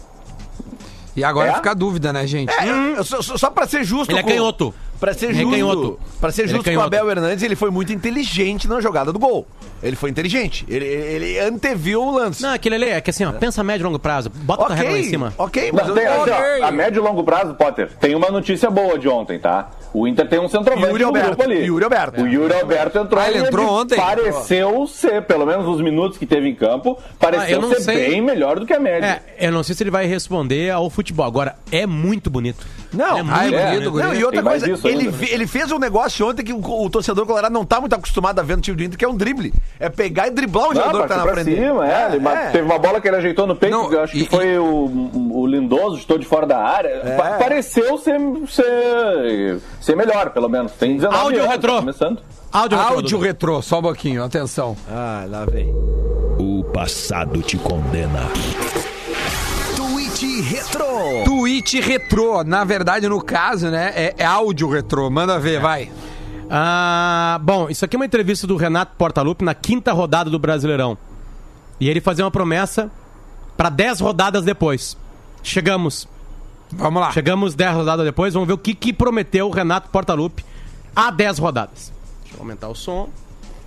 E 1.16 1.24
agora 1.24 1.50
É? 1.52 1.54
fica 1.56 1.72
a 1.72 1.74
dúvida, 1.74 2.12
né, 2.14 2.26
gente? 2.26 2.52
É, 2.52 2.98
eu- 2.98 3.04
só, 3.04 3.22
só- 3.22 3.50
pra 3.52 3.68
ser 3.68 3.84
justo. 3.84 4.10
Ele 4.12 4.20
é 4.20 4.24
com- 4.24 4.30
canhoto. 4.30 4.74
Pra 5.04 5.14
ser 5.14 5.26
Ele 5.32 5.34
é 5.34 5.42
justo. 5.42 5.52
canhoto. 5.52 6.00
Pra 6.22 6.32
ser 6.32 6.44
Ele 6.44 6.52
é 6.52 6.56
justo 6.56 6.72
com 6.72 6.78
o. 6.78 6.82
Abel 6.82 7.10
Hernandes, 7.12 7.44
ele 7.44 7.58
foi 7.58 7.70
muito 7.70 7.92
inteligente 7.92 8.70
na 8.70 8.80
jogada 8.80 9.12
do 9.12 9.20
gol. 9.20 9.46
Ele 9.82 9.98
foi 9.98 10.10
inteligente. 10.10 10.64
Ele, 10.70 10.86
ele 10.86 11.40
anteviu 11.40 12.02
o 12.02 12.12
lance. 12.16 12.42
Não, 12.42 12.54
aquele 12.54 12.76
ali 12.76 12.86
é 12.86 13.02
que 13.02 13.10
assim, 13.10 13.26
ó, 13.26 13.34
pensa 13.34 13.60
a 13.60 13.64
médio 13.66 13.84
e 13.84 13.86
longo 13.86 14.00
prazo. 14.00 14.30
Bota 14.34 14.64
a 14.64 14.66
tua 14.68 14.76
regra 14.78 14.94
lá 14.94 15.00
em 15.00 15.04
cima. 15.04 15.34
ok, 15.38 15.72
mas 15.74 15.88
Não, 15.88 15.94
tem, 15.94 16.06
assim, 16.08 16.20
ó, 16.20 16.22
Ok. 16.40 16.64
a 16.64 16.72
médio 16.72 17.02
e 17.02 17.04
longo 17.04 17.22
prazo, 17.22 17.54
Potter, 17.56 17.90
tem 18.00 18.16
uma 18.16 18.32
notícia 18.32 18.70
boa 18.72 18.98
de 18.98 19.10
ontem, 19.10 19.38
tá? 19.40 19.72
O 19.94 20.08
Inter 20.08 20.26
tem 20.30 20.40
um 20.40 20.48
centroavante 20.48 20.88
Yuri 20.88 21.02
no 21.02 21.08
Alberto, 21.10 21.28
grupo 21.28 21.44
ali. 21.44 21.66
Yuri 21.66 21.84
Alberto. 21.84 22.22
O 22.22 22.28
Yuri 22.28 22.54
Alberto 22.54 22.98
entrou 23.00 23.22
Ah, 23.22 23.30
ele 23.30 23.40
e 23.40 23.42
entrou 23.42 23.70
ontem? 23.70 23.96
Pareceu 23.98 24.88
ser, 24.88 25.24
pelo 25.24 25.46
menos 25.46 25.66
nos 25.66 25.82
minutos 25.82 26.18
que 26.18 26.26
teve 26.26 26.48
em 26.48 26.56
campo, 26.56 26.98
Ah, 26.98 27.04
eu 27.12 27.18
pareceu 27.20 27.62
não 27.62 27.70
ser 27.74 27.82
sei. 27.82 28.10
bem 28.10 28.22
melhor 28.22 28.58
do 28.58 28.66
que 28.66 28.72
a 28.74 28.80
média. 28.80 29.22
É, 29.38 29.48
eu 29.48 29.52
não 29.52 29.64
sei 29.64 29.76
se 29.76 29.84
ele 29.84 29.92
vai 29.92 30.06
responder 30.06 30.72
ao 30.72 30.90
futebol. 30.90 31.26
Agora, 31.26 31.56
é 31.72 31.86
muito 31.86 32.30
bonito. 32.30 32.66
Não, 32.94 33.18
é 33.18 33.20
Ah, 33.22 33.24
muito 33.24 33.56
é 33.56 33.62
É, 33.62 33.72
bonito. 33.80 33.92
Não, 33.98 34.14
e 34.14 34.24
outra 34.24 34.44
coisa, 34.44 34.66
ele, 34.88 35.00
ainda. 35.06 35.12
fe- 35.14 35.34
ele 35.34 35.48
fez 35.48 35.72
um 35.72 35.80
negócio 35.80 36.28
ontem 36.30 36.44
que 36.44 36.54
o, 36.54 36.60
o 36.86 36.90
torcedor 36.90 37.26
colorado 37.26 37.52
não 37.54 37.66
tá 37.66 37.80
muito 37.80 37.94
acostumado 37.94 38.40
a 38.40 38.44
ver 38.44 38.56
no 38.56 38.62
time 38.62 38.78
do 38.78 38.84
Inter, 38.84 38.98
que 38.98 39.06
é 39.06 39.08
um 39.10 39.16
drible. 39.16 39.54
É 39.80 39.90
pegar 39.90 40.28
e 40.28 40.32
driblar 40.32 40.66
o 40.70 40.74
Não, 40.74 40.82
jogador 40.82 41.02
que 41.04 41.08
tá 41.10 41.18
na 41.18 41.24
pra 41.24 41.34
frente. 41.34 41.56
cima, 41.56 41.88
é. 41.92 42.06
Ele 42.10 42.20
ma- 42.20 42.36
Teve 42.52 42.64
uma 42.66 42.78
bola 42.80 43.02
que 43.02 43.08
ele 43.08 43.18
ajeitou 43.18 43.48
no 43.48 43.56
peito, 43.56 43.76
Não, 43.76 43.90
que 43.90 43.96
eu 43.96 44.02
acho 44.04 44.16
e- 44.18 44.24
que 44.26 44.30
foi 44.30 44.58
o, 44.58 45.10
o 45.34 45.48
Lindoso, 45.48 45.98
estou 45.98 46.18
de 46.18 46.26
fora 46.26 46.46
da 46.46 46.60
área. 46.60 46.90
É. 47.04 47.16
Pa- 47.18 47.32
pareceu 47.40 47.98
ser, 47.98 48.20
ser, 48.48 49.60
ser 49.82 49.96
melhor, 49.96 50.30
pelo 50.32 50.48
menos. 50.50 50.72
Tem 50.74 50.96
19 50.96 51.22
Áudio 51.24 51.40
anos, 51.40 51.52
retrô. 51.52 51.74
tá 51.74 51.80
começando. 51.80 52.20
Áudio, 52.52 52.80
Áudio 52.80 53.20
retrô, 53.20 53.62
só 53.62 53.80
um 53.80 53.82
pouquinho, 53.82 54.24
atenção. 54.24 54.78
Ah, 54.90 55.26
lá 55.28 55.46
vem. 55.46 55.74
O 56.40 56.64
passado 56.74 57.42
te 57.42 57.58
condena. 57.58 58.22
Tweet 60.24 60.42
Retro. 60.42 60.86
Tweet 61.26 61.82
retrô, 61.82 62.44
na 62.46 62.64
verdade, 62.64 63.10
no 63.10 63.22
caso, 63.22 63.70
né, 63.70 63.92
é, 63.94 64.16
é 64.20 64.26
áudio 64.26 64.70
retrô. 64.70 65.10
Manda 65.10 65.38
ver, 65.38 65.60
vai. 65.60 65.92
Ah, 66.50 67.38
bom, 67.44 67.70
isso 67.70 67.84
aqui 67.84 67.98
é 67.98 68.00
uma 68.00 68.06
entrevista 68.06 68.48
do 68.48 68.56
Renato 68.56 68.96
Portaluppi 68.96 69.44
na 69.44 69.54
quinta 69.54 69.92
rodada 69.92 70.30
do 70.30 70.40
Brasileirão. 70.40 70.98
E 71.78 71.90
ele 71.90 72.00
fazia 72.00 72.24
uma 72.24 72.32
promessa 72.32 72.90
para 73.58 73.68
10 73.68 74.00
rodadas 74.00 74.46
depois. 74.46 74.98
Chegamos. 75.44 76.08
Vamos 76.72 77.02
lá. 77.02 77.12
Chegamos 77.12 77.54
10 77.54 77.76
rodadas 77.76 78.06
depois, 78.06 78.34
vamos 78.34 78.48
ver 78.48 78.54
o 78.54 78.58
que, 78.58 78.74
que 78.74 78.94
prometeu 78.94 79.48
o 79.48 79.52
Renato 79.52 79.90
Portaluppi 79.90 80.46
a 80.96 81.12
10 81.12 81.38
rodadas. 81.38 81.92
Deixa 82.22 82.38
eu 82.38 82.40
aumentar 82.40 82.70
o 82.70 82.76
som 82.76 83.10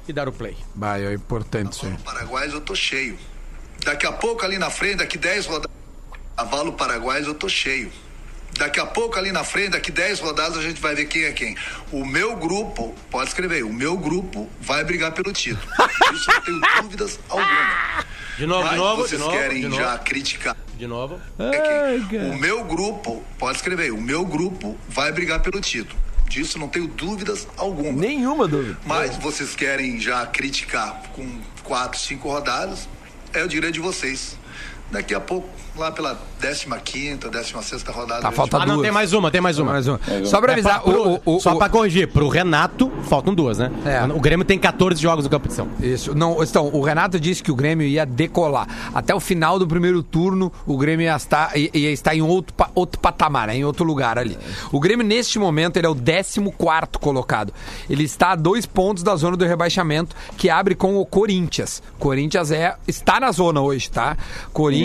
e 0.08 0.12
dar 0.12 0.26
o 0.26 0.32
play. 0.32 0.56
Vai, 0.74 1.04
é 1.04 1.12
importante 1.12 1.72
isso 1.72 1.84
aí. 1.84 1.94
Paraguaios 2.02 2.54
eu 2.54 2.62
tô 2.62 2.74
cheio. 2.74 3.18
Daqui 3.84 4.06
a 4.06 4.12
pouco 4.12 4.42
ali 4.42 4.56
na 4.56 4.70
frente, 4.70 4.96
daqui 4.96 5.18
10 5.18 5.46
rodadas, 5.46 5.76
cavalo 6.36 6.72
paraguaios 6.72 7.26
eu 7.26 7.34
tô 7.34 7.48
cheio. 7.48 7.90
Daqui 8.58 8.80
a 8.80 8.86
pouco 8.86 9.18
ali 9.18 9.32
na 9.32 9.44
frente, 9.44 9.70
daqui 9.70 9.90
10 9.90 10.20
rodadas 10.20 10.56
a 10.56 10.62
gente 10.62 10.80
vai 10.80 10.94
ver 10.94 11.06
quem 11.06 11.24
é 11.24 11.32
quem. 11.32 11.56
O 11.92 12.06
meu 12.06 12.36
grupo, 12.36 12.94
pode 13.10 13.28
escrever, 13.28 13.62
o 13.64 13.72
meu 13.72 13.96
grupo 13.98 14.48
vai 14.60 14.82
brigar 14.82 15.12
pelo 15.12 15.32
título. 15.32 15.66
Isso 16.14 16.30
eu 16.30 16.34
não 16.34 16.42
tenho 16.42 16.60
dúvidas 16.82 17.20
alguma. 17.28 18.04
De 18.38 18.46
novo, 18.46 18.62
Mas 18.64 18.72
de 18.72 18.76
novo, 18.78 19.02
de 19.02 19.08
vocês 19.08 19.20
novo, 19.20 19.32
querem 19.32 19.68
de 19.68 19.76
já 19.76 19.92
novo, 19.92 20.04
criticar 20.04 20.56
de 20.76 20.86
novo. 20.86 21.20
é 21.38 22.00
quem? 22.08 22.30
O 22.30 22.38
meu 22.38 22.64
grupo, 22.64 23.24
pode 23.38 23.56
escrever, 23.56 23.92
o 23.92 24.00
meu 24.00 24.24
grupo 24.24 24.76
vai 24.88 25.10
brigar 25.12 25.40
pelo 25.40 25.60
título. 25.60 25.98
Disso 26.28 26.58
não 26.58 26.68
tenho 26.68 26.86
dúvidas 26.86 27.46
alguma. 27.56 27.92
Nenhuma 27.92 28.48
dúvida. 28.48 28.76
Mas 28.84 29.16
vocês 29.16 29.54
querem 29.54 29.98
já 30.00 30.26
criticar 30.26 31.02
com 31.14 31.40
quatro, 31.62 31.98
cinco 31.98 32.28
rodadas, 32.28 32.88
é 33.32 33.42
o 33.42 33.48
direito 33.48 33.74
de 33.74 33.80
vocês. 33.80 34.36
Daqui 34.90 35.14
a 35.14 35.20
pouco, 35.20 35.48
lá 35.76 35.90
pela 35.90 36.16
15ª, 36.40 37.18
16ª 37.28 37.92
rodada... 37.92 38.20
Tá, 38.22 38.28
gente 38.28 38.36
falta 38.36 38.56
Ah, 38.58 38.66
não, 38.66 38.74
duas. 38.76 38.84
tem 38.86 38.92
mais 38.92 39.12
uma, 39.12 39.30
tem 39.30 39.40
mais 39.40 39.58
uma. 39.58 39.72
Mais 39.72 39.86
uma. 39.88 39.98
Só 40.24 40.40
pra 40.40 40.52
É, 40.52 40.54
avisar, 40.54 40.80
pra- 40.80 40.92
pro- 40.92 41.02
o, 41.08 41.20
o, 41.24 41.36
o, 41.36 41.40
só 41.40 41.54
pra 41.56 41.68
corrigir, 41.68 42.06
pro 42.08 42.28
Renato, 42.28 42.90
faltam 43.08 43.34
duas, 43.34 43.58
né? 43.58 43.70
É. 43.84 44.02
O 44.12 44.20
Grêmio 44.20 44.44
tem 44.44 44.58
14 44.58 45.00
jogos 45.02 45.24
no 45.24 45.30
competição. 45.30 45.68
Isso. 45.80 46.14
Não, 46.14 46.40
então, 46.42 46.68
o 46.72 46.80
Renato 46.82 47.18
disse 47.18 47.42
que 47.42 47.50
o 47.50 47.54
Grêmio 47.56 47.86
ia 47.86 48.06
decolar. 48.06 48.68
Até 48.94 49.12
o 49.14 49.18
final 49.20 49.58
do 49.58 49.66
primeiro 49.66 50.02
turno, 50.04 50.52
o 50.64 50.76
Grêmio 50.78 51.04
ia 51.04 51.16
estar, 51.16 51.50
ia- 51.56 51.90
estar 51.90 52.14
em 52.14 52.22
outro, 52.22 52.54
outro 52.74 53.00
patamar, 53.00 53.48
né? 53.48 53.56
em 53.56 53.64
outro 53.64 53.84
lugar 53.84 54.18
ali. 54.18 54.38
O 54.70 54.78
Grêmio, 54.78 55.04
neste 55.04 55.38
momento, 55.38 55.76
ele 55.78 55.86
é 55.86 55.90
o 55.90 55.94
14 55.94 56.40
colocado. 57.00 57.52
Ele 57.90 58.04
está 58.04 58.32
a 58.32 58.36
dois 58.36 58.66
pontos 58.66 59.02
da 59.02 59.16
zona 59.16 59.36
do 59.36 59.44
rebaixamento, 59.44 60.14
que 60.36 60.48
abre 60.48 60.74
com 60.76 60.96
o 60.96 61.04
Corinthians. 61.04 61.82
Corinthians 61.98 62.50
é, 62.52 62.76
está 62.86 63.18
na 63.18 63.32
zona 63.32 63.60
hoje, 63.60 63.90
tá? 63.90 64.16
Corinthians, 64.52 64.75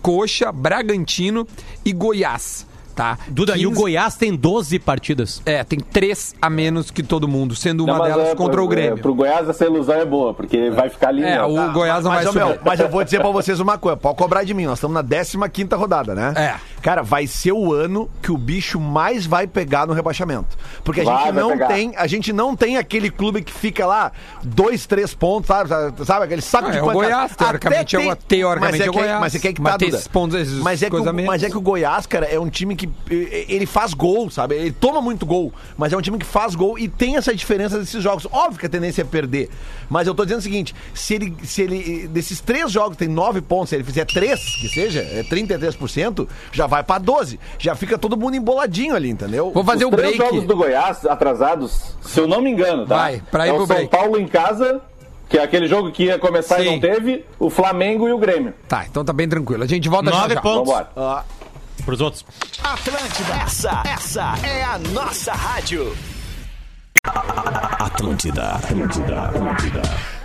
Coxa, 0.00 0.50
Bragantino 0.50 1.46
e 1.84 1.92
Goiás. 1.92 2.66
Tá? 2.94 3.18
Duda, 3.28 3.56
e 3.56 3.66
o 3.66 3.70
15 3.70 3.80
Goiás 3.80 4.14
tem 4.16 4.34
12 4.36 4.78
partidas. 4.78 5.40
É, 5.46 5.64
tem 5.64 5.78
três 5.80 6.34
a 6.40 6.50
menos 6.50 6.90
que 6.90 7.02
todo 7.02 7.26
mundo, 7.26 7.54
sendo 7.56 7.84
uma 7.84 7.92
Não, 7.94 7.98
mas 8.00 8.12
delas 8.14 8.28
é, 8.30 8.34
contra 8.34 8.52
pro- 8.56 8.64
o 8.64 8.68
Grêmio. 8.68 8.98
é, 8.98 9.00
pro 9.00 9.14
Goiás 9.14 9.48
essa 9.48 9.64
ilusão 9.64 9.94
é 9.96 10.04
boa, 10.04 10.34
porque 10.34 10.70
vai 10.70 10.88
ficar 10.90 11.08
ali. 11.08 11.22
É, 11.24 11.40
ó, 11.42 11.48
o 11.48 11.54
tá. 11.56 11.66
Goiás 11.68 12.04
não 12.04 12.10
mas, 12.10 12.24
vai 12.24 12.32
subir. 12.32 12.44
meu, 12.46 12.58
mas 12.64 12.80
eu 12.80 12.88
vou 12.88 13.02
dizer 13.04 13.18
pra 13.22 13.30
vocês 13.30 13.60
uma 13.60 13.78
coisa, 13.78 13.96
pode 13.96 14.16
cobrar 14.16 14.44
de 14.44 14.52
mim, 14.54 14.66
nós 14.66 14.78
estamos 14.78 14.94
na 14.94 15.02
15ª 15.02 15.76
rodada, 15.76 16.14
né? 16.14 16.32
É. 16.36 16.54
Cara, 16.82 17.02
vai 17.02 17.26
ser 17.26 17.52
o 17.52 17.72
ano 17.72 18.10
que 18.20 18.32
o 18.32 18.36
bicho 18.36 18.78
mais 18.80 19.24
vai 19.24 19.46
pegar 19.46 19.86
no 19.86 19.92
rebaixamento. 19.92 20.58
Porque 20.84 21.00
a 21.00 21.04
Vai, 21.04 21.16
gente 21.24 21.32
vai 21.32 21.42
não 21.42 21.50
pegar. 21.50 21.68
tem, 21.68 21.92
a 21.96 22.06
gente 22.06 22.32
não 22.32 22.56
tem 22.56 22.76
aquele 22.76 23.08
clube 23.08 23.40
que 23.42 23.52
fica 23.52 23.86
lá 23.86 24.10
dois, 24.42 24.84
três 24.86 25.14
pontos, 25.14 25.46
sabe? 25.48 25.70
Sabe 26.04 26.24
aquele 26.24 26.42
saco 26.42 26.68
Ah, 26.68 26.70
de 26.72 26.78
é 26.78 26.82
o. 26.82 26.90
Goiás, 26.92 27.36
teoricamente 27.36 27.96
Até 27.96 28.06
é 28.08 28.12
o- 28.12 28.16
teoricamente 28.16 28.78
mas 28.78 28.86
é 28.86 28.90
o 28.90 28.92
que, 28.92 28.98
Goiás. 28.98 29.20
Mas 29.20 29.34
é 29.34 29.38
que, 29.38 29.48
é 29.48 29.52
que 29.52 29.60
Mas 29.62 29.72
tá, 29.72 29.78
tem 29.78 29.88
esses 29.88 30.08
pontos, 30.08 30.52
mas 30.60 30.82
é 30.82 30.86
que, 30.86 30.90
coisa 30.90 31.10
o, 31.12 31.14
mas 31.24 31.42
é 31.42 31.48
que 31.50 31.56
o 31.56 31.60
Goiás, 31.60 32.04
cara, 32.06 32.26
é 32.26 32.38
um 32.40 32.48
time 32.50 32.74
que 32.74 32.81
eh, 33.10 33.46
ele 33.48 33.66
faz 33.66 33.94
gol, 33.94 34.30
sabe? 34.30 34.54
Ele 34.56 34.72
toma 34.72 35.00
muito 35.00 35.24
gol, 35.26 35.52
mas 35.76 35.92
é 35.92 35.96
um 35.96 36.00
time 36.00 36.18
que 36.18 36.26
faz 36.26 36.54
gol 36.54 36.78
e 36.78 36.88
tem 36.88 37.16
essa 37.16 37.34
diferença 37.34 37.78
desses 37.78 38.02
jogos. 38.02 38.26
Óbvio 38.30 38.58
que 38.60 38.66
a 38.66 38.68
tendência 38.68 39.02
é 39.02 39.04
perder, 39.04 39.48
mas 39.88 40.06
eu 40.06 40.14
tô 40.14 40.24
dizendo 40.24 40.40
o 40.40 40.42
seguinte, 40.42 40.74
se 40.94 41.14
ele, 41.14 41.34
se 41.44 41.62
ele 41.62 42.08
desses 42.08 42.40
três 42.40 42.70
jogos 42.70 42.96
tem 42.96 43.08
nove 43.08 43.40
pontos, 43.40 43.70
se 43.70 43.74
ele 43.76 43.84
fizer 43.84 44.04
três, 44.06 44.40
que 44.56 44.68
seja, 44.68 45.00
é 45.00 45.22
33%, 45.24 46.28
já 46.52 46.66
vai 46.66 46.82
pra 46.82 46.98
12. 46.98 47.38
Já 47.58 47.74
fica 47.74 47.96
todo 47.98 48.16
mundo 48.16 48.36
emboladinho 48.36 48.94
ali, 48.94 49.10
entendeu? 49.10 49.50
Vou 49.52 49.64
fazer 49.64 49.84
Os 49.86 49.92
o 49.92 49.96
três 49.96 50.16
break. 50.16 50.32
jogos 50.32 50.46
do 50.48 50.56
Goiás 50.56 51.04
atrasados, 51.06 51.94
se 52.02 52.18
eu 52.20 52.26
não 52.26 52.40
me 52.40 52.50
engano, 52.50 52.86
tá? 52.86 52.96
Vai, 52.96 53.22
pra 53.30 53.46
ir 53.46 53.50
é 53.50 53.54
pro 53.54 53.62
o 53.64 53.66
São 53.66 53.76
break. 53.76 53.90
Paulo 53.90 54.18
em 54.18 54.26
casa, 54.26 54.80
que 55.28 55.38
é 55.38 55.42
aquele 55.42 55.66
jogo 55.66 55.90
que 55.90 56.04
ia 56.04 56.18
começar 56.18 56.56
Sim. 56.56 56.62
e 56.62 56.70
não 56.72 56.80
teve, 56.80 57.24
o 57.38 57.48
Flamengo 57.50 58.08
e 58.08 58.12
o 58.12 58.18
Grêmio. 58.18 58.52
Tá, 58.68 58.84
então 58.88 59.04
tá 59.04 59.12
bem 59.12 59.28
tranquilo. 59.28 59.62
A 59.62 59.66
gente 59.66 59.88
volta 59.88 60.10
já 60.10 60.16
Nove 60.20 60.34
já. 60.34 60.40
pontos 60.40 60.68
Vambora. 60.72 61.24
Pros 61.84 62.00
outros. 62.00 62.24
Atlântida, 62.62 63.34
essa, 63.34 63.82
essa 63.86 64.34
é 64.46 64.64
a 64.64 64.78
nossa 64.78 65.32
rádio. 65.32 65.96
Atlântida, 67.04 68.52
Atlântida, 68.52 69.22
Atlântida. 69.22 69.82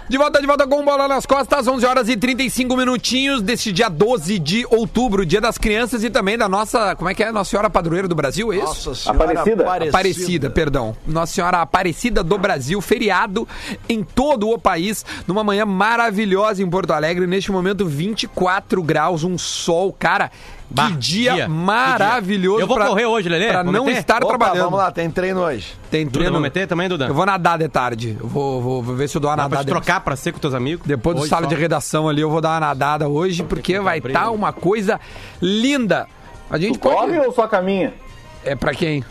De 0.10 0.18
volta, 0.18 0.40
de 0.40 0.48
volta 0.48 0.66
com 0.66 0.86
bola 0.86 1.06
nas 1.06 1.26
costas, 1.26 1.68
11 1.68 1.86
horas 1.86 2.08
e 2.08 2.16
35 2.16 2.78
minutinhos 2.78 3.42
desse 3.42 3.74
dia 3.74 3.90
12 3.90 4.40
de 4.40 4.66
outubro, 4.70 5.26
dia 5.26 5.42
das 5.42 5.58
crianças 5.58 6.02
e 6.02 6.10
também 6.10 6.38
da 6.38 6.48
nossa, 6.48 6.96
como 6.96 7.10
é 7.10 7.14
que 7.14 7.22
é? 7.22 7.30
Nossa 7.30 7.50
Senhora 7.50 7.70
Padroeira 7.70 8.08
do 8.08 8.16
Brasil, 8.16 8.54
é 8.54 8.56
isso? 8.56 8.66
Nossa 8.68 8.96
Senhora 8.96 9.34
Aparecida? 9.34 9.90
Aparecida, 9.90 10.50
perdão. 10.50 10.96
Nossa 11.06 11.34
Senhora 11.34 11.58
Aparecida 11.58 12.24
do 12.24 12.38
Brasil, 12.38 12.80
feriado 12.80 13.46
em 13.90 14.02
todo 14.02 14.50
o 14.50 14.58
país, 14.58 15.06
numa 15.28 15.44
manhã 15.44 15.66
maravilhosa 15.66 16.64
em 16.64 16.70
Porto 16.70 16.92
Alegre, 16.92 17.28
neste 17.28 17.52
momento 17.52 17.86
24 17.86 18.82
graus, 18.82 19.26
um 19.26 19.38
sol, 19.38 19.92
cara. 19.92 20.32
Bah, 20.70 20.88
que 20.90 20.98
dia, 20.98 21.34
dia, 21.34 21.48
maravilhoso. 21.50 22.60
Eu 22.60 22.68
vou 22.68 22.78
correr 22.78 23.06
hoje, 23.06 23.30
Lelê, 23.30 23.48
Pra 23.48 23.64
vou 23.64 23.72
não 23.72 23.86
meter? 23.86 24.00
estar 24.00 24.18
Opa, 24.18 24.28
trabalhando. 24.28 24.66
vamos 24.66 24.80
lá, 24.80 24.92
tem 24.92 25.10
treino 25.10 25.40
hoje. 25.42 25.74
Tem 25.90 26.04
Duda, 26.06 26.14
treino. 26.20 26.34
vou 26.34 26.42
meter 26.42 26.68
também, 26.68 26.90
Duda? 26.90 27.06
Eu 27.08 27.14
vou 27.14 27.26
nadar 27.26 27.58
de 27.58 27.70
tarde. 27.70 28.18
Eu 28.20 28.28
vou, 28.28 28.62
vou, 28.62 28.84
vou 28.84 28.96
ver 28.96 29.08
se 29.08 29.16
eu 29.16 29.22
dou 29.22 29.30
uma 29.32 29.38
Dá 29.38 29.44
pra 29.44 29.60
nadada. 29.60 29.66
te 29.66 29.70
trocar 29.70 30.02
pra 30.02 30.16
ser 30.18 30.34
com 30.34 30.40
teus 30.40 30.54
amigos? 30.54 30.86
Depois 30.86 31.16
do 31.18 31.26
sala 31.26 31.44
só. 31.44 31.48
de 31.50 31.56
redação 31.56 32.10
ali, 32.10 32.22
eu 32.22 32.30
vou 32.30 32.42
dar 32.42 32.50
uma 32.50 32.60
nadada 32.60 33.08
hoje, 33.08 33.44
porque 33.44 33.80
vai 33.80 34.00
estar 34.00 34.26
né? 34.26 34.28
uma 34.28 34.52
coisa 34.52 35.00
linda. 35.42 36.06
A 36.50 36.58
gente 36.58 36.74
Tu 36.74 36.80
corre 36.80 37.16
pode. 37.16 37.28
ou 37.28 37.34
só 37.34 37.48
caminha? 37.48 37.94
É 38.44 38.54
pra 38.56 38.74
quem? 38.74 39.04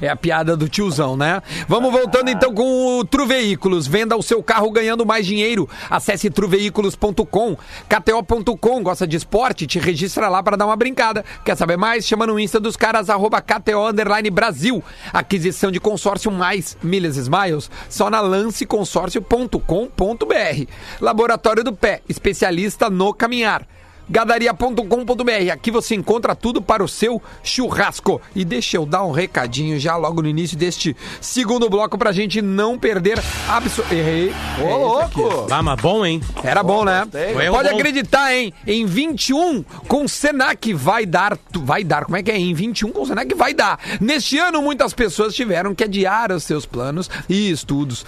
É 0.00 0.08
a 0.08 0.16
piada 0.16 0.56
do 0.56 0.68
tiozão, 0.68 1.16
né? 1.16 1.40
Vamos 1.68 1.92
voltando 1.92 2.28
então 2.28 2.52
com 2.52 2.98
o 2.98 3.04
Truveículos. 3.04 3.86
Venda 3.86 4.16
o 4.16 4.22
seu 4.22 4.42
carro 4.42 4.70
ganhando 4.70 5.06
mais 5.06 5.24
dinheiro. 5.24 5.68
Acesse 5.88 6.28
truveículos.com, 6.28 7.56
kto.com. 7.88 8.82
Gosta 8.82 9.06
de 9.06 9.16
esporte? 9.16 9.66
Te 9.66 9.78
registra 9.78 10.28
lá 10.28 10.42
para 10.42 10.56
dar 10.56 10.66
uma 10.66 10.76
brincada. 10.76 11.24
Quer 11.44 11.56
saber 11.56 11.76
mais? 11.76 12.06
Chama 12.06 12.26
no 12.26 12.38
Insta 12.38 12.60
dos 12.60 12.76
caras, 12.76 13.08
arroba 13.08 13.40
KTO 13.40 13.92
Brasil. 14.32 14.82
Aquisição 15.12 15.70
de 15.70 15.80
consórcio 15.80 16.30
mais 16.30 16.76
milhas 16.82 17.16
Smiles 17.16 17.70
só 17.88 18.10
na 18.10 18.20
lanceconsórcio.com.br. 18.20 20.70
Laboratório 21.00 21.64
do 21.64 21.72
Pé, 21.72 22.02
especialista 22.08 22.90
no 22.90 23.14
caminhar 23.14 23.66
gadaria.com.br. 24.08 25.50
Aqui 25.52 25.70
você 25.70 25.94
encontra 25.94 26.34
tudo 26.34 26.60
para 26.62 26.82
o 26.82 26.88
seu 26.88 27.22
churrasco. 27.42 28.20
E 28.34 28.44
deixa 28.44 28.76
eu 28.76 28.86
dar 28.86 29.04
um 29.04 29.10
recadinho 29.12 29.78
já 29.78 29.96
logo 29.96 30.22
no 30.22 30.28
início 30.28 30.56
deste 30.56 30.96
segundo 31.20 31.68
bloco 31.68 31.96
pra 31.98 32.12
gente 32.12 32.40
não 32.42 32.78
perder 32.78 33.22
absolutamente. 33.48 33.94
Errei. 33.94 34.34
Ô, 34.60 34.68
É 34.68 34.74
louco! 34.74 35.46
Ah, 35.50 35.62
mas 35.62 35.80
bom, 35.80 36.04
hein? 36.04 36.20
Era 36.42 36.62
bom, 36.62 36.84
né? 36.84 37.06
Foi 37.32 37.46
Pode 37.50 37.68
bom. 37.70 37.76
acreditar, 37.76 38.34
hein? 38.34 38.52
Em 38.66 38.84
21 38.86 39.62
com 39.86 40.08
Senac 40.08 40.72
vai 40.74 41.06
dar. 41.06 41.38
Vai 41.52 41.84
dar. 41.84 42.04
Como 42.04 42.16
é 42.16 42.22
que 42.22 42.30
é? 42.30 42.38
Em 42.38 42.54
21 42.54 42.90
com 42.92 43.04
Senac 43.04 43.32
vai 43.34 43.54
dar. 43.54 43.78
Neste 44.00 44.38
ano, 44.38 44.60
muitas 44.62 44.92
pessoas 44.92 45.34
tiveram 45.34 45.74
que 45.74 45.84
adiar 45.84 46.32
os 46.32 46.44
seus 46.44 46.66
planos 46.66 47.08
e 47.28 47.50
estudos. 47.50 48.04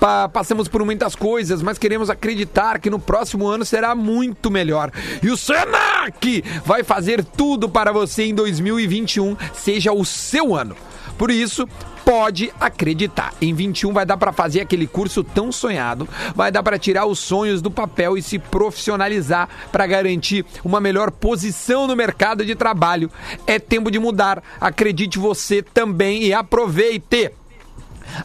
Pa- 0.00 0.28
passamos 0.28 0.66
por 0.68 0.84
muitas 0.84 1.14
coisas, 1.14 1.62
mas 1.62 1.78
queremos 1.78 2.10
acreditar 2.10 2.78
que 2.80 2.90
no 2.90 2.98
próximo 2.98 3.46
ano 3.46 3.64
será 3.64 3.94
muito 3.94 4.50
melhor. 4.50 4.90
E 5.22 5.30
o 5.30 5.36
Senac 5.38 6.44
vai 6.64 6.82
fazer 6.82 7.24
tudo 7.24 7.68
para 7.68 7.92
você 7.92 8.24
em 8.24 8.34
2021 8.34 9.36
seja 9.54 9.92
o 9.92 10.04
seu 10.04 10.54
ano. 10.54 10.76
Por 11.16 11.30
isso, 11.30 11.66
pode 12.04 12.50
acreditar. 12.58 13.34
Em 13.40 13.52
21 13.52 13.92
vai 13.92 14.06
dar 14.06 14.16
para 14.16 14.32
fazer 14.32 14.60
aquele 14.60 14.86
curso 14.86 15.22
tão 15.22 15.52
sonhado, 15.52 16.08
vai 16.34 16.50
dar 16.50 16.62
para 16.62 16.78
tirar 16.78 17.04
os 17.04 17.18
sonhos 17.18 17.60
do 17.60 17.70
papel 17.70 18.16
e 18.16 18.22
se 18.22 18.38
profissionalizar 18.38 19.48
para 19.70 19.86
garantir 19.86 20.46
uma 20.64 20.80
melhor 20.80 21.10
posição 21.10 21.86
no 21.86 21.94
mercado 21.94 22.46
de 22.46 22.54
trabalho. 22.54 23.10
É 23.46 23.58
tempo 23.58 23.90
de 23.90 23.98
mudar. 23.98 24.42
Acredite 24.60 25.18
você 25.18 25.62
também 25.62 26.22
e 26.22 26.32
aproveite 26.32 27.30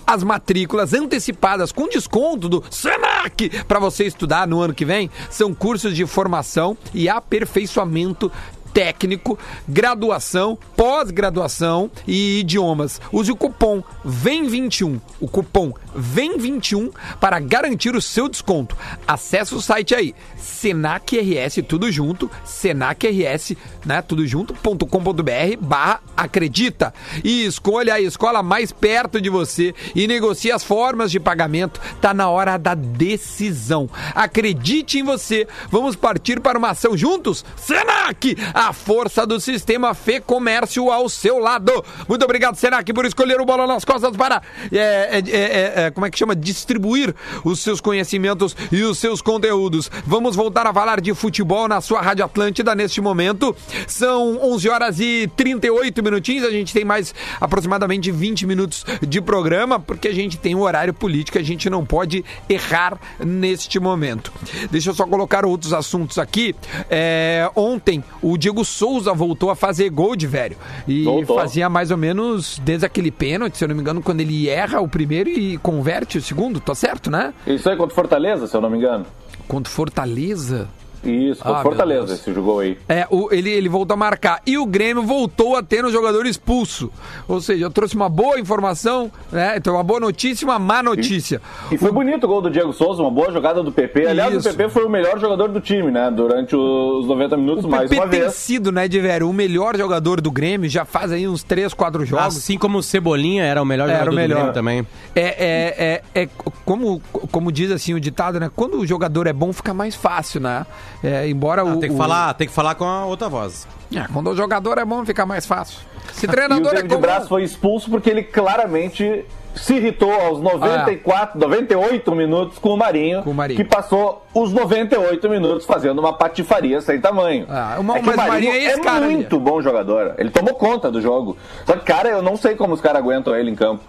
as 0.06 0.24
matrículas 0.24 0.94
antecipadas 0.94 1.72
com 1.72 1.88
desconto 1.88 2.50
do 2.50 2.64
Senac 2.70 3.64
para 3.68 3.80
você 3.80 4.06
estudar 4.06 4.48
no 4.48 4.62
ano 4.62 4.74
que 4.74 4.86
vem. 4.86 5.10
São 5.30 5.54
cursos 5.54 5.96
de 5.96 6.06
formação 6.06 6.78
e 6.94 7.10
aperfeiçoamento 7.10 8.32
técnico, 8.74 9.38
graduação, 9.68 10.58
pós-graduação 10.76 11.92
e 12.08 12.40
idiomas. 12.40 13.00
Use 13.12 13.32
o 13.32 13.36
cupom 13.36 13.84
VEM21, 14.06 15.00
o 15.20 15.28
cupom 15.28 15.74
VEM21 15.96 16.92
para 17.20 17.40
garantir 17.40 17.96
o 17.96 18.02
seu 18.02 18.28
desconto. 18.28 18.76
Acesse 19.08 19.54
o 19.54 19.62
site 19.62 19.94
aí, 19.94 20.16
Senac 20.38 21.18
RS, 21.18 21.60
tudo 21.68 21.92
junto, 21.92 22.30
senacrs, 22.44 23.56
né, 23.86 24.02
tudo 24.02 24.26
junto.com.br 24.26 25.58
barra 25.62 26.02
acredita 26.16 26.94
e 27.24 27.46
escolha 27.46 27.96
a 27.96 28.02
escola 28.02 28.42
mais 28.42 28.72
perto 28.72 29.20
de 29.20 29.30
você 29.30 29.74
e 29.96 30.08
negocie 30.08 30.52
as 30.52 30.64
formas 30.64 31.12
de 31.12 31.20
pagamento. 31.20 31.80
Tá 32.02 32.14
na 32.14 32.30
hora 32.30 32.58
da 32.58 32.74
decisão. 32.74 33.90
Acredite 34.16 35.00
em 35.00 35.04
você. 35.04 35.48
Vamos 35.70 35.96
partir 35.96 36.40
para 36.40 36.58
uma 36.58 36.72
ação 36.72 36.96
juntos? 36.98 37.46
Senac, 37.56 38.36
a 38.68 38.72
força 38.72 39.28
do 39.28 39.42
sistema 39.42 39.94
Fê 39.94 40.22
Comércio 40.22 40.90
ao 40.90 41.10
seu 41.10 41.38
lado. 41.38 41.84
Muito 42.08 42.24
obrigado, 42.24 42.56
Senac, 42.56 42.94
por 42.94 43.06
escolher 43.06 43.42
o 43.42 43.46
Bola 43.46 43.68
nas 43.68 43.84
Costas 43.84 44.16
para, 44.16 44.42
é, 44.72 44.78
é, 44.78 45.24
é, 45.30 45.74
é, 45.86 45.92
como 45.92 46.06
é 46.06 46.10
que 46.10 46.18
chama? 46.18 46.34
Distribuir 46.34 47.14
os 47.44 47.60
seus 47.60 47.82
conhecimentos 47.82 48.56
e 48.72 48.82
os 48.84 48.98
seus 48.98 49.22
conteúdos. 49.22 49.92
Vamos 50.06 50.38
voltar 50.38 50.66
a 50.66 50.74
falar 50.74 51.02
de 51.02 51.14
futebol 51.14 51.68
na 51.68 51.82
sua 51.82 52.02
Rádio 52.02 52.24
Atlântida 52.24 52.74
neste 52.74 53.02
momento. 53.02 53.54
São 53.86 54.40
11 54.42 54.70
horas 54.70 55.00
e 55.00 55.30
38 55.36 56.02
minutinhos. 56.02 56.46
A 56.46 56.52
gente 56.52 56.74
tem 56.74 56.86
mais 56.86 57.14
aproximadamente 57.42 58.12
20 58.12 58.46
minutos 58.48 58.86
de 59.06 59.20
programa, 59.20 59.78
porque 59.78 60.08
a 60.08 60.14
gente 60.14 60.38
tem 60.38 60.56
um 60.56 60.62
horário 60.62 60.94
político, 60.94 61.38
a 61.38 61.44
gente 61.44 61.70
não 61.70 61.86
pode 61.86 62.24
errar 62.48 62.98
neste 63.20 63.78
momento. 63.78 64.32
Deixa 64.72 64.92
eu 64.92 64.94
só 64.94 65.06
colocar 65.06 65.46
outros 65.46 65.74
assuntos 65.74 66.18
aqui. 66.18 66.56
É, 66.90 67.50
ontem, 67.56 68.02
o 68.22 68.38
Diego 68.38 68.53
Souza 68.66 69.14
voltou 69.14 69.50
a 69.50 69.56
fazer 69.56 69.90
gol 69.90 70.16
de 70.16 70.28
velho. 70.28 70.58
E 70.86 71.04
Voltou. 71.06 71.38
fazia 71.38 71.70
mais 71.70 71.92
ou 71.92 71.98
menos 71.98 72.60
desde 72.60 72.86
aquele 72.86 73.10
pênalti, 73.10 73.58
se 73.58 73.64
eu 73.64 73.70
não 73.70 73.76
me 73.76 73.82
engano, 73.82 74.02
quando 74.02 74.20
ele 74.20 74.50
erra 74.50 74.82
o 74.82 74.88
primeiro 74.88 75.30
e 75.30 75.58
converte 75.60 76.18
o 76.18 76.22
segundo, 76.22 76.60
tá 76.60 76.76
certo, 76.76 77.10
né? 77.10 77.34
Isso 77.48 77.70
aí 77.70 77.78
contra 77.78 77.96
Fortaleza, 77.96 78.48
se 78.48 78.56
eu 78.58 78.60
não 78.62 78.70
me 78.70 78.78
engano. 78.78 79.06
Contra 79.48 79.72
Fortaleza. 79.72 80.68
Isso, 81.04 81.42
Ah, 81.44 81.60
o 81.60 81.62
Fortaleza, 81.62 82.14
esse 82.14 82.34
jogou 82.34 82.60
aí. 82.60 82.78
É, 82.88 83.06
o- 83.10 83.28
ele, 83.32 83.50
ele 83.50 83.68
voltou 83.70 83.94
a 83.94 83.98
marcar. 83.98 84.42
E 84.46 84.58
o 84.58 84.66
Grêmio 84.66 85.04
voltou 85.04 85.56
a 85.58 85.64
ter 85.64 85.84
um 85.84 85.92
jogador 85.92 86.26
expulso. 86.26 86.90
Ou 87.28 87.42
seja, 87.42 87.66
eu 87.66 87.70
trouxe 87.70 87.96
uma 87.96 88.08
boa 88.10 88.40
informação, 88.40 89.12
né? 89.32 89.56
Então, 89.58 89.74
uma 89.76 89.84
boa 89.84 90.00
notícia 90.00 90.46
e 90.46 90.48
uma 90.48 90.58
má 90.60 90.82
notícia. 90.82 91.42
E 91.72 91.78
foi 91.78 91.92
bonito 91.92 92.24
o 92.24 92.28
gol 92.28 92.42
do 92.42 92.50
Diego 92.50 92.72
Souza, 92.74 93.02
uma 93.02 93.12
boa 93.12 93.32
jogada 93.32 93.62
do 93.62 93.72
PP. 93.72 94.08
Aliás, 94.08 94.34
Isso. 94.34 94.48
o 94.48 94.52
PP 94.56 94.70
foi 94.70 94.86
o 94.86 94.90
melhor 94.90 95.20
jogador 95.20 95.50
do 95.50 95.60
time, 95.60 95.92
né? 95.92 96.10
Durante 96.10 96.56
os 96.56 97.06
90 97.08 97.36
minutos, 97.38 97.66
O 97.66 97.70
mais 97.70 97.90
PP 97.90 98.02
uma 98.02 98.08
tem 98.10 98.22
vez. 98.22 98.34
sido, 98.36 98.72
né, 98.72 98.88
de 98.88 99.00
velho, 99.00 99.30
o 99.30 99.34
melhor 99.34 99.76
jogador 99.78 100.22
do 100.22 100.32
Grêmio, 100.32 100.70
já 100.70 100.86
faz 100.86 101.12
aí 101.12 101.28
uns 101.28 101.44
3, 101.44 101.74
4 101.74 102.06
jogos. 102.06 102.38
Assim 102.38 102.58
como 102.58 102.78
o 102.78 102.84
Cebolinha 102.84 103.44
era 103.44 103.62
o 103.62 103.66
melhor 103.66 103.90
Era 103.90 104.00
jogador 104.06 104.12
o 104.12 104.16
melhor. 104.16 104.36
do 104.36 104.36
Grêmio 104.40 104.54
também. 104.54 104.88
É, 105.16 105.22
é, 105.22 106.02
é, 106.16 106.24
é 106.24 106.30
como, 106.66 107.02
como 107.32 107.52
diz 107.52 107.72
assim 107.72 107.94
o 107.94 108.00
ditado, 108.00 108.40
né? 108.40 108.50
Quando 108.56 108.78
o 108.80 108.86
jogador 108.86 109.28
é 109.28 109.34
bom, 109.34 109.52
fica 109.52 109.74
mais 109.74 109.96
fácil, 109.96 110.40
né? 110.40 110.66
É, 111.04 111.28
embora 111.28 111.64
o. 111.66 111.70
Ah, 111.70 111.78
tem 111.78 111.90
que 111.90 111.96
o- 111.96 111.98
falar, 111.98 112.34
tem 112.36 112.48
que 112.48 112.54
falar 112.54 112.76
com 112.76 112.86
a 112.86 113.06
outra 113.06 113.28
voz. 113.30 113.68
É, 113.94 114.06
quando 114.14 114.30
o 114.30 114.36
jogador 114.36 114.78
é 114.78 114.86
bom, 114.86 115.06
fica 115.06 115.26
mais 115.26 115.46
fácil. 115.46 115.80
Se 116.14 116.26
E 116.26 116.30
o 116.30 116.32
treinador 116.32 116.72
é 116.72 116.76
David 116.76 116.90
comum. 116.90 117.02
Braz 117.02 117.28
foi 117.28 117.44
expulso 117.44 117.90
porque 117.90 118.10
ele 118.10 118.24
claramente 118.24 119.26
se 119.56 119.76
irritou 119.76 120.12
aos 120.12 120.42
94, 120.42 121.40
98 121.40 122.12
minutos 122.16 122.58
com 122.58 122.70
o 122.70 122.78
Marinho, 122.78 123.22
Com 123.22 123.30
o 123.30 123.34
Marinho. 123.36 123.56
que 123.58 123.64
passou 123.64 124.26
os 124.34 124.52
98 124.52 125.30
minutos 125.30 125.66
fazendo 125.66 126.00
uma 126.00 126.12
patifaria 126.14 126.82
sem 126.82 127.00
tamanho. 127.00 127.46
Ah, 127.48 127.76
uma- 127.80 127.94
que 128.00 128.02
mas 128.06 128.16
o 128.16 128.18
Marinho 128.18 128.52
é 128.52 128.64
esse 128.64 128.82
cara 128.82 129.06
ali. 129.06 129.14
muito 129.16 129.40
bom 129.40 129.62
jogador. 129.62 130.16
Ele 130.18 130.32
tomou 130.32 130.56
conta 130.56 130.90
do 130.90 131.00
jogo. 131.02 131.38
Só 131.68 131.74
que, 131.74 131.86
cara, 131.86 132.10
eu 132.10 132.22
não 132.24 132.36
sei 132.36 132.56
como 132.56 132.74
os 132.74 132.82
caras 132.82 132.98
aguentam 133.02 133.36
ele 133.36 133.52
em 133.52 133.56
campo. 133.56 133.84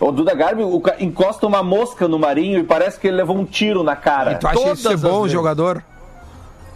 O 0.00 0.10
Duda 0.10 0.34
Garbi 0.34 0.62
o 0.62 0.82
encosta 0.98 1.46
uma 1.46 1.62
mosca 1.62 2.08
no 2.08 2.18
Marinho 2.18 2.58
e 2.60 2.64
parece 2.64 2.98
que 2.98 3.06
ele 3.08 3.18
levou 3.18 3.36
um 3.36 3.44
tiro 3.44 3.82
na 3.82 3.94
cara. 3.96 4.36
Tu 4.36 4.46
acha 4.48 4.58
Todas 4.58 4.78
isso 4.78 4.98
bom 4.98 5.18
vezes. 5.18 5.32
jogador? 5.32 5.84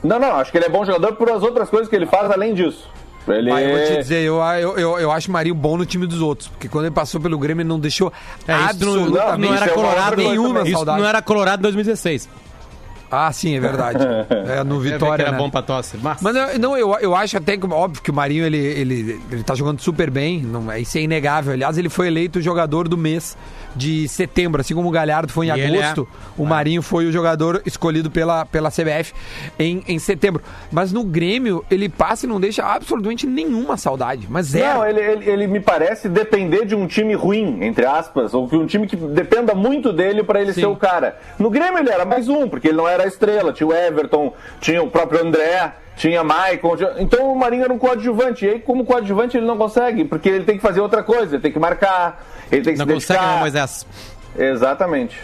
Não, 0.05 0.19
não, 0.19 0.37
acho 0.37 0.53
que 0.53 0.59
ele 0.59 0.67
é 0.67 0.69
bom 0.69 0.85
jogador 0.85 1.15
por 1.15 1.31
as 1.31 1.43
outras 1.43 1.71
coisas 1.71 1.89
que 1.89 1.97
ele 1.97 2.07
faz 2.07 2.31
além 2.31 2.53
disso. 2.55 2.89
Ele 3.27 3.51
Ah, 3.51 3.63
eu 3.63 3.79
vou 3.79 3.87
te 3.87 3.97
dizer, 3.97 4.23
eu, 4.23 4.37
eu, 4.37 4.79
eu, 4.79 4.99
eu 4.99 5.11
acho 5.11 5.31
o 5.31 5.33
Marinho 5.33 5.55
bom 5.55 5.79
no 5.79 5.87
time 5.87 6.07
dos 6.07 6.21
outros. 6.21 6.49
Porque 6.49 6.69
quando 6.69 6.85
ele 6.85 6.95
passou 6.95 7.19
pelo 7.19 7.39
Grêmio, 7.39 7.63
ele 7.63 7.69
não 7.69 7.81
deixou 7.81 8.13
É, 8.47 8.53
isso 8.53 8.63
não, 8.63 8.65
absolutamente 8.69 9.49
não 9.49 9.55
era 9.57 9.65
é 9.65 9.69
colorado 9.71 10.17
nenhuma 10.17 10.49
também. 10.49 10.65
Isso 10.65 10.73
saudade. 10.77 11.01
não 11.01 11.09
era 11.09 11.23
colorado 11.23 11.61
em 11.61 11.63
2016. 11.63 12.29
Ah, 13.15 13.33
sim, 13.33 13.57
é 13.57 13.61
verdade. 13.61 13.99
É 14.55 14.63
no 14.65 14.79
ver 14.81 14.93
Vitória, 14.95 15.17
que 15.17 15.23
era 15.23 15.33
né? 15.33 15.39
bom 15.39 15.49
pra 15.51 15.63
tosse. 15.63 15.97
Mas, 15.97 16.21
Mas 16.21 16.37
eu, 16.37 16.59
não, 16.59 16.77
eu, 16.77 16.95
eu 17.01 17.15
acho 17.15 17.37
até 17.37 17.57
que, 17.57 17.67
óbvio 17.67 18.03
que 18.03 18.11
o 18.11 18.15
Marinho, 18.15 18.45
ele, 18.45 18.59
ele, 18.59 19.21
ele 19.31 19.43
tá 19.43 19.55
jogando 19.55 19.81
super 19.81 20.11
bem, 20.11 20.41
não, 20.43 20.71
é- 20.71 20.81
isso 20.81 20.99
é 20.99 21.03
inegável. 21.03 21.53
Aliás, 21.53 21.79
ele 21.79 21.89
foi 21.89 22.09
eleito 22.09 22.39
o 22.39 22.43
jogador 22.43 22.89
do 22.89 22.97
mês 22.97 23.37
de 23.77 24.07
setembro, 24.07 24.61
assim 24.61 24.75
como 24.75 24.89
o 24.89 24.91
Galhardo 24.91 25.33
foi 25.33 25.47
em 25.47 25.49
E 25.49 25.53
agosto, 25.65 26.07
é. 26.11 26.41
o 26.41 26.45
Marinho 26.47 26.81
foi 26.81 27.07
o 27.07 27.13
jogador 27.13 27.61
escolhido 27.67 28.09
pela, 28.11 28.45
pela 28.47 28.71
CBF 28.71 29.13
em, 29.59 29.83
em 29.89 29.99
setembro. 29.99 30.43
Mas 30.71 30.93
no 30.93 31.03
Grêmio, 31.03 31.65
ele 31.71 31.89
passa 31.89 32.25
e 32.27 32.29
não 32.29 32.39
deixa 32.41 32.65
absolutamente 32.65 33.27
nenhuma 33.27 33.77
saudade, 33.77 34.27
mas 34.31 34.47
zero. 34.47 34.79
Não, 34.79 34.87
ele, 34.87 35.01
ele, 35.01 35.31
ele 35.31 35.47
me 35.49 35.59
parece 35.61 36.09
depender 36.09 36.65
de 36.67 36.75
um 36.77 36.87
time 36.87 37.15
ruim, 37.15 37.65
entre 37.65 37.85
aspas, 37.85 38.33
ou 38.33 38.49
que 38.49 38.57
um 38.57 38.67
time 38.67 38.87
que 38.87 38.95
dependa 38.97 39.55
muito 39.55 39.93
dele 39.93 40.23
pra 40.23 40.41
ele 40.41 40.53
Sim. 40.53 40.61
ser 40.61 40.67
o 40.67 40.77
cara. 40.77 41.19
No 41.39 41.51
Grêmio 41.51 41.79
ele 41.79 41.91
era 41.91 42.05
mais 42.05 42.29
um, 42.29 42.49
porque 42.49 42.69
ele 42.69 42.77
não 42.77 42.87
era 42.89 43.04
a 43.05 43.07
estrela. 43.09 43.53
Tinha 43.53 43.67
o 43.67 43.73
Everton, 43.73 44.33
tinha 44.61 44.83
o 44.83 44.91
próprio 44.91 45.21
André, 45.25 45.73
tinha 45.97 46.25
Maicon. 46.25 46.77
tinha- 46.77 46.95
Então 46.99 47.33
o 47.33 47.39
Marinho 47.39 47.65
era 47.65 47.73
um 47.73 47.79
coadjuvante. 47.79 48.45
E 48.45 48.49
aí, 48.51 48.59
como 48.61 48.85
coadjuvante, 48.85 49.37
ele 49.37 49.47
não 49.47 49.57
consegue, 49.57 50.05
porque 50.05 50.29
ele 50.29 50.45
tem 50.45 50.57
que 50.57 50.63
fazer 50.63 50.81
outra 50.81 51.03
coisa, 51.03 51.37
ele 51.37 51.43
tem 51.43 51.53
que 51.53 51.59
marcar, 51.59 52.25
ele 52.51 52.63
tem 52.63 52.75
que 52.75 52.79
não 52.81 52.87
se 52.87 52.93
consegue, 52.95 53.19
dedicar. 53.19 53.33
não, 53.35 53.39
Moisés. 53.41 53.87
Exatamente. 54.37 55.21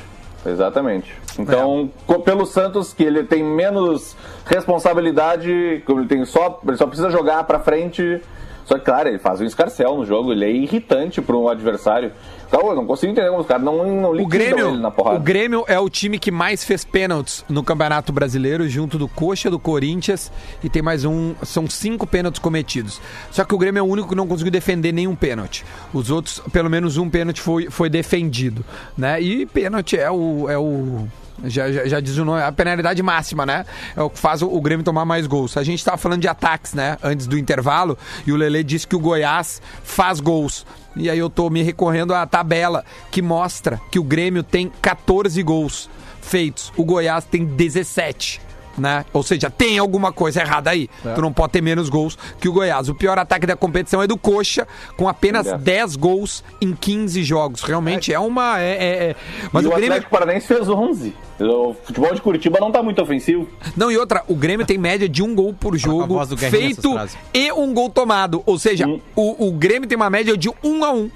Exatamente. 0.47 1.14
Então, 1.38 1.90
co- 2.07 2.21
pelo 2.21 2.47
Santos, 2.47 2.95
que 2.95 3.03
ele 3.03 3.25
tem 3.25 3.43
menos 3.45 4.16
responsabilidade, 4.47 5.83
como 5.87 6.01
ele 6.01 6.09
tem 6.09 6.25
só, 6.25 6.61
ele 6.66 6.77
só 6.77 6.87
precisa 6.87 7.11
jogar 7.11 7.45
pra 7.45 7.59
frente. 7.59 8.21
Só 8.70 8.78
que, 8.78 8.85
claro, 8.85 9.09
ele 9.09 9.18
faz 9.18 9.40
um 9.40 9.44
escarcel 9.44 9.96
no 9.96 10.06
jogo, 10.06 10.30
ele 10.30 10.44
é 10.44 10.52
irritante 10.52 11.20
para 11.20 11.37
um 11.37 11.48
adversário. 11.48 12.12
Então, 12.46 12.68
eu 12.68 12.76
não 12.76 12.87
consigo 12.87 13.11
entender 13.11 13.26
como 13.26 13.40
os 13.40 13.46
caras 13.48 13.64
não, 13.64 13.85
não 13.85 14.11
O 14.12 14.26
Grêmio, 14.28 14.68
ele 14.68 14.78
na 14.78 14.92
porrada. 14.92 15.16
o 15.16 15.20
Grêmio 15.20 15.64
é 15.66 15.76
o 15.76 15.90
time 15.90 16.20
que 16.20 16.30
mais 16.30 16.62
fez 16.62 16.85
pênaltis 16.85 17.44
no 17.48 17.64
Campeonato 17.64 18.12
Brasileiro, 18.12 18.68
junto 18.68 18.96
do 18.96 19.09
Coxa, 19.09 19.50
do 19.50 19.59
Corinthians, 19.59 20.30
e 20.62 20.68
tem 20.68 20.83
mais 20.83 21.04
um. 21.04 21.35
São 21.42 21.68
cinco 21.68 22.06
pênaltis 22.06 22.38
cometidos. 22.38 23.00
Só 23.33 23.42
que 23.42 23.52
o 23.52 23.59
Grêmio 23.59 23.80
é 23.80 23.83
o 23.83 23.87
único 23.87 24.11
que 24.11 24.14
não 24.14 24.28
conseguiu 24.28 24.52
defender 24.52 24.92
nenhum 24.92 25.16
pênalti. 25.16 25.64
Os 25.92 26.09
outros, 26.09 26.40
pelo 26.52 26.70
menos 26.70 26.96
um 26.96 27.11
pênalti 27.11 27.40
foi, 27.40 27.68
foi 27.70 27.90
defendido. 27.90 28.64
Né? 28.96 29.20
E 29.20 29.46
pênalti 29.46 29.98
é 29.98 30.12
o. 30.12 30.48
É 30.48 30.56
o 30.56 31.09
já, 31.44 31.70
já, 31.70 31.87
já 31.87 32.00
diz 32.00 32.16
o 32.18 32.24
nome, 32.24 32.42
a 32.42 32.53
penalidade 32.53 33.03
máxima, 33.03 33.46
né? 33.46 33.64
É 33.96 34.03
o 34.03 34.11
que 34.11 34.18
faz 34.18 34.42
o, 34.42 34.48
o 34.48 34.61
Grêmio 34.61 34.85
tomar 34.85 35.05
mais 35.05 35.26
gols. 35.26 35.57
A 35.57 35.62
gente 35.62 35.85
tava 35.85 35.96
falando 35.96 36.20
de 36.20 36.29
ataques, 36.29 36.74
né? 36.74 36.96
Antes 37.03 37.26
do 37.26 37.38
intervalo, 37.38 37.96
e 38.26 38.33
o 38.33 38.37
Lele 38.37 38.62
disse 38.62 38.87
que 38.87 38.96
o 38.96 39.00
Goiás 39.00 39.61
faz 39.83 40.20
gols. 40.20 40.66
E 40.96 41.09
aí 41.09 41.18
eu 41.18 41.31
tô 41.31 41.48
me 41.48 41.62
recorrendo 41.62 42.14
à 42.14 42.26
tabela 42.26 42.85
que 43.11 43.22
mostra 43.22 43.81
que 43.90 43.98
o 43.98 44.05
Grêmio 44.05 44.42
tem 44.42 44.70
14 44.83 45.42
gols 45.42 45.88
feitos. 46.20 46.72
O 46.76 46.85
Goiás 46.85 47.24
tem 47.24 47.44
17. 47.44 48.40
Né? 48.78 49.04
Ou 49.12 49.22
seja, 49.22 49.50
tem 49.50 49.78
alguma 49.78 50.12
coisa 50.12 50.40
errada 50.40 50.70
aí. 50.70 50.88
Tu 51.14 51.20
não 51.20 51.33
pode 51.33 51.52
ter 51.52 51.61
menos 51.61 51.88
gols 51.88 52.16
que 52.40 52.48
o 52.48 52.52
Goiás. 52.52 52.88
O 52.88 52.94
pior 52.94 53.18
ataque 53.18 53.46
da 53.46 53.56
competição 53.56 54.00
é 54.02 54.06
do 54.06 54.16
Coxa, 54.16 54.66
com 54.96 55.09
apenas 55.09 55.46
É. 55.48 55.59
10 55.59 55.96
gols 55.96 56.42
em 56.61 56.72
15 56.72 57.22
jogos. 57.24 57.62
Realmente 57.62 58.12
é, 58.12 58.18
uma. 58.18 58.61
É, 58.61 58.70
é- 58.70 59.04
é- 59.11 59.16
Mas 59.52 59.64
e 59.64 59.66
o 59.66 59.70
o 59.70 59.72
Grêmio. 59.74 59.90
Atlético 59.92 60.11
Paranaense 60.11 60.46
fez 60.46 60.68
11. 60.68 61.14
O 61.40 61.74
futebol 61.85 62.14
de 62.14 62.20
Curitiba 62.22 62.59
não 62.61 62.70
tá 62.70 62.83
muito 62.83 63.02
ofensivo. 63.02 63.48
Não, 63.76 63.90
e 63.90 63.98
outra, 63.98 64.22
o 64.28 64.35
Grêmio 64.35 64.64
tem 64.64 64.78
média 64.78 65.09
de 65.09 65.22
um 65.22 65.35
gol 65.35 65.52
por 65.52 65.76
jogo 65.76 66.18
feito 66.37 66.94
e 67.35 67.50
um 67.52 67.74
gol 67.74 67.90
tomado. 67.90 68.42
Ou 68.46 68.59
seja, 68.59 68.87
Hum. 68.87 69.00
o, 69.16 69.48
o 69.48 69.52
Grêmio 69.52 69.88
tem 69.88 69.96
uma 69.96 70.11
média 70.11 70.37
de 70.37 70.48
um 70.62 70.85
a 70.85 70.92
um. 70.92 71.11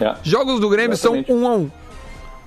É. 0.00 0.14
Jogos 0.22 0.58
do 0.60 0.68
Grêmio 0.68 0.94
Exatamente. 0.94 1.26
são 1.26 1.36
um 1.36 1.46
a 1.46 1.54
um. 1.54 1.70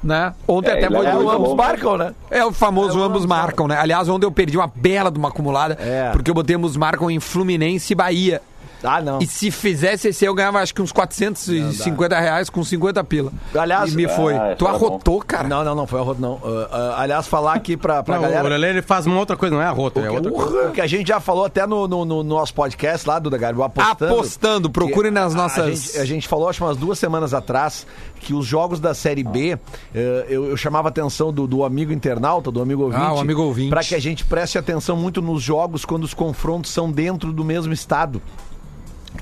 Né? 0.06 0.34
Ontem 0.48 0.70
É, 0.70 0.74
até 0.74 0.88
dois 0.88 1.16
o 1.16 1.18
um. 1.18 1.30
ambos 1.32 1.50
bom. 1.50 1.56
marcam, 1.56 1.98
né? 1.98 2.14
É 2.30 2.46
o 2.46 2.52
famoso 2.52 3.00
É, 3.00 3.04
ambos 3.04 3.26
marcam, 3.26 3.68
né? 3.68 3.76
Aliás, 3.76 4.08
ontem 4.08 4.28
eu 4.28 4.32
perdi 4.32 4.56
uma 4.56 4.72
bela 4.74 5.10
de 5.10 5.18
uma 5.18 5.30
acumulada, 5.30 5.76
É. 5.82 6.12
porque 6.12 6.30
eu 6.30 6.36
botei 6.36 6.56
ambos 6.56 6.78
marcam 6.78 7.10
em 7.10 7.20
Fluminense 7.20 7.92
e 7.92 7.96
Bahia. 7.96 8.40
Ah, 8.86 9.02
não. 9.02 9.20
E 9.20 9.28
se 9.28 9.50
fizesse 9.52 10.10
esse, 10.10 10.24
eu 10.26 10.34
ganhava 10.34 10.60
acho 10.60 10.74
que 10.74 10.82
uns 10.82 10.92
450 10.92 12.20
reais 12.20 12.50
com 12.50 12.64
50 12.64 13.04
pila. 13.04 13.32
Aliás, 13.58 13.94
e 13.94 13.96
me 13.96 14.08
foi. 14.08 14.36
ah, 14.36 14.56
tu 14.58 14.66
tá 14.66 14.72
bom. 14.72 14.78
arrotou, 14.78 15.20
cara? 15.22 15.48
Não, 15.48 15.64
não, 15.64 15.76
não, 15.76 15.88
foi 15.88 16.00
arroto, 16.00 16.22
não. 16.22 16.40
Ah, 16.44 16.68
ah, 16.72 17.02
aliás, 17.02 17.28
falar 17.28 17.54
aqui 17.54 17.76
pra, 17.78 18.04
pra 18.04 18.16
Não, 18.16 18.22
galera. 18.24 18.44
O 18.46 18.48
Lelê 18.48 18.70
ele 18.70 18.82
faz 18.82 19.06
uma 19.06 19.18
outra 19.18 19.36
coisa, 19.36 19.56
não 19.56 19.62
é 19.62 19.66
arroto, 19.66 20.00
é 20.00 20.10
outra 20.10 20.32
coisa. 20.32 20.70
O 20.70 20.72
que 20.72 20.82
a 20.82 20.88
gente 20.88 21.08
já 21.08 21.20
falou 21.20 21.46
até 21.46 21.66
no, 21.66 21.88
no, 21.88 22.06
no 22.06 22.24
nosso 22.24 22.54
podcast 22.54 23.08
lá 23.08 23.20
do 23.20 23.30
da 23.30 23.38
Garbo 23.38 23.64
apostando. 23.64 24.14
Apostando, 24.14 24.70
procure 24.70 25.10
nas 25.12 25.34
A 25.34 25.38
nossas. 25.38 25.66
gente, 25.82 25.98
a 26.00 26.06
gente 26.06 26.28
falou, 26.28 26.50
acho 26.50 26.64
umas 26.64 26.78
duas 26.78 27.00
semanas 27.00 27.34
atrás, 27.34 27.86
que 28.20 28.34
os 28.34 28.46
jogos 28.46 28.80
da 28.80 28.94
Série 28.94 29.24
B, 29.24 29.58
eh, 29.94 30.26
eu, 30.30 30.46
eu 30.46 30.58
chamava 30.58 30.88
a 30.88 30.90
atenção 30.90 31.32
do, 31.34 31.48
do 31.48 31.64
amigo 31.64 31.92
internauta, 31.92 32.52
do 32.52 32.62
amigo 32.62 32.84
ouvinte. 32.84 33.04
Ah, 33.04 33.14
o 33.14 33.20
amigo 33.20 33.42
ouvinte. 33.42 33.70
Pra 33.70 33.84
que 33.84 33.96
a 33.96 34.00
gente 34.00 34.26
preste 34.26 34.58
atenção 34.58 34.96
muito 34.96 35.22
nos 35.22 35.42
jogos 35.42 35.86
quando 35.86 36.04
os 36.04 36.14
confrontos 36.14 36.72
são 36.72 36.92
dentro 36.92 37.32
do 37.32 37.44
mesmo 37.44 37.74
estado. 37.74 38.22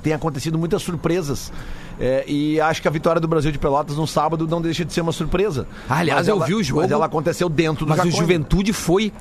Tem 0.01 0.13
acontecido 0.13 0.57
muitas 0.57 0.81
surpresas. 0.81 1.51
É, 1.99 2.23
e 2.27 2.59
acho 2.59 2.81
que 2.81 2.87
a 2.87 2.91
vitória 2.91 3.21
do 3.21 3.27
Brasil 3.27 3.51
de 3.51 3.59
Pelotas 3.59 3.95
no 3.97 4.07
sábado 4.07 4.47
não 4.47 4.59
deixa 4.59 4.83
de 4.83 4.91
ser 4.91 5.01
uma 5.01 5.11
surpresa. 5.11 5.67
Aliás, 5.87 6.21
Mas 6.21 6.27
eu 6.27 6.37
ela- 6.37 6.45
vi 6.47 6.55
o 6.55 6.63
jogo, 6.63 6.81
Mas 6.81 6.91
ela 6.91 7.05
aconteceu 7.05 7.47
dentro 7.47 7.85
do 7.85 7.89
Mas 7.89 7.99
o 7.99 8.03
Jacone. 8.05 8.17
Juventude 8.19 8.73
foi 8.73 9.13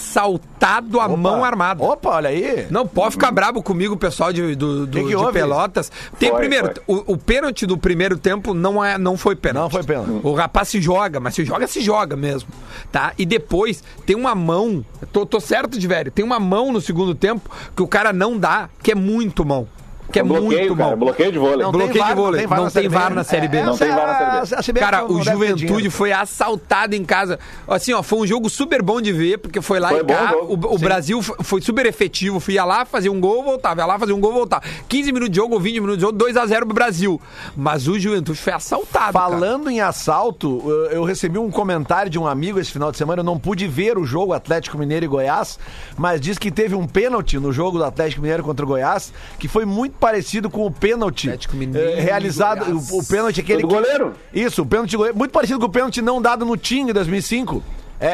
assaltado 0.00 1.00
a 1.00 1.06
Opa. 1.06 1.16
mão 1.16 1.44
armada. 1.44 1.82
Opa, 1.82 2.10
olha 2.10 2.30
aí. 2.30 2.66
Não 2.70 2.86
pode 2.86 3.12
ficar 3.12 3.30
brabo 3.32 3.62
comigo, 3.62 3.94
o 3.94 3.96
pessoal 3.96 4.32
de, 4.32 4.54
do, 4.54 4.86
do- 4.86 4.92
Que 4.98 5.02
que 5.02 5.08
de 5.08 5.16
houve? 5.16 5.32
Pelotas. 5.32 5.90
Tem 6.18 6.30
Foi, 6.30 6.38
primeiro, 6.38 6.72
o, 6.86 7.14
o 7.14 7.16
pênalti 7.18 7.66
do 7.66 7.76
primeiro 7.76 8.16
tempo 8.16 8.54
não, 8.54 8.82
é, 8.84 8.96
não 8.96 9.16
foi 9.16 9.34
pênalti. 9.34 9.64
Não 9.64 9.70
foi 9.70 9.82
pênalti. 9.82 10.20
O 10.22 10.32
rapaz 10.32 10.68
se 10.68 10.80
joga, 10.80 11.18
mas 11.18 11.34
se 11.34 11.44
joga, 11.44 11.66
se 11.66 11.80
joga 11.80 12.14
mesmo. 12.16 12.48
Tá? 12.92 13.12
E 13.18 13.26
depois 13.26 13.82
tem 14.06 14.14
uma 14.16 14.34
mão. 14.34 14.84
Tô, 15.12 15.26
tô 15.26 15.40
certo 15.40 15.78
de 15.78 15.86
velho. 15.88 16.10
Tem 16.12 16.24
uma 16.24 16.38
mão 16.38 16.72
no 16.72 16.80
segundo 16.80 17.14
tempo 17.14 17.50
que 17.74 17.82
o 17.82 17.88
cara 17.88 18.12
não 18.12 18.38
dá, 18.38 18.68
que 18.82 18.92
é 18.92 18.94
muito 18.94 19.44
mão. 19.44 19.66
Que 20.12 20.20
é 20.20 20.24
Um 20.24 20.28
bloqueio, 20.28 20.68
muito 20.68 20.76
cara, 20.76 20.96
bloqueio 20.96 21.32
de 21.32 21.38
vôlei. 21.38 21.58
Não 21.64 21.72
bloqueio 21.72 21.92
tem 21.92 22.02
de 22.02 22.08
VAR, 22.08 22.16
vôlei. 22.16 22.46
Não 22.46 22.70
tem 22.70 22.88
VAR 22.88 23.14
na 23.14 23.24
Série 23.24 23.48
B. 23.48 23.56
É, 23.58 23.64
Não 23.64 23.76
tem 23.76 23.88
VAR 23.88 24.06
na 24.40 24.46
Série 24.46 24.72
B. 24.72 24.80
Cara, 24.80 25.04
o 25.10 25.22
Juventude 25.22 25.90
foi 25.90 26.12
assaltado 26.12 26.94
em 26.94 27.04
casa. 27.04 27.38
Assim, 27.66 27.92
ó, 27.92 28.02
foi 28.02 28.20
um 28.20 28.26
jogo 28.26 28.48
super 28.48 28.82
bom 28.82 29.00
de 29.00 29.12
ver, 29.12 29.38
porque 29.38 29.60
foi 29.60 29.80
lá 29.80 29.88
Foi 29.88 30.00
e 30.00 30.04
cá. 30.04 30.34
O, 30.36 30.52
o 30.74 30.78
Brasil 30.78 31.20
foi 31.22 31.60
super 31.60 31.86
efetivo. 31.86 32.38
Fui 32.40 32.54
ia 32.54 32.64
lá, 32.64 32.84
fazia 32.84 33.10
um 33.10 33.20
gol, 33.20 33.42
voltava. 33.42 33.80
Ia 33.80 33.86
lá, 33.86 33.98
fazia 33.98 34.14
um 34.14 34.20
gol, 34.20 34.32
voltava. 34.32 34.62
15 34.88 35.12
minutos 35.12 35.30
de 35.30 35.36
jogo 35.36 35.54
ou 35.54 35.60
20 35.60 35.74
minutos 35.80 35.96
de 35.96 36.02
jogo, 36.02 36.16
2x0 36.18 36.58
pro 36.66 36.74
Brasil. 36.74 37.20
Mas 37.56 37.88
o 37.88 37.98
Juventude 37.98 38.38
foi 38.38 38.52
assaltado. 38.52 39.12
cara. 39.12 39.12
Falando 39.12 39.68
em 39.70 39.80
assalto, 39.80 40.62
eu- 40.66 40.90
eu 40.90 41.04
recebi 41.04 41.38
um 41.38 41.50
comentário 41.50 42.10
de 42.10 42.18
um 42.18 42.26
amigo 42.26 42.58
esse 42.60 42.70
final 42.70 42.90
de 42.92 42.98
semana. 42.98 43.20
Eu 43.20 43.24
não 43.24 43.38
pude 43.38 43.66
ver 43.66 43.98
o 43.98 44.04
jogo 44.04 44.32
Atlético 44.32 44.78
Mineiro 44.78 45.04
e 45.04 45.08
Goiás, 45.08 45.58
mas 45.96 46.20
diz 46.20 46.38
que 46.38 46.50
teve 46.50 46.74
um 46.74 46.86
pênalti 46.86 47.38
no 47.38 47.52
jogo 47.52 47.78
do 47.78 47.84
Atlético 47.84 48.22
Mineiro 48.22 48.42
contra 48.42 48.64
o 48.64 48.68
Goiás, 48.68 49.12
que 49.38 49.48
foi 49.48 49.64
muito 49.64 49.95
parecido 49.96 50.48
com 50.50 50.64
o 50.66 50.70
pênalti 50.70 51.28
Atlético 51.28 51.56
Mineiro 51.56 51.90
e 51.98 52.00
realizado. 52.00 52.64
O, 52.72 52.98
o 53.00 53.04
pênalti 53.06 53.40
aquele. 53.40 53.62
Do 53.62 53.68
que- 53.68 53.74
goleiro? 53.74 54.12
Isso, 54.32 54.62
o 54.62 54.66
pênalti 54.66 54.92
do 54.92 54.98
goleiro. 54.98 55.18
Muito 55.18 55.30
parecido 55.32 55.58
com 55.58 55.66
o 55.66 55.70
pênalti 55.70 56.00
não 56.02 56.20
dado 56.22 56.44
no 56.44 56.56
Tim 56.56 56.88
em 56.88 56.92
2005. 56.92 57.62
É, 57.98 58.08
é, 58.08 58.10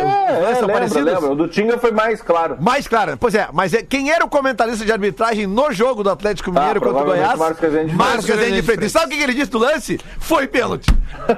é, 0.00 0.50
É, 0.50 0.54
são 0.56 0.68
parecidos? 0.68 1.04
lembra. 1.04 1.30
O 1.30 1.36
do 1.36 1.46
Tinga 1.46 1.78
foi 1.78 1.92
mais 1.92 2.20
claro. 2.20 2.56
Mais 2.60 2.88
claro, 2.88 3.16
pois 3.16 3.36
é, 3.36 3.46
mas 3.52 3.72
é, 3.72 3.80
quem 3.80 4.10
era 4.10 4.24
o 4.24 4.28
comentarista 4.28 4.84
de 4.84 4.90
arbitragem 4.90 5.46
no 5.46 5.70
jogo 5.70 6.02
do 6.02 6.10
Atlético 6.10 6.50
Mineiro 6.50 6.80
contra 6.80 6.96
o 6.96 7.00
Ah, 7.02 7.04
Goiás? 7.04 7.38
Marcos 7.38 7.60
Rezende 7.60 7.90
de 7.90 7.94
Marcos. 7.96 8.26
Rezende 8.26 8.62
Freitas. 8.62 8.86
E 8.86 8.90
sabe 8.90 9.06
o 9.06 9.08
que 9.10 9.16
que 9.18 9.22
ele 9.22 9.34
disse 9.34 9.48
do 9.52 9.58
lance? 9.58 10.00
Foi 10.18 10.48
pênalti. 10.48 10.88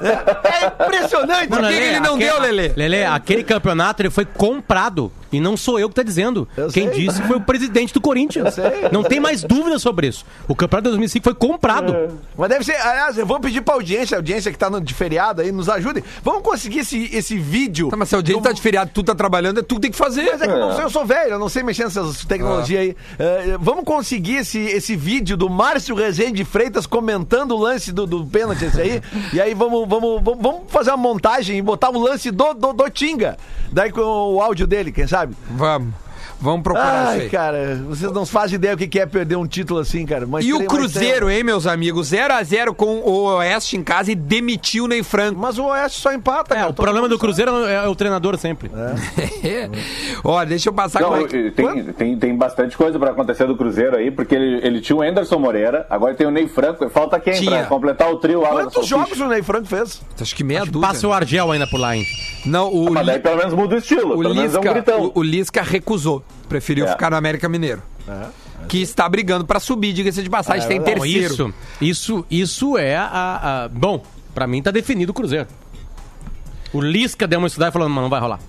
É, 0.02 0.64
é 0.64 0.84
impressionante. 0.86 1.48
Por 1.48 1.58
que 1.58 1.62
Lelê, 1.66 1.88
ele 1.88 2.00
não 2.00 2.14
aquele- 2.14 2.30
deu, 2.30 2.40
Lelê? 2.40 2.68
Lelê, 2.74 3.04
aquele 3.04 3.44
campeonato 3.44 4.00
ele 4.00 4.08
foi 4.10 4.24
comprado. 4.24 5.12
E 5.36 5.40
não 5.40 5.56
sou 5.56 5.78
eu 5.78 5.88
que 5.88 5.94
tá 5.94 6.02
dizendo. 6.02 6.46
Eu 6.56 6.68
Quem 6.68 6.88
sei. 6.92 7.06
disse 7.06 7.22
foi 7.22 7.36
o 7.36 7.40
presidente 7.40 7.92
do 7.92 8.00
Corinthians. 8.00 8.56
Não 8.92 9.02
tem 9.02 9.18
mais 9.20 9.42
dúvida 9.42 9.78
sobre 9.78 10.06
isso. 10.08 10.24
O 10.48 10.54
campeonato 10.54 10.84
de 10.84 10.90
2005 10.90 11.24
foi 11.24 11.34
comprado. 11.34 11.94
Mas 12.36 12.48
deve 12.48 12.64
ser, 12.64 12.74
aliás, 12.76 13.18
eu 13.18 13.26
vou 13.26 13.40
pedir 13.40 13.60
pra 13.62 13.74
audiência, 13.74 14.16
a 14.16 14.18
audiência 14.18 14.52
que 14.52 14.58
tá 14.58 14.70
no, 14.70 14.80
de 14.80 14.94
feriado 14.94 15.42
aí, 15.42 15.50
nos 15.50 15.68
ajudem. 15.68 16.02
Vamos 16.22 16.42
conseguir 16.42 16.80
esse, 16.80 17.04
esse 17.14 17.36
vídeo. 17.38 17.88
Tá, 17.88 17.96
mas 17.96 18.08
se 18.08 18.16
o 18.16 18.22
dia 18.22 18.36
do- 18.36 18.42
tá 18.42 18.52
de 18.52 18.60
feriado, 18.60 18.90
tu 18.94 19.02
tá 19.02 19.14
trabalhando, 19.14 19.60
é 19.60 19.62
tu 19.62 19.76
que 19.76 19.80
tem 19.82 19.90
que 19.90 19.96
fazer. 19.96 20.24
Mas 20.32 20.42
é 20.42 20.46
que 20.46 20.52
eu, 20.52 20.58
não 20.58 20.80
eu 20.80 20.90
sou 20.90 21.04
velho, 21.04 21.32
eu 21.32 21.38
não 21.38 21.48
sei 21.48 21.62
mexer 21.62 21.84
nessas 21.84 22.24
tecnologias 22.24 22.80
aí. 22.80 22.96
É, 23.18 23.56
vamos 23.60 23.84
conseguir 23.84 24.36
esse, 24.36 24.58
esse 24.58 24.94
vídeo 24.96 25.36
do 25.36 25.48
Márcio 25.50 25.94
Rezende 25.94 26.34
de 26.34 26.44
Freitas 26.44 26.86
comentando 26.86 27.52
o 27.52 27.58
lance 27.58 27.92
do, 27.92 28.06
do 28.06 28.24
pênalti 28.26 28.64
esse 28.64 28.80
aí. 28.80 29.02
e 29.32 29.40
aí 29.40 29.54
vamos, 29.54 29.88
vamos, 29.88 30.22
vamos, 30.22 30.42
vamos 30.42 30.60
fazer 30.68 30.90
uma 30.90 30.96
montagem 30.98 31.56
e 31.58 31.62
botar 31.62 31.90
o 31.90 31.98
lance 31.98 32.30
do, 32.30 32.52
do, 32.54 32.72
do 32.72 32.90
Tinga. 32.90 33.36
Daí 33.72 33.90
com 33.90 34.00
o 34.00 34.40
áudio 34.40 34.66
dele, 34.66 34.92
quem 34.92 35.06
sabe? 35.06 35.23
Vamos. 35.50 35.94
Vamos 36.40 36.62
procurar 36.62 37.02
isso 37.04 37.10
Ai, 37.12 37.20
aí. 37.22 37.30
cara, 37.30 37.80
vocês 37.88 38.12
não 38.12 38.26
fazem 38.26 38.56
ideia 38.56 38.74
o 38.74 38.76
que 38.76 38.98
é 38.98 39.06
perder 39.06 39.36
um 39.36 39.46
título 39.46 39.80
assim, 39.80 40.04
cara. 40.04 40.26
Mas 40.26 40.44
E 40.44 40.52
o 40.52 40.64
Cruzeiro, 40.66 41.30
hein, 41.30 41.42
meus 41.42 41.66
amigos? 41.66 42.10
0x0 42.12 42.74
com 42.74 42.98
o 43.00 43.24
Oeste 43.36 43.76
em 43.76 43.82
casa 43.82 44.12
e 44.12 44.14
demitiu 44.14 44.84
o 44.84 44.88
Ney 44.88 45.02
Franco. 45.02 45.38
Mas 45.40 45.58
o 45.58 45.64
Oeste 45.64 46.00
só 46.00 46.12
empata, 46.12 46.54
É, 46.54 46.58
cara. 46.58 46.70
o 46.70 46.74
problema 46.74 47.08
do 47.08 47.18
Cruzeiro 47.18 47.50
é 47.66 47.88
o 47.88 47.94
treinador 47.94 48.36
sempre. 48.36 48.70
Ó, 50.22 50.44
deixa 50.44 50.68
eu 50.68 50.72
passar 50.72 51.00
Não, 51.00 51.10
como 51.10 51.22
é 51.22 51.28
que... 51.28 51.50
tem, 51.50 51.84
tem, 51.92 52.18
tem 52.18 52.36
bastante 52.36 52.76
coisa 52.76 52.98
pra 52.98 53.10
acontecer 53.10 53.46
do 53.46 53.56
Cruzeiro 53.56 53.96
aí, 53.96 54.10
porque 54.10 54.34
ele, 54.34 54.66
ele 54.66 54.80
tinha 54.80 54.96
o 54.96 55.02
Anderson 55.02 55.38
Moreira, 55.38 55.86
agora 55.90 56.14
tem 56.14 56.26
o 56.26 56.30
Ney 56.30 56.48
Franco, 56.48 56.88
falta 56.88 57.18
quem 57.20 57.34
Tinha. 57.34 57.50
pra 57.58 57.66
completar 57.66 58.10
o 58.12 58.16
trio 58.16 58.40
Quantos 58.40 58.86
jogos 58.86 59.20
o 59.20 59.28
Ney 59.28 59.42
Franco 59.42 59.66
fez? 59.66 60.00
Acho 60.20 60.34
que 60.34 60.44
meia 60.44 60.64
dúzia. 60.64 60.88
Passa 60.88 61.06
o 61.08 61.12
Argel 61.12 61.50
ainda 61.52 61.66
por 61.66 61.78
lá, 61.78 61.96
hein? 61.96 62.04
Não, 62.44 62.72
o, 62.72 62.90
Mas 62.92 63.06
daí 63.06 63.18
pelo 63.18 63.36
menos 63.36 63.54
muda 63.54 63.74
o 63.74 63.78
estilo, 63.78 64.14
o 64.14 64.18
menos 64.18 64.36
é 64.36 64.40
um 64.40 64.42
Lisca, 64.62 64.72
gritão. 64.72 65.12
o, 65.14 65.20
o 65.20 65.22
Lisca 65.22 65.62
recusou. 65.62 66.23
Preferiu 66.48 66.86
É. 66.86 66.88
ficar 66.90 67.10
no 67.10 67.16
América 67.16 67.48
Mineiro. 67.48 67.82
Que 68.68 68.80
está 68.82 69.08
brigando 69.08 69.44
pra 69.44 69.58
subir, 69.60 69.92
diga-se 69.92 70.22
de 70.22 70.30
passagem, 70.30 70.62
está 70.62 70.74
em 70.74 70.78
Bom, 70.78 70.84
terceiro. 70.84 71.32
isso, 71.34 71.54
isso, 71.80 72.26
isso 72.30 72.78
é 72.78 72.96
a, 72.96 73.64
a- 73.64 73.68
Bom, 73.68 74.02
pra 74.34 74.46
mim 74.46 74.62
tá 74.62 74.70
definido 74.70 75.10
o 75.12 75.14
Cruzeiro. 75.14 75.46
O 76.72 76.80
Lisca 76.80 77.26
deu 77.26 77.38
uma 77.38 77.46
estudada 77.46 77.70
e 77.70 77.72
falou: 77.72 77.88
não, 77.88 78.02
não 78.02 78.08
vai 78.08 78.20
rolar. 78.20 78.40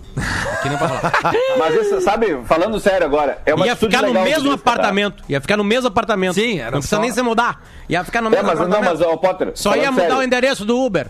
Aqui 0.53 0.69
não 0.69 0.77
vai 0.77 0.87
rolar. 0.87 1.11
Mas 1.59 1.75
isso, 1.75 2.01
sabe, 2.01 2.37
falando 2.45 2.79
sério 2.79 3.05
agora, 3.05 3.39
é 3.45 3.53
uma 3.53 3.65
Ia 3.67 3.75
ficar 3.75 4.01
no 4.01 4.13
mesmo 4.13 4.49
Lisca, 4.51 4.57
tá? 4.63 4.71
apartamento. 4.71 5.23
Ia 5.29 5.39
ficar 5.41 5.57
no 5.57 5.63
mesmo 5.63 5.87
apartamento. 5.87 6.33
Sim, 6.33 6.57
era 6.59 6.71
Não 6.71 6.79
precisa 6.79 6.95
só- 6.95 7.01
nem 7.01 7.11
se 7.11 7.21
mudar. 7.21 7.63
Ia 7.87 8.03
ficar 8.03 8.21
no 8.21 8.27
É, 8.29 8.31
mesmo 8.31 8.47
mas 8.47 8.57
não, 8.59 8.65
apartamento. 8.65 8.99
mas, 8.99 9.07
ó, 9.07 9.17
Potter, 9.17 9.51
Só 9.53 9.75
ia 9.75 9.91
mudar 9.91 10.03
sério, 10.03 10.17
o 10.17 10.23
endereço 10.23 10.65
do 10.65 10.77
Uber. 10.79 11.07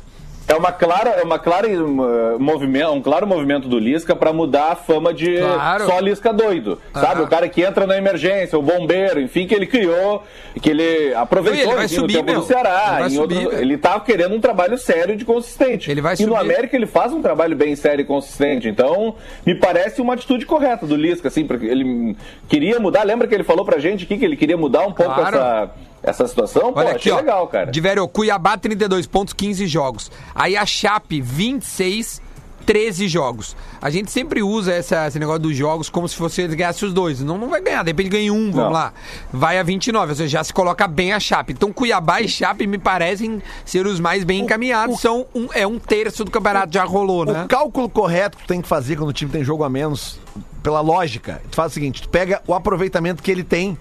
É 0.48 0.54
uma 0.54 0.72
clara, 0.72 1.10
é 1.10 1.24
uma 1.24 1.40
clara 1.40 1.68
uh, 1.68 2.40
movimento, 2.40 2.92
um 2.92 3.02
claro 3.02 3.26
movimento 3.26 3.68
do 3.68 3.80
Lisca 3.80 4.16
pra 4.16 4.32
mudar 4.32 4.74
a 4.74 4.76
fama 4.76 5.12
de 5.12 5.38
Claro. 5.40 5.86
só 5.88 6.00
Lisca 6.00 6.32
doido, 6.32 6.80
sabe? 6.94 7.22
Ah. 7.22 7.24
O 7.24 7.28
cara 7.28 7.50
que 7.50 7.64
entra 7.64 7.88
na 7.88 7.98
emergência, 7.98 8.58
o 8.58 8.62
bombeiro, 8.62 9.20
enfim, 9.20 9.48
que 9.48 9.56
ele 9.56 9.66
criou, 9.66 10.24
que 10.62 10.70
ele 10.70 11.14
aproveitou 11.16 11.62
Ele 11.64 11.76
vai 11.76 11.86
enfim, 11.86 11.96
no 11.96 12.02
subir, 12.02 12.14
tempo 12.14 12.32
meu. 12.32 12.40
do 12.42 12.46
Ceará, 12.46 12.98
Ele 13.02 13.10
subir, 13.10 13.48
velho. 13.48 13.60
ele 13.60 13.78
tá 13.78 14.00
querendo 14.00 14.36
um 14.36 14.40
trabalho 14.40 14.78
sério 14.78 15.16
e 15.20 15.26
consistente. 15.26 15.90
Ele 15.90 16.00
vai 16.02 16.14
e 16.14 16.26
no 16.26 16.34
subir. 16.36 16.40
América 16.40 16.76
ele 16.76 16.86
faz 16.86 17.12
um 17.12 17.24
trabalho 17.24 17.56
bem 17.56 17.76
sério 17.76 18.04
e 18.04 18.06
consistente, 18.06 18.68
então 18.70 19.16
me 19.46 19.56
parece 19.56 20.00
uma 20.00 20.14
atitude 20.14 20.46
correta 20.46 20.86
do 20.86 20.96
Lisca, 20.96 21.28
assim, 21.28 21.48
porque 21.48 21.66
ele 21.66 22.16
queria 22.48 22.80
mudar, 22.80 23.04
lembra 23.04 23.28
que 23.28 23.34
ele 23.34 23.44
falou 23.44 23.66
pra 23.66 23.80
gente 23.80 24.04
aqui 24.06 24.16
que 24.16 24.26
ele 24.26 24.36
queria 24.38 24.58
mudar 24.58 24.82
um 24.86 24.92
pouco 24.94 25.12
Claro. 25.16 25.36
essa, 25.38 25.72
essa 26.06 26.28
situação? 26.28 26.72
Pô, 26.74 26.80
Olha 26.80 26.90
aqui, 26.92 26.98
achei 27.10 27.12
ó. 27.12 27.18
legal, 27.18 27.48
cara. 27.48 27.72
De 27.72 27.82
Velho, 27.82 28.08
Cuiabá, 28.08 28.58
32 28.58 29.08
pontos, 29.08 29.34
15 29.34 29.66
jogos. 29.68 30.12
Aí 30.34 30.56
a 30.56 30.66
Chape, 30.66 31.20
26, 31.22 32.22
13 32.66 33.08
jogos. 33.08 33.56
A 33.80 33.92
gente 33.92 34.10
sempre 34.12 34.42
usa 34.42 34.74
essa- 34.74 35.08
esse 35.08 35.20
negócio 35.20 35.42
dos 35.42 35.56
jogos 35.56 35.88
como 35.88 36.08
se 36.10 36.16
fosse 36.16 36.42
ele 36.42 36.56
ganhasse 36.56 36.84
os 36.84 36.92
dois. 36.94 37.20
Não, 37.22 37.38
não 37.38 37.48
vai 37.48 37.62
ganhar, 37.62 37.84
de 37.84 37.90
repente 37.92 38.10
ganha 38.10 38.34
um, 38.34 38.46
vamos 38.52 38.56
Não. 38.56 38.72
lá. 38.72 38.92
Vai 39.32 39.60
a 39.60 39.64
29, 39.64 40.12
ou 40.12 40.16
seja, 40.16 40.30
já 40.40 40.44
se 40.44 40.52
coloca 40.52 40.88
bem 40.88 41.14
a 41.14 41.20
Chape. 41.20 41.54
Então 41.54 41.72
Cuiabá 41.72 42.22
e 42.22 42.28
Chape 42.28 42.66
me 42.66 42.80
parecem 42.80 43.40
ser 43.64 43.86
os 43.86 44.00
mais 44.00 44.24
bem 44.24 44.40
encaminhados. 44.42 45.00
São 45.00 45.28
um, 45.36 45.48
é 45.54 45.68
um 45.68 45.78
terço 45.78 46.26
do 46.26 46.32
campeonato, 46.32 46.74
já 46.74 46.84
rolou, 46.86 47.24
né? 47.24 47.44
O 47.44 47.48
cálculo 47.48 47.88
correto 47.88 48.36
que 48.38 48.44
tu 48.46 48.48
tem 48.48 48.62
que 48.64 48.68
fazer 48.68 48.96
quando 48.96 49.10
o 49.10 49.14
time 49.14 49.30
tem 49.30 49.44
jogo 49.44 49.64
a 49.64 49.70
menos, 49.70 50.20
pela 50.66 50.82
lógica, 50.82 51.40
tu 51.52 51.56
faz 51.56 51.72
o 51.72 51.76
seguinte: 51.76 52.02
tu 52.02 52.10
pega 52.10 52.42
o 52.48 52.54
aproveitamento 52.54 53.22
que 53.22 53.30
ele 53.30 53.44
tem. 53.44 53.78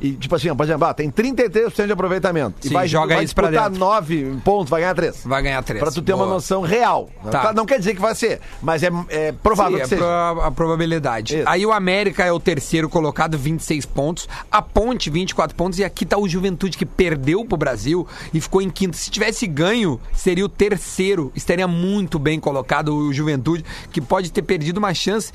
E, 0.00 0.12
tipo 0.12 0.34
assim, 0.34 0.48
ó, 0.48 0.54
por 0.54 0.64
exemplo, 0.64 0.86
ah, 0.86 0.94
tem 0.94 1.10
33% 1.10 1.86
de 1.86 1.92
aproveitamento. 1.92 2.54
Sim, 2.62 2.70
e 2.70 2.72
vai, 2.72 2.88
joga 2.88 3.14
vai 3.16 3.24
isso 3.24 3.34
pra 3.34 3.50
dentro. 3.50 3.78
9 3.78 4.38
pontos, 4.42 4.70
vai 4.70 4.80
ganhar 4.80 4.94
3. 4.94 5.24
Vai 5.26 5.42
ganhar 5.42 5.62
três. 5.62 5.80
Pra 5.82 5.92
tu 5.92 6.00
ter 6.00 6.14
uma 6.14 6.24
Boa. 6.24 6.34
noção 6.36 6.62
real. 6.62 7.10
Tá. 7.30 7.52
Não 7.52 7.66
quer 7.66 7.78
dizer 7.78 7.94
que 7.94 8.00
vai 8.00 8.14
ser, 8.14 8.40
mas 8.62 8.82
é, 8.82 8.90
é 9.10 9.32
provável 9.32 9.72
Sim, 9.72 9.76
que 9.78 9.82
é 9.82 9.86
seja. 9.88 10.00
pro- 10.02 10.40
a 10.42 10.50
probabilidade. 10.50 11.36
Isso. 11.38 11.48
Aí 11.48 11.66
o 11.66 11.72
América 11.72 12.24
é 12.24 12.32
o 12.32 12.40
terceiro 12.40 12.88
colocado, 12.88 13.36
26 13.36 13.84
pontos. 13.84 14.26
A 14.50 14.62
Ponte, 14.62 15.10
24 15.10 15.54
pontos. 15.54 15.78
E 15.78 15.84
aqui 15.84 16.06
tá 16.06 16.16
o 16.16 16.26
Juventude, 16.26 16.78
que 16.78 16.86
perdeu 16.86 17.44
pro 17.44 17.58
Brasil 17.58 18.08
e 18.32 18.40
ficou 18.40 18.62
em 18.62 18.70
quinto. 18.70 18.96
Se 18.96 19.10
tivesse 19.10 19.46
ganho, 19.46 20.00
seria 20.14 20.44
o 20.44 20.48
terceiro. 20.48 21.30
Estaria 21.36 21.68
muito 21.68 22.18
bem 22.18 22.40
colocado 22.40 22.96
o 22.96 23.12
Juventude, 23.12 23.64
que 23.90 24.00
pode 24.00 24.32
ter 24.32 24.42
perdido 24.42 24.78
uma 24.78 24.94
chance 24.94 25.30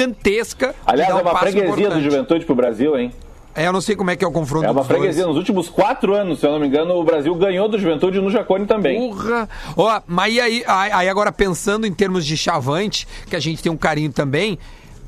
gigantesca. 0.00 0.74
Aliás, 0.86 1.10
é 1.10 1.14
um 1.14 1.20
uma 1.20 1.32
passo 1.32 1.44
freguesia 1.46 1.70
do 1.74 1.80
importante. 1.80 2.02
Juventude 2.04 2.44
pro 2.44 2.54
Brasil, 2.54 2.98
hein? 2.98 3.12
É, 3.54 3.66
eu 3.66 3.72
não 3.72 3.80
sei 3.80 3.96
como 3.96 4.10
é 4.10 4.16
que 4.16 4.24
é 4.24 4.28
o 4.28 4.30
confronto 4.32 4.64
É 4.64 4.70
uma 4.70 4.84
freguesia. 4.84 5.26
Nos 5.26 5.36
últimos 5.36 5.68
quatro 5.68 6.14
anos, 6.14 6.38
se 6.38 6.46
eu 6.46 6.52
não 6.52 6.60
me 6.60 6.68
engano, 6.68 6.94
o 6.94 7.04
Brasil 7.04 7.34
ganhou 7.34 7.68
do 7.68 7.78
Juventude 7.78 8.20
no 8.20 8.30
Jacone 8.30 8.64
também. 8.64 9.10
Porra! 9.10 9.48
Ó, 9.76 10.00
mas 10.06 10.32
e 10.34 10.40
aí, 10.40 10.64
aí 10.66 10.92
aí 10.92 11.08
agora 11.08 11.32
pensando 11.32 11.86
em 11.86 11.92
termos 11.92 12.24
de 12.24 12.36
chavante, 12.36 13.06
que 13.28 13.34
a 13.34 13.40
gente 13.40 13.60
tem 13.60 13.70
um 13.70 13.76
carinho 13.76 14.12
também, 14.12 14.56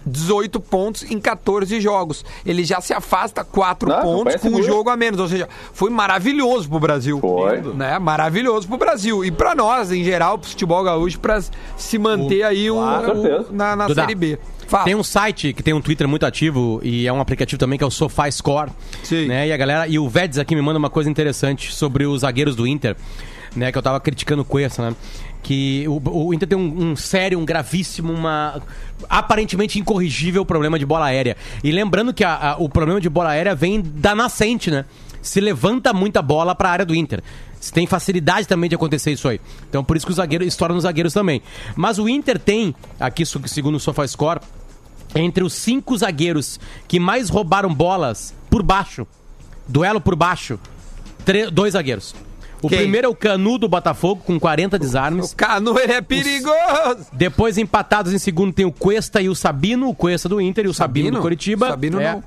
18 0.05 0.59
pontos 0.59 1.09
em 1.09 1.21
14 1.21 1.81
jogos. 1.81 2.25
Ele 2.45 2.65
já 2.65 2.81
se 2.81 2.93
afasta 2.93 3.45
4 3.45 3.89
Não, 3.89 4.03
pontos 4.03 4.35
com 4.35 4.49
um 4.49 4.51
segura. 4.57 4.65
jogo 4.65 4.91
a 4.91 4.97
menos. 4.97 5.21
Ou 5.21 5.29
seja, 5.29 5.49
foi 5.73 5.89
maravilhoso 5.91 6.69
pro 6.69 6.81
Brasil. 6.81 7.21
Foi. 7.21 7.61
Né? 7.61 7.97
Maravilhoso 8.01 8.67
pro 8.67 8.77
Brasil. 8.77 9.25
E 9.25 9.31
pra 9.31 9.55
nós, 9.55 9.93
em 9.93 10.03
geral, 10.03 10.37
pro 10.37 10.51
futebol 10.51 10.83
gaúcho, 10.83 11.21
pra 11.21 11.41
se 11.77 11.97
manter 11.97 12.43
aí 12.43 12.69
um, 12.69 12.81
um- 12.81 13.45
na, 13.53 13.77
na 13.77 13.95
Série 13.95 14.17
B. 14.17 14.37
Fala. 14.73 14.85
Tem 14.85 14.95
um 14.95 15.03
site 15.03 15.53
que 15.53 15.63
tem 15.63 15.75
um 15.75 15.83
Twitter 15.83 16.09
muito 16.09 16.25
ativo 16.25 16.81
e 16.83 17.07
é 17.07 17.13
um 17.13 17.21
aplicativo 17.21 17.59
também 17.61 17.77
que 17.79 17.85
é 17.85 17.87
o 17.87 17.91
SofaScore. 17.91 18.71
Sim. 19.05 19.27
Né? 19.27 19.49
E 19.49 19.53
a 19.53 19.57
galera, 19.59 19.87
e 19.87 19.99
o 19.99 20.09
Vedes 20.09 20.39
aqui 20.39 20.55
me 20.55 20.63
manda 20.63 20.79
uma 20.79 20.89
coisa 20.89 21.11
interessante 21.11 21.75
sobre 21.75 22.07
os 22.07 22.23
zagueiros 22.23 22.57
do 22.57 22.67
Inter, 22.67 22.97
né? 23.55 23.71
Que 23.71 23.77
eu 23.77 23.83
tava 23.83 24.01
criticando 24.01 24.41
o 24.41 24.45
Cuesta, 24.47 24.89
né? 24.91 24.97
Que 25.43 25.85
o, 25.89 26.01
o 26.29 26.33
Inter 26.33 26.49
tem 26.49 26.57
um, 26.57 26.93
um 26.93 26.97
sério, 26.97 27.39
um 27.39 27.45
gravíssimo, 27.45 28.13
uma 28.13 28.63
aparentemente 29.11 29.79
incorrigível 29.79 30.43
problema 30.45 30.79
de 30.79 30.87
bola 30.87 31.05
aérea. 31.07 31.37
E 31.63 31.71
lembrando 31.71 32.15
que 32.15 32.25
a- 32.25 32.53
a- 32.53 32.57
o 32.59 32.69
problema 32.69 32.99
de 33.01 33.11
bola 33.11 33.29
aérea 33.31 33.55
vem 33.55 33.83
da 33.83 34.15
nascente, 34.15 34.71
né? 34.71 34.85
se 35.21 35.41
levanta 35.41 35.93
muita 35.93 36.21
bola 36.21 36.53
para 36.53 36.69
a 36.69 36.73
área 36.73 36.85
do 36.85 36.95
Inter. 36.97 37.23
Se 37.61 37.73
tem 37.73 37.87
facilidade 37.87 38.49
também 38.49 38.69
de 38.69 38.75
acontecer 38.75 39.13
isso 39.13 39.29
aí. 39.29 39.41
Então 39.69 39.85
por 39.85 39.97
isso 39.97 40.05
que 40.05 40.11
o 40.11 40.15
zagueiro 40.17 40.43
estoura 40.45 40.75
nos 40.75 40.83
zagueiros 40.83 41.13
também. 41.15 41.41
Mas 41.77 41.97
o 42.01 42.09
Inter 42.09 42.41
tem, 42.41 42.75
aqui 42.99 43.25
segundo 43.25 43.77
o 43.77 43.79
SofaScore, 43.79 44.41
entre 45.15 45.45
os 45.45 45.53
cinco 45.53 45.97
zagueiros 45.97 46.59
que 46.89 46.99
mais 46.99 47.29
roubaram 47.29 47.73
bolas 47.73 48.35
por 48.51 48.63
baixo, 48.63 49.07
duelo 49.69 50.01
por 50.01 50.17
baixo, 50.17 50.59
tre- 51.25 51.51
dois 51.51 51.73
zagueiros. 51.75 52.15
O 52.63 52.69
Quem? 52.69 52.79
primeiro 52.79 53.09
é 53.09 53.11
o 53.11 53.15
Canu 53.15 53.59
do 53.59 53.69
Botafogo, 53.69 54.23
com 54.25 54.39
40 54.39 54.79
desarmes. 54.79 55.33
O 55.33 55.37
Cano, 55.37 55.77
ele 55.81 55.95
é 55.95 56.01
perigoso. 56.01 57.07
Depois, 57.13 57.59
empatados 57.59 58.13
em 58.13 58.19
segundo, 58.19 58.53
tem 58.53 58.65
o 58.65 58.71
Cuesta 58.71 59.21
e 59.21 59.29
o 59.29 59.35
Sabino. 59.35 59.89
O 59.89 59.95
Cuesta 59.95 60.29
do 60.29 60.41
Inter 60.41 60.67
e 60.67 60.69
o 60.69 60.75
Sabino, 60.75 61.07
Sabino? 61.07 61.19
do 61.19 61.23
Curitiba. 61.23 61.69
Sabino 61.71 62.01
É. 62.01 62.13
não. 62.13 62.23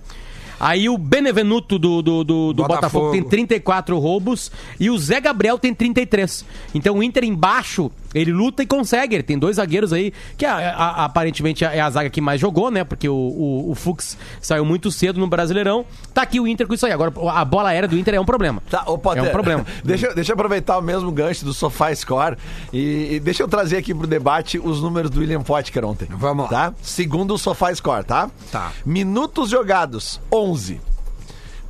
Aí 0.59 0.89
o 0.89 0.97
Benevenuto 0.97 1.79
do, 1.79 2.01
do, 2.01 2.23
do, 2.25 2.53
do 2.53 2.63
Botafogo. 2.63 3.05
Botafogo. 3.07 3.11
tem 3.11 3.23
34 3.23 3.97
roubos 3.97 4.51
e 4.77 4.89
o 4.89 4.97
Zé 4.97 5.21
Gabriel 5.21 5.57
tem 5.57 5.73
33. 5.73 6.43
Então 6.73 6.97
o 6.97 7.03
Inter 7.03 7.23
embaixo, 7.23 7.89
ele 8.15 8.31
luta 8.31 8.63
e 8.63 8.65
consegue. 8.65 9.13
Ele 9.15 9.23
tem 9.23 9.37
dois 9.37 9.57
zagueiros 9.57 9.93
aí, 9.93 10.11
que 10.37 10.45
a- 10.45 10.55
a- 10.75 11.05
aparentemente 11.05 11.63
é 11.63 11.79
a 11.81 11.89
zaga 11.89 12.09
que 12.09 12.19
mais 12.21 12.41
jogou, 12.41 12.71
né? 12.71 12.83
Porque 12.83 13.07
o, 13.07 13.13
o, 13.13 13.71
o 13.71 13.75
Fux 13.75 14.17
saiu 14.41 14.65
muito 14.65 14.89
cedo 14.91 15.19
no 15.19 15.27
Brasileirão. 15.27 15.85
Tá 16.13 16.21
aqui 16.23 16.39
o 16.39 16.47
Inter 16.47 16.65
com 16.65 16.73
isso 16.73 16.85
aí. 16.85 16.91
Agora, 16.91 17.13
a 17.31 17.45
bola 17.45 17.69
aérea 17.69 17.87
do 17.87 17.97
Inter 17.97 18.15
é 18.15 18.19
um 18.19 18.25
problema. 18.25 18.63
Tá, 18.69 18.83
ô, 18.87 18.97
Potter, 18.97 19.23
É 19.25 19.27
um 19.27 19.31
problema. 19.31 19.65
deixa, 19.83 20.13
deixa 20.15 20.31
eu 20.31 20.35
aproveitar 20.35 20.77
o 20.77 20.81
mesmo 20.81 21.11
gancho 21.11 21.43
do 21.45 21.53
Sofá 21.53 21.93
Score 21.93 22.37
e, 22.73 23.15
e 23.15 23.19
deixa 23.19 23.43
eu 23.43 23.47
trazer 23.47 23.77
aqui 23.77 23.93
pro 23.93 24.07
debate 24.07 24.57
os 24.57 24.81
números 24.81 25.11
do 25.11 25.19
William 25.19 25.43
Potker 25.43 25.83
ontem. 25.85 26.07
Vamos 26.09 26.45
lá. 26.45 26.71
Tá? 26.71 26.73
Segundo 26.81 27.33
o 27.33 27.37
Sofá 27.37 27.75
Score, 27.75 28.03
tá? 28.05 28.29
Tá. 28.51 28.71
Minutos 28.85 29.49
jogados, 29.49 30.21
11. 30.31 30.79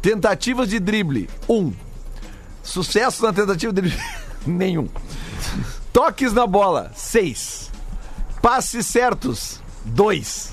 Tentativas 0.02 0.70
de 0.70 0.80
drible, 0.80 1.28
1. 1.50 1.74
Sucesso 2.62 3.24
na 3.24 3.34
tentativa 3.34 3.74
de 3.74 3.82
drible, 3.82 4.00
nenhum. 4.46 4.88
Toques 5.96 6.34
na 6.34 6.46
bola, 6.46 6.92
6. 6.94 7.72
Passes 8.42 8.86
certos, 8.86 9.62
2. 9.86 10.52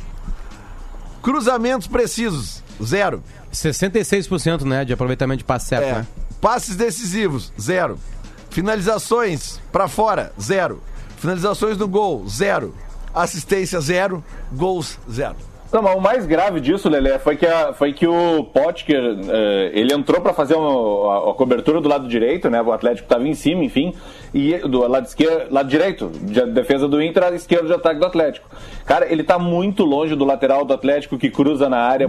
Cruzamentos 1.21 1.89
precisos, 1.89 2.63
0. 2.81 3.21
66% 3.53 4.63
né, 4.63 4.85
de 4.85 4.93
aproveitamento 4.93 5.39
de 5.39 5.45
passe 5.45 5.67
certo, 5.67 5.85
É. 5.85 5.93
né? 5.95 6.07
Passes 6.41 6.77
decisivos, 6.77 7.53
zero. 7.61 7.99
Finalizações 8.51 9.61
pra 9.73 9.89
fora, 9.89 10.33
zero. 10.41 10.81
Finalizações 11.17 11.77
no 11.77 11.89
gol, 11.89 12.25
zero. 12.29 12.73
Assistência, 13.13 13.81
zero. 13.81 14.23
Gols, 14.53 14.97
zero. 15.11 15.35
Não, 15.73 15.81
mas 15.83 15.97
o 15.97 16.01
mais 16.01 16.27
grave 16.27 16.61
disso, 16.61 16.89
Lelé, 16.89 17.19
foi 17.19 17.37
que, 17.37 17.47
a- 17.47 17.73
foi 17.73 17.93
que 17.93 18.07
o 18.07 18.45
Potker, 18.45 19.17
eh, 19.29 19.71
ele 19.73 19.95
entrou 19.95 20.21
pra 20.21 20.33
fazer 20.35 20.55
uma- 20.55 21.15
a, 21.29 21.31
a 21.31 21.35
cobertura 21.35 21.81
do 21.81 21.89
lado 21.89 22.07
direito, 22.07 22.51
né? 22.51 22.61
O 22.61 22.73
Atlético 22.73 23.09
tava 23.09 23.27
em 23.27 23.35
cima, 23.35 23.65
enfim, 23.65 23.95
e 24.35 24.57
do 24.59 24.87
lado 24.87 25.07
esquerdo, 25.07 25.53
lado 25.53 25.69
direito, 25.69 26.11
de 26.21 26.45
defesa 26.47 26.87
do 26.87 27.03
Inter, 27.03 27.23
lado 27.23 27.37
esquerdo 27.37 27.67
de 27.69 27.73
ataque 27.73 27.99
do 28.01 28.07
Atlético. 28.07 28.49
Cara, 28.85 29.11
ele 29.11 29.23
tá 29.25 29.39
muito 29.39 29.85
longe 29.85 30.15
do 30.15 30.25
lateral 30.25 30.65
do 30.65 30.75
Atlético 30.75 31.17
que 31.17 31.31
cruza 31.31 31.69
na 31.69 31.79
área 31.79 32.07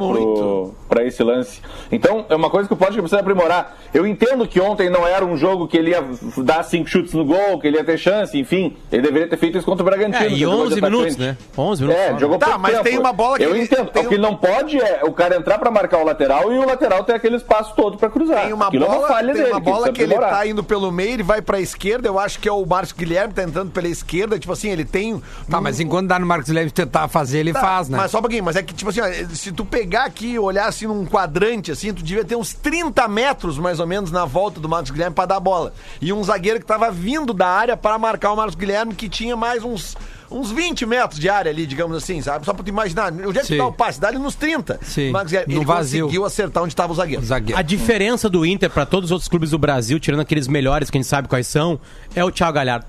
pra 0.89 1.05
esse 1.05 1.24
lance. 1.24 1.61
Então, 1.91 2.26
é 2.30 2.36
uma 2.36 2.49
coisa 2.49 2.68
que 2.68 2.74
o 2.74 2.78
Potker 2.78 2.99
precisa 2.99 3.22
aprimorar. 3.22 3.78
Eu 3.93 4.05
entendo 4.05 4.47
que 4.47 4.59
ontem 4.59 4.89
não 4.89 5.07
era 5.07 5.24
um 5.26 5.38
jogo 5.38 5.68
que 5.68 5.78
ele 5.78 5.91
ia 5.91 6.03
dar 6.39 6.64
cinco 6.64 6.89
chutes 6.89 7.14
no 7.14 7.24
gol, 7.24 7.59
que 7.59 7.68
ele 7.68 7.78
ia 7.78 7.84
ter 7.84 7.97
chance, 7.97 8.38
enfim. 8.38 8.76
Ele 8.91 9.01
deveria 9.01 9.28
ter 9.30 9.38
feito 9.38 9.57
isso 9.57 9.66
contra 9.66 9.84
o 9.84 9.86
Bragantino. 9.86 10.26
É, 10.26 10.28
e 10.30 10.36
jogou 10.36 10.68
de 10.68 10.74
11 10.74 10.82
minutos, 10.82 11.18
né? 11.18 11.38
11 11.57 11.82
minutos. 11.84 12.03
É, 12.03 12.11
né? 12.14 12.20
jogou 12.20 12.38
Tá, 12.38 12.57
mas 12.57 12.72
tempo. 12.74 12.84
tem 12.84 12.97
uma 12.99 13.14
bola 13.14 13.38
que 13.38 13.43
Eu 13.43 13.52
ele- 13.55 13.63
entendo. 13.65 13.89
tem 13.91 14.05
o 14.05 14.09
que 14.09 14.15
um- 14.15 14.21
não 14.21 14.35
pode 14.35 14.79
é 14.79 15.01
o 15.03 15.11
cara 15.13 15.35
entrar 15.37 15.57
pra 15.59 15.69
marcar 15.71 15.99
o 15.99 16.03
lateral 16.05 16.51
e 16.53 16.57
o 16.57 16.65
lateral 16.65 17.03
ter 17.03 17.13
aquele 17.13 17.35
espaço 17.37 17.73
todo 17.75 17.97
pra 17.97 18.09
cruzar. 18.09 18.43
Tem 18.43 18.53
uma 18.53 18.67
Aquilo 18.67 18.85
é 18.85 18.87
bola, 18.87 18.99
uma 18.99 19.07
falha 19.07 19.33
tem 19.33 19.41
dele. 19.41 19.53
uma 19.53 19.59
bola 19.59 19.91
precisa 19.91 19.93
que 19.93 20.01
ele 20.13 20.19
tá 20.19 20.47
indo 20.47 20.63
pelo 20.63 20.91
meio, 20.91 21.11
ele 21.11 21.23
vai 21.23 21.41
pra 21.41 21.59
esquerda. 21.59 22.07
Eu 22.07 22.19
acho 22.19 22.39
que 22.39 22.47
é 22.47 22.51
o 22.51 22.65
Márcio 22.65 22.95
Guilherme, 22.95 23.33
tá 23.33 23.43
entrando 23.43 23.71
pela 23.71 23.87
esquerda. 23.87 24.37
Tipo 24.39 24.53
assim, 24.53 24.69
ele 24.69 24.85
tem. 24.85 25.21
Tá, 25.49 25.59
mas 25.61 25.79
enquanto 25.79 26.07
dá 26.07 26.19
no 26.19 26.25
Marcos 26.25 26.49
Leve 26.49 26.71
tentar 26.71 27.07
fazer, 27.07 27.39
ele 27.39 27.53
Tá, 27.53 27.61
faz, 27.61 27.89
né? 27.89 27.97
Mas 27.97 28.11
só 28.11 28.19
um 28.19 28.21
pouquinho, 28.21 28.43
mas 28.43 28.55
é 28.55 28.63
que, 28.63 28.73
tipo 28.73 28.89
assim, 28.89 29.01
ó, 29.01 29.05
se 29.33 29.51
tu 29.51 29.63
pegar 29.65 30.05
aqui 30.05 30.31
e 30.33 30.39
olhar 30.39 30.67
assim 30.67 30.87
num 30.87 31.05
quadrante, 31.05 31.71
assim, 31.71 31.93
tu 31.93 32.03
devia 32.03 32.23
ter 32.25 32.35
uns 32.35 32.53
30 32.53 33.07
metros, 33.07 33.57
mais 33.57 33.79
ou 33.79 33.87
menos, 33.87 34.11
na 34.11 34.25
volta 34.25 34.59
do 34.59 34.67
Marcos 34.69 34.91
Guilherme 34.91 35.15
pra 35.15 35.25
dar 35.25 35.37
a 35.37 35.39
bola. 35.39 35.73
E 36.01 36.11
um 36.13 36.23
zagueiro 36.23 36.59
que 36.59 36.65
tava 36.65 36.89
vindo 36.91 37.33
da 37.33 37.47
área 37.47 37.77
para 37.77 37.97
marcar 37.97 38.31
o 38.31 38.35
Marcos 38.35 38.55
Guilherme, 38.55 38.93
que 38.95 39.07
tinha 39.09 39.35
mais 39.35 39.63
uns. 39.63 39.95
Uns 40.34 40.51
20 40.51 40.86
metros 40.86 41.19
de 41.19 41.29
área 41.29 41.51
ali, 41.51 41.65
digamos 41.65 41.95
assim, 41.95 42.21
sabe? 42.21 42.45
Só 42.45 42.53
pra 42.53 42.63
tu 42.63 42.69
imaginar. 42.69 43.11
Onde 43.13 43.38
é 43.38 43.41
que 43.41 43.47
Sim. 43.47 43.57
dá 43.57 43.65
o 43.67 43.71
passe? 43.71 43.99
Dá 44.01 44.07
ali 44.07 44.17
nos 44.17 44.36
30. 44.36 44.79
Sim. 44.81 45.11
Guilherme, 45.25 45.53
No 45.53 45.59
ele 45.61 45.65
vazio. 45.65 46.05
conseguiu 46.05 46.25
acertar 46.25 46.63
onde 46.63 46.75
tava 46.75 46.91
o 46.91 46.95
zagueiro. 46.95 47.23
Zagueiro. 47.23 47.59
A 47.59 47.61
diferença 47.61 48.27
do 48.29 48.45
Inter 48.45 48.69
pra 48.69 48.86
todos 48.86 49.07
os 49.09 49.11
outros 49.11 49.27
clubes 49.29 49.51
do 49.51 49.57
Brasil, 49.57 49.99
tirando 49.99 50.21
aqueles 50.21 50.47
melhores 50.47 50.89
que 50.89 50.97
a 50.97 51.01
gente 51.01 51.07
sabe 51.09 51.27
quais 51.27 51.45
são, 51.47 51.79
é 52.15 52.23
o 52.25 52.31
Thiago 52.31 52.53
Galhardo. 52.53 52.86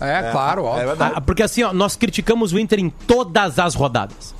É, 0.00 0.30
claro, 0.32 0.64
ó. 0.64 0.78
É 0.78 0.86
verdade. 0.86 1.12
Ah, 1.16 1.20
Porque 1.20 1.42
assim, 1.42 1.62
ó, 1.62 1.72
nós 1.74 1.94
criticamos 1.96 2.52
o 2.54 2.58
Inter 2.58 2.78
em 2.80 2.88
todas 2.88 3.58
as 3.58 3.74
rodadas. 3.74 4.34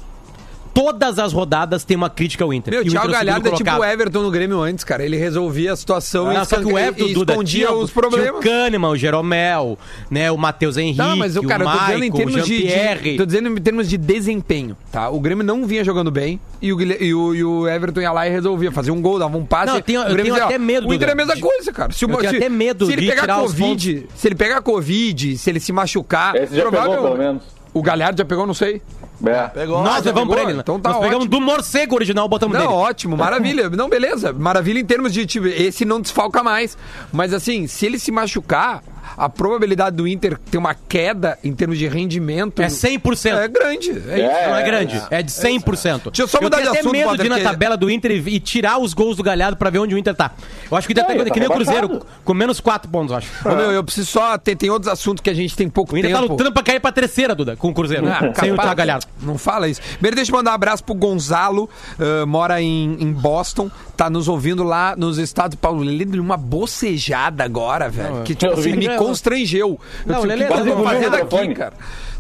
Todas 0.73 1.19
as 1.19 1.33
rodadas 1.33 1.85
tem 1.85 1.97
uma 1.97 2.09
crítica 2.09 2.45
ao 2.45 2.53
Inter. 2.53 2.73
Meu, 2.75 2.83
E 2.85 2.89
o 2.89 2.91
Thiago 2.93 3.09
Inter 3.09 3.19
Galhardo 3.19 3.49
é 3.49 3.53
tipo 3.53 3.71
o. 3.71 3.85
Everton 3.85 4.23
no 4.23 4.31
Grêmio 4.31 4.61
antes, 4.61 4.85
cara. 4.85 5.05
Ele 5.05 5.17
resolvia 5.17 5.73
a 5.73 5.77
situação 5.77 6.31
e, 6.31 6.35
Não, 6.37 6.45
só 6.45 6.57
que 6.59 6.65
o 6.65 6.79
Everton, 6.79 7.07
e 7.09 7.13
Duda, 7.15 7.33
escondia 7.33 7.67
tinha, 7.67 7.77
os 7.79 7.91
tinha 7.91 8.01
problemas. 8.03 8.31
o 8.41 8.43
Kahneman, 8.43 8.89
o 8.91 8.97
Jeromel, 8.97 9.79
né, 10.11 10.31
o 10.31 10.37
Matheus 10.39 10.77
Henrique, 10.77 10.99
Não, 10.99 11.17
mas 11.17 11.37
o 11.37 11.43
cara, 11.43 11.65
o 11.65 11.69
eu 11.69 11.73
tô 11.73 11.79
dizendo 11.87 12.05
em 12.05 12.13
termos 12.13 12.45
de. 12.47 13.17
Tô 13.17 13.27
dizendo 13.27 13.49
em 13.49 13.57
termos 13.57 13.89
de 13.89 13.97
desempenho, 13.99 14.77
tá? 14.93 15.11
O 15.11 15.21
Grêmio 15.21 15.45
não 15.45 15.67
vinha 15.67 15.83
jogando 15.85 16.11
bem 16.11 16.41
e 16.63 16.73
o, 16.73 16.81
e 16.81 17.15
o, 17.15 17.35
e 17.35 17.45
o 17.45 17.69
Everton 17.69 18.01
ia 18.01 18.13
lá 18.13 18.27
e 18.27 18.31
resolvia. 18.31 18.71
Fazia 18.71 18.93
um 18.93 19.01
gol, 19.03 19.19
dava 19.19 19.37
um 19.37 19.45
passe. 19.45 19.67
Não, 19.67 19.77
eu 19.77 19.83
tenho- 19.83 20.01
o 20.01 20.05
eu 20.05 20.13
Grêmio 20.13 20.23
tenho 20.25 20.35
dizia, 20.35 20.45
ó, 20.45 20.49
até 20.49 20.59
medo, 20.59 20.89
O 20.89 20.95
Inter 20.95 21.09
é 21.09 21.13
a 21.13 21.17
mesma 21.17 21.35
de- 21.35 21.41
coisa, 21.41 21.73
cara. 21.73 21.93
Se, 21.93 22.05
o- 22.05 22.11
Eu 22.11 22.17
tenho 22.19 22.31
se- 22.31 22.37
até 22.37 22.49
medo 22.49 22.87
se 22.87 22.93
ele 22.93 23.03
de 23.03 23.09
pegar 23.09 23.21
tirar 23.23 23.43
os 23.43 23.51
Covid, 23.53 24.07
se 24.15 24.29
ele 24.29 24.35
pegar 24.35 24.63
Covid, 24.63 25.37
se 25.39 25.51
ele 25.51 25.61
se 25.61 25.73
machucar. 25.73 26.37
Esse 26.37 26.55
já 26.57 26.71
pegou, 26.71 26.97
pelo 27.03 27.17
menos. 27.17 27.43
O 27.73 27.83
Galhardo 27.83 28.19
já 28.19 28.25
pegou, 28.25 28.47
não 28.47 28.55
sei. 28.55 28.83
É. 29.25 29.49
Pegou. 29.49 29.83
Nós 29.83 30.05
levamos 30.05 30.35
pra 30.35 30.43
ele. 30.45 30.55
né? 30.55 30.61
Então 30.61 30.81
tá 30.81 30.91
Nós 30.91 30.99
pegamos 30.99 31.27
ótimo. 31.27 31.41
do 31.41 31.47
morcego 31.47 31.95
original, 31.95 32.29
botamos 32.29 32.55
Não, 32.59 32.63
dele. 32.67 32.73
ótimo, 32.75 33.17
maravilha. 33.17 33.69
Não, 33.71 33.89
beleza. 33.89 34.33
Maravilha 34.33 34.79
em 34.81 34.85
termos 34.85 35.13
de, 35.13 35.27
tipo, 35.27 35.47
esse 35.47 35.85
não 35.85 36.01
desfalca 36.01 36.43
mais. 36.43 36.77
Mas 37.13 37.33
assim, 37.35 37.67
se 37.67 37.87
ele 37.87 37.99
se 37.99 38.11
machucar, 38.11 38.83
a 39.25 39.29
probabilidade 39.29 39.97
do 39.97 40.09
Inter 40.09 40.39
ter 40.51 40.59
uma 40.59 40.75
queda 40.75 41.39
em 41.45 41.53
termos 41.53 41.79
de 41.79 41.87
rendimento 41.87 42.63
É 42.63 42.67
100%. 42.67 43.37
é 43.39 43.49
grande. 43.49 43.91
É 43.91 43.95
isso. 43.95 44.49
Não 44.49 44.57
é 44.57 44.63
grande, 44.63 45.03
é 45.11 45.23
de 45.23 45.31
100%. 45.31 46.05
Deixa 46.11 46.23
eu 46.23 46.29
só 46.29 46.41
mudar 46.41 46.59
tenho 46.59 46.73
de 46.73 46.79
assunto, 46.79 46.93
medo 46.93 47.05
Potter, 47.05 47.21
de 47.21 47.27
ir 47.27 47.31
na 47.31 47.37
que- 47.39 47.43
tabela 47.45 47.77
do 47.77 47.91
Inter 47.91 48.11
e, 48.13 48.37
e 48.37 48.41
tirar 48.41 48.79
os 48.79 48.95
gols 48.95 49.17
do 49.17 49.23
Galhardo 49.23 49.57
pra 49.57 49.71
ver 49.71 49.79
onde 49.79 49.95
o 49.95 49.99
Inter 49.99 50.15
tá. 50.15 50.31
Eu 50.71 50.77
acho 50.77 50.87
que 50.87 50.93
o 50.93 50.95
Inter 50.95 51.05
É, 51.05 51.07
tá, 51.07 51.15
ele 51.15 51.25
tá 51.25 51.31
que 51.35 51.41
nem 51.41 51.49
o. 51.49 51.53
Cruzeiro, 51.53 52.01
com 52.25 52.35
menos 52.35 52.61
4 52.61 52.91
pontos, 52.91 53.11
eu 53.13 53.19
acho. 53.19 53.29
Ô, 53.49 53.55
meu, 53.55 53.73
eu 53.73 53.85
preciso 53.85 54.07
só. 54.11 54.39
Tem, 54.39 54.57
tem 54.57 54.71
outros 54.71 54.91
assuntos 54.91 55.21
que 55.23 55.29
a 55.31 55.35
gente 55.35 55.55
tem 55.57 55.69
pouco 55.69 55.95
O 55.95 55.99
Inter 55.99 56.11
tempo. 56.11 56.23
tá 56.27 56.33
lutando 56.33 56.53
pra 56.53 56.63
cair 56.63 56.81
pra 56.81 56.91
terceira, 56.93 57.35
Duda, 57.35 57.57
com 57.57 57.69
o 57.69 57.75
Cruzeiro. 57.75 58.07
Ah, 58.09 58.19
sem 58.21 58.33
cara, 58.33 58.53
o. 58.55 58.57
Thiago 58.57 58.75
Galhardo. 58.77 59.07
Não 59.23 59.37
fala 59.37 59.69
isso. 59.69 59.81
Primeiro, 59.95 60.17
deixa 60.17 60.31
eu 60.33 60.37
mandar 60.37 60.53
um 60.53 60.55
abraço 60.55 60.83
pro 60.85 60.95
Gonzalo, 60.95 61.69
ah, 61.99 62.25
mora 62.27 62.61
em, 62.63 62.97
em 63.01 63.13
Boston, 63.13 63.71
tá 64.01 64.09
nos 64.09 64.29
ouvindo 64.29 64.63
lá 64.65 64.95
nos 64.97 65.19
Estados 65.19 65.57
Paulo. 65.61 65.85
Ele 65.85 66.07
deu 66.07 66.23
uma 66.23 66.39
bocejada 66.39 67.45
agora, 67.45 67.91
velho, 67.91 68.23
que 68.23 68.35
tipo 68.35 68.53
eu 68.55 68.59
assim, 68.59 68.73
me 68.73 68.89
Não, 68.89 68.97
constrangeu. 68.97 69.79
Eu 70.07 70.13
Não, 70.15 70.23
Lelê 70.23 70.47
que 70.47 70.53
tá 70.55 70.59
eu 70.61 70.65
vou 70.65 70.79
no 70.79 70.85
fazer 70.85 71.11
daqui, 71.11 71.23
microfone. 71.25 71.55
cara? 71.55 71.73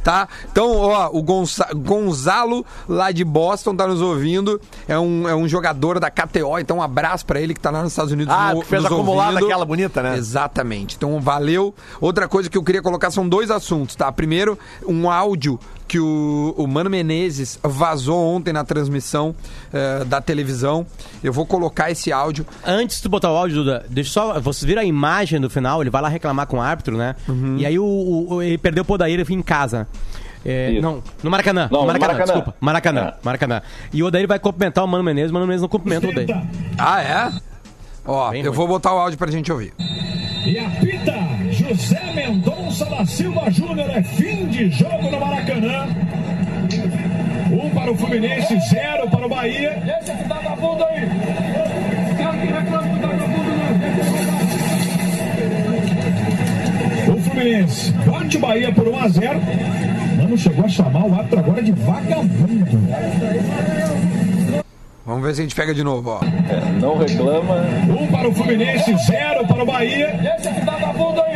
Tá? 0.04 0.28
Então, 0.50 0.76
ó, 0.76 1.08
o 1.12 1.22
Gonça- 1.22 1.68
Gonzalo, 1.74 2.64
lá 2.88 3.10
de 3.12 3.24
Boston, 3.24 3.74
tá 3.74 3.86
nos 3.86 4.00
ouvindo. 4.02 4.60
É 4.88 4.98
um, 4.98 5.26
é 5.28 5.34
um 5.34 5.46
jogador 5.48 5.98
da 5.98 6.10
KTO, 6.10 6.58
então 6.58 6.78
um 6.78 6.82
abraço 6.82 7.24
pra 7.24 7.40
ele 7.40 7.54
que 7.54 7.60
tá 7.60 7.70
lá 7.70 7.82
nos 7.82 7.92
Estados 7.92 8.12
Unidos. 8.12 8.34
Ah, 8.34 8.52
no- 8.54 8.60
que 8.60 8.66
fez 8.66 8.82
nos 8.82 8.92
acumulada 8.92 9.30
ouvindo. 9.32 9.46
aquela 9.46 9.64
bonita, 9.64 10.02
né? 10.02 10.16
Exatamente. 10.16 10.96
Então, 10.96 11.18
valeu. 11.20 11.74
Outra 12.00 12.28
coisa 12.28 12.48
que 12.50 12.56
eu 12.58 12.62
queria 12.62 12.82
colocar 12.82 13.10
são 13.10 13.26
dois 13.28 13.50
assuntos, 13.50 13.94
tá? 13.96 14.10
Primeiro, 14.12 14.58
um 14.86 15.10
áudio 15.10 15.58
que 15.90 15.98
o, 15.98 16.54
o 16.56 16.68
Mano 16.68 16.88
Menezes 16.88 17.58
vazou 17.64 18.16
ontem 18.36 18.52
na 18.52 18.62
transmissão 18.64 19.34
eh, 19.72 20.04
da 20.04 20.20
televisão. 20.20 20.86
Eu 21.22 21.32
vou 21.32 21.44
colocar 21.44 21.90
esse 21.90 22.12
áudio. 22.12 22.46
Antes 22.64 23.00
de 23.02 23.08
botar 23.08 23.32
o 23.32 23.36
áudio, 23.36 23.56
Duda, 23.64 23.84
deixa 23.90 24.10
só. 24.12 24.38
Vocês 24.40 24.64
viram 24.64 24.82
a 24.82 24.84
imagem 24.84 25.40
do 25.40 25.50
final? 25.50 25.80
Ele 25.82 25.90
vai 25.90 26.00
lá 26.00 26.08
reclamar 26.08 26.46
com 26.46 26.58
o 26.58 26.60
árbitro, 26.60 26.96
né? 26.96 27.16
Uhum. 27.28 27.56
E 27.58 27.66
aí 27.66 27.76
o, 27.76 27.84
o- 28.30 28.40
ele 28.40 28.56
perdeu 28.56 28.82
o 28.82 28.86
Podair 28.86 29.18
e 29.28 29.34
em 29.34 29.42
casa. 29.42 29.88
É, 30.44 30.80
não, 30.80 31.02
no 31.24 31.28
Maracanã. 31.30 31.68
Não, 31.72 31.80
no 31.80 31.80
no 31.80 31.86
Maracanã, 31.88 32.12
Maracanã. 32.12 32.32
desculpa. 32.34 32.56
Maracanã, 32.60 33.00
É. 33.00 33.14
Maracanã. 33.24 33.62
E 33.92 34.00
o 34.02 34.06
Odair 34.06 34.28
vai 34.28 34.38
cumprimentar 34.38 34.84
o 34.84 34.86
Mano 34.86 35.02
Menezes, 35.02 35.30
o 35.30 35.34
Mano 35.34 35.44
Menezes 35.46 35.62
não 35.62 35.68
cumprimenta 35.68 36.06
o 36.06 36.10
Odair. 36.10 36.28
Ah, 36.78 37.02
é? 37.02 37.32
Ó, 38.06 38.30
Bem 38.30 38.40
eu 38.42 38.46
ruim. 38.50 38.56
vou 38.56 38.68
botar 38.68 38.94
o 38.94 38.98
áudio 38.98 39.18
pra 39.18 39.28
gente 39.30 39.50
ouvir. 39.52 39.74
E 40.46 40.56
apita 40.58 41.12
José 41.50 42.12
Mendonça 42.14 42.49
da 42.84 43.04
Silva 43.04 43.50
Júnior. 43.50 43.90
É 43.90 44.02
fim 44.02 44.46
de 44.46 44.70
jogo 44.70 45.10
no 45.10 45.20
Maracanã. 45.20 45.86
Um 47.52 47.70
para 47.70 47.90
o 47.90 47.96
Fluminense, 47.96 48.58
zero 48.68 49.08
para 49.10 49.26
o 49.26 49.28
Bahia. 49.28 49.82
Esse 50.00 50.16
que 50.16 50.28
vagabundo 50.28 50.84
aí. 50.84 51.08
O 57.08 57.20
Fluminense 57.22 57.92
bate 57.92 58.36
o 58.36 58.40
Bahia 58.40 58.72
por 58.72 58.88
1 58.88 58.98
a 58.98 59.08
0. 59.08 59.40
Mano 60.16 60.38
chegou 60.38 60.64
a 60.64 60.68
chamar 60.68 61.06
o 61.06 61.14
árbitro 61.14 61.38
agora 61.40 61.62
de 61.62 61.72
vagabundo. 61.72 62.80
Vamos 65.04 65.24
ver 65.24 65.34
se 65.34 65.40
a 65.40 65.42
gente 65.42 65.56
pega 65.56 65.74
de 65.74 65.82
novo, 65.82 66.08
ó. 66.10 66.20
É, 66.22 66.80
não 66.80 66.96
reclama. 66.96 67.56
Um 67.88 68.06
para 68.06 68.28
o 68.28 68.32
Fluminense, 68.32 68.94
zero 69.06 69.44
para 69.46 69.62
o 69.62 69.66
Bahia. 69.66 70.36
Esse 70.38 70.48
aqui 70.48 70.60
vagabundo 70.60 71.20
aí. 71.22 71.29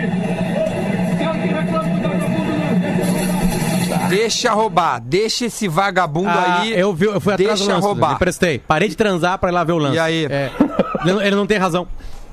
Deixa 4.16 4.52
roubar, 4.52 5.00
deixa 5.00 5.46
esse 5.46 5.68
vagabundo 5.68 6.28
Ah, 6.28 6.60
aí. 6.60 6.72
eu, 6.78 6.92
vi, 6.94 7.06
eu 7.06 7.20
fui 7.20 7.32
atrás 7.34 7.58
do 7.58 7.64
deixa 7.64 7.74
lance. 7.74 7.86
roubar. 7.86 8.12
Me 8.12 8.18
prestei. 8.18 8.58
Parei 8.58 8.88
de 8.88 8.96
transar 8.96 9.38
pra 9.38 9.48
ir 9.50 9.52
lá 9.52 9.64
ver 9.64 9.72
o 9.72 9.78
lance. 9.78 9.96
E 9.96 9.98
aí? 9.98 10.26
É, 10.26 10.50
ele, 11.06 11.34
não 11.36 11.46
tem 11.46 11.58
razão. 11.58 11.86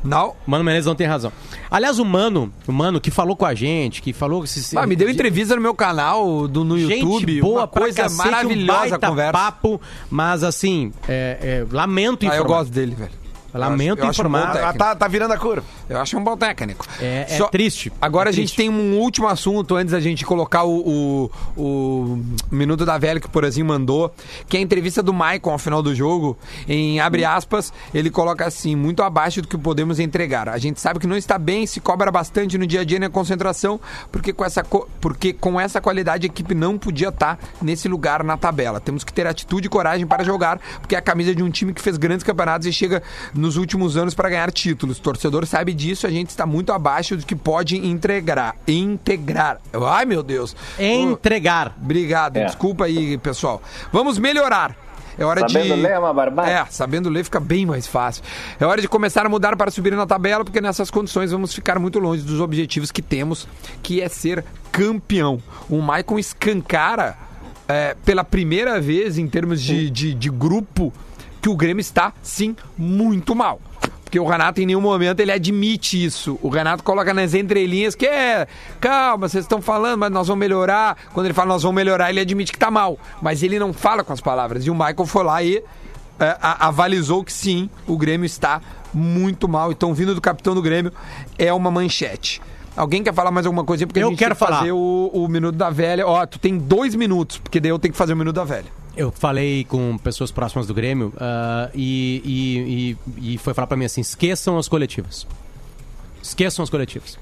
Não? 0.04 0.34
Mano 0.48 0.64
Menezes 0.64 0.88
não 0.88 0.96
tem 0.96 1.06
razão. 1.06 1.32
Aliás, 1.70 2.00
o 2.00 2.06
Mano, 2.06 2.52
o 2.68 2.72
Mano 2.72 3.00
que 3.00 3.12
falou 3.12 3.36
com 3.36 3.46
a 3.46 3.54
gente, 3.54 4.02
que 4.02 4.12
falou... 4.14 4.48
Se, 4.48 4.76
Ah, 4.76 4.88
me 4.88 4.96
deu 4.96 5.08
entrevista 5.08 5.56
no 5.56 5.62
meu 5.62 5.76
canal 5.76 6.48
do, 6.48 6.64
no 6.64 6.76
Gente 6.80 7.02
YouTube. 7.04 7.40
boa 7.42 7.60
uma 7.62 7.68
coisa 7.68 8.02
cacete, 8.04 8.20
um 8.28 8.32
maravilhosa 8.32 8.80
a 8.80 8.90
baita 8.90 9.08
conversa. 9.08 9.32
papo, 9.34 9.80
mas 10.10 10.44
assim, 10.44 10.92
é, 11.08 11.38
é, 11.40 11.66
lamento 11.72 12.24
Ah, 12.24 12.30
informar. 12.30 12.44
eu 12.44 12.48
gosto 12.48 12.72
dele, 12.72 12.96
velho. 12.96 13.21
Lamento 13.54 13.82
Eu 13.84 13.94
acho- 13.94 14.02
eu 14.04 14.10
acho 14.10 14.22
um 14.22 14.26
informar. 14.28 14.54
Técnico. 14.54 14.78
tá, 14.78 14.96
tá 14.96 15.08
virando 15.08 15.34
a 15.34 15.38
curva. 15.38 15.64
Eu 15.90 16.00
acho 16.00 16.18
um 16.18 16.24
bom 16.24 16.38
técnico. 16.38 16.86
É- 17.00 17.26
é 17.38 17.48
triste. 17.50 17.92
Agora 18.02 18.30
É 18.30 18.32
a 18.32 18.34
gente 18.34 18.54
triste. 18.54 18.58
tem 18.58 18.70
um 18.70 18.98
último 19.00 19.28
assunto 19.28 19.76
antes 19.76 19.92
da 19.92 20.00
gente 20.00 20.26
colocar 20.26 20.64
o, 20.64 21.30
o, 21.56 21.62
o 21.62 22.24
Minuto 22.52 22.86
da 22.86 22.98
Velha 22.98 23.20
que 23.20 23.26
o 23.28 23.30
Porazinho 23.30 23.66
mandou, 23.66 24.14
que 24.48 24.58
é 24.58 24.60
a 24.60 24.64
entrevista 24.64 25.02
do 25.04 25.14
Maicon 25.14 25.52
ao 25.52 25.58
final 25.58 25.82
do 25.82 25.94
jogo. 25.94 26.38
Em 26.68 27.00
abre 27.00 27.26
aspas, 27.26 27.74
ele 27.94 28.10
coloca 28.10 28.46
assim: 28.46 28.76
muito 28.76 29.04
abaixo 29.04 29.42
do 29.42 29.48
que 29.48 29.58
podemos 29.58 30.00
entregar. 30.00 30.48
A 30.50 30.58
gente 30.58 30.80
sabe 30.80 31.00
que 31.00 31.08
não 31.08 31.18
está 31.18 31.38
bem, 31.38 31.66
se 31.66 31.80
cobra 31.80 32.12
bastante 32.12 32.58
no 32.58 32.66
dia 32.68 32.82
a 32.82 32.84
dia 32.84 33.00
na 33.00 33.10
concentração, 33.10 33.80
porque 34.12 34.32
com 34.34 34.46
essa, 34.46 34.64
co- 34.64 34.88
porque 35.00 35.34
com 35.34 35.60
essa 35.60 35.80
qualidade 35.82 36.26
a 36.26 36.28
equipe 36.28 36.54
não 36.54 36.78
podia 36.78 37.10
estar 37.10 37.38
nesse 37.62 37.88
lugar 37.88 38.24
na 38.24 38.38
tabela. 38.38 38.80
Temos 38.80 39.04
que 39.04 39.12
ter 39.14 39.28
atitude 39.28 39.68
e 39.68 39.70
coragem 39.70 40.06
para 40.08 40.24
jogar, 40.24 40.60
porque 40.80 40.96
é 40.96 40.98
a 40.98 41.02
camisa 41.02 41.34
de 41.36 41.44
um 41.44 41.50
time 41.50 41.74
que 41.74 41.82
fez 41.82 41.98
grandes 41.98 42.24
campeonatos 42.24 42.68
e 42.68 42.74
chega 42.74 43.02
nos 43.42 43.58
últimos 43.58 43.98
anos 43.98 44.14
para 44.14 44.30
ganhar 44.30 44.52
títulos. 44.52 45.00
O 45.00 45.02
torcedor 45.02 45.46
sabe 45.46 45.74
disso, 45.74 46.06
a 46.06 46.10
gente 46.10 46.30
está 46.30 46.46
muito 46.46 46.72
abaixo 46.72 47.18
do 47.18 47.26
que 47.26 47.36
pode 47.36 47.76
integrar. 47.76 48.56
Integrar. 48.68 49.60
Ai, 49.74 50.06
meu 50.06 50.22
Deus. 50.22 50.56
Entregar. 50.80 51.76
Obrigado. 51.82 52.38
É. 52.38 52.46
Desculpa 52.46 52.86
aí, 52.86 53.18
pessoal. 53.18 53.62
Vamos 53.92 54.18
melhorar. 54.20 54.78
É 55.18 55.26
hora 55.26 55.42
Sabendo 55.42 55.76
de. 55.76 55.82
ler 55.82 55.92
é 55.92 56.00
uma 56.00 56.14
barbárie. 56.14 56.54
É, 56.54 56.66
sabendo 56.70 57.10
ler 57.10 57.24
fica 57.24 57.40
bem 57.40 57.66
mais 57.66 57.86
fácil. 57.86 58.24
É 58.60 58.66
hora 58.66 58.82
de 58.82 58.88
começar 58.88 59.26
a 59.26 59.30
mudar 59.30 59.58
para 59.58 59.70
subir 59.70 59.92
na 59.92 60.06
tabela, 60.06 60.44
porque 60.46 60.62
nessas 60.62 60.90
condições 60.90 61.32
vamos 61.32 61.54
ficar 61.54 61.78
muito 61.80 62.00
longe 62.00 62.24
dos 62.24 62.40
objetivos 62.40 62.92
que 62.92 63.02
temos, 63.02 63.48
que 63.84 64.02
é 64.02 64.08
ser 64.08 64.44
campeão. 64.72 65.42
O 65.70 65.82
Maicon 65.82 66.18
escancara 66.18 67.18
é, 67.68 67.96
pela 68.06 68.24
primeira 68.24 68.80
vez 68.80 69.18
em 69.18 69.28
termos 69.28 69.62
de, 69.62 69.90
de, 69.90 70.14
de 70.14 70.30
grupo 70.30 70.94
que 71.42 71.50
o 71.50 71.56
Grêmio 71.56 71.82
está, 71.82 72.14
sim, 72.22 72.56
muito 72.78 73.36
mal. 73.36 73.60
Porque 74.04 74.20
o 74.20 74.26
Renato 74.26 74.60
em 74.60 74.66
nenhum 74.66 74.82
momento 74.82 75.22
ele 75.22 75.32
admite 75.32 76.04
isso. 76.04 76.38
O 76.42 76.50
Renato 76.50 76.84
coloca 76.84 77.14
nas 77.14 77.34
entrelinhas 77.34 77.96
que 77.96 78.06
é, 78.06 78.46
calma, 78.80 79.30
vocês 79.30 79.46
estão 79.46 79.62
falando, 79.62 80.00
mas 80.00 80.12
nós 80.12 80.28
vamos 80.28 80.42
melhorar. 80.42 80.98
Quando 81.14 81.28
ele 81.28 81.34
fala 81.34 81.48
nós 81.48 81.64
vamos 81.64 81.78
melhorar, 81.78 82.10
ele 82.10 82.20
admite 82.20 82.52
que 82.52 82.60
tá 82.60 82.70
mal. 82.70 83.00
Mas 83.22 83.42
ele 83.42 83.58
não 83.58 83.72
fala 83.72 84.04
com 84.04 84.12
as 84.12 84.20
palavras. 84.20 84.66
E 84.66 84.70
o 84.70 84.76
Michael 84.76 85.06
foi 85.06 85.24
lá 85.24 85.42
e 85.42 85.64
é, 86.20 86.38
avalizou 86.42 87.24
que 87.24 87.32
sim, 87.32 87.70
o 87.88 87.98
Grêmio 87.98 88.26
está 88.26 88.62
muito 88.94 89.48
mal. 89.48 89.72
Então, 89.72 89.94
vindo 89.94 90.14
do 90.14 90.20
capitão 90.20 90.54
do 90.54 90.62
Grêmio, 90.62 90.92
é 91.38 91.54
uma 91.54 91.72
manchete. 91.72 92.42
Alguém 92.76 93.04
quer 93.04 93.14
falar 93.14 93.32
mais 93.32 93.46
alguma 93.46 93.64
coisinha? 93.66 93.86
Porque 93.88 94.00
Eu 94.00 94.08
a 94.08 94.10
gente 94.12 94.20
quero 94.20 94.34
tem 94.36 94.40
que 94.40 94.46
falar. 94.46 94.60
fazer 94.60 94.72
o, 94.72 95.10
o 95.14 95.28
Minuto 95.28 95.56
da 95.58 95.70
Velha. 95.70 96.08
Ó, 96.08 96.26
tu 96.26 96.40
tem 96.40 96.58
dois 96.58 96.96
minutos, 96.96 97.38
porque 97.38 97.60
daí 97.60 97.70
eu 97.70 97.78
tenho 97.80 97.92
que 97.92 97.98
fazer 97.98 98.14
o 98.14 98.18
Minuto 98.18 98.36
da 98.36 98.44
Velha. 98.46 98.66
Eu 98.96 99.12
falei 99.12 99.64
com 99.66 99.98
pessoas 99.98 100.32
próximas 100.32 100.68
do 100.68 100.74
Grêmio 100.74 101.14
ah, 101.18 101.70
e, 101.74 102.98
e, 103.18 103.24
e, 103.30 103.36
e 103.36 103.38
foi 103.38 103.54
falar 103.54 103.68
pra 103.68 103.78
mim 103.78 103.86
assim: 103.86 104.02
esqueçam 104.02 104.58
as 104.58 104.68
coletivas. 104.68 105.26
Esqueçam 106.22 106.64
as 106.64 106.70
coletivas. 106.70 107.18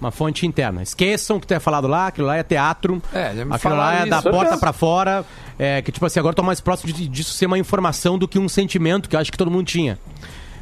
Uma 0.00 0.10
fonte 0.10 0.46
interna. 0.46 0.82
Esqueçam 0.82 1.36
o 1.36 1.40
que 1.40 1.46
tu 1.46 1.54
é 1.54 1.60
falado 1.60 1.86
lá, 1.86 2.08
aquilo 2.08 2.26
lá 2.26 2.36
é 2.36 2.42
teatro. 2.42 3.02
É, 3.12 3.34
já 3.34 3.44
me 3.44 3.54
aquilo 3.54 3.76
lá 3.76 3.94
é 3.94 4.06
da 4.06 4.20
porta 4.22 4.58
pra 4.58 4.72
fora. 4.72 5.24
É, 5.58 5.80
que 5.82 5.90
tipo 5.92 6.04
assim, 6.04 6.18
agora 6.18 6.32
eu 6.32 6.36
tô 6.36 6.42
mais 6.42 6.60
próximo 6.60 6.92
de- 6.92 7.08
disso 7.08 7.32
ser 7.32 7.46
uma 7.46 7.58
informação 7.58 8.18
do 8.18 8.26
que 8.28 8.38
um 8.38 8.48
sentimento 8.48 9.08
que 9.08 9.16
eu 9.16 9.20
acho 9.20 9.30
que 9.30 9.38
todo 9.38 9.50
mundo 9.50 9.66
tinha. 9.66 9.98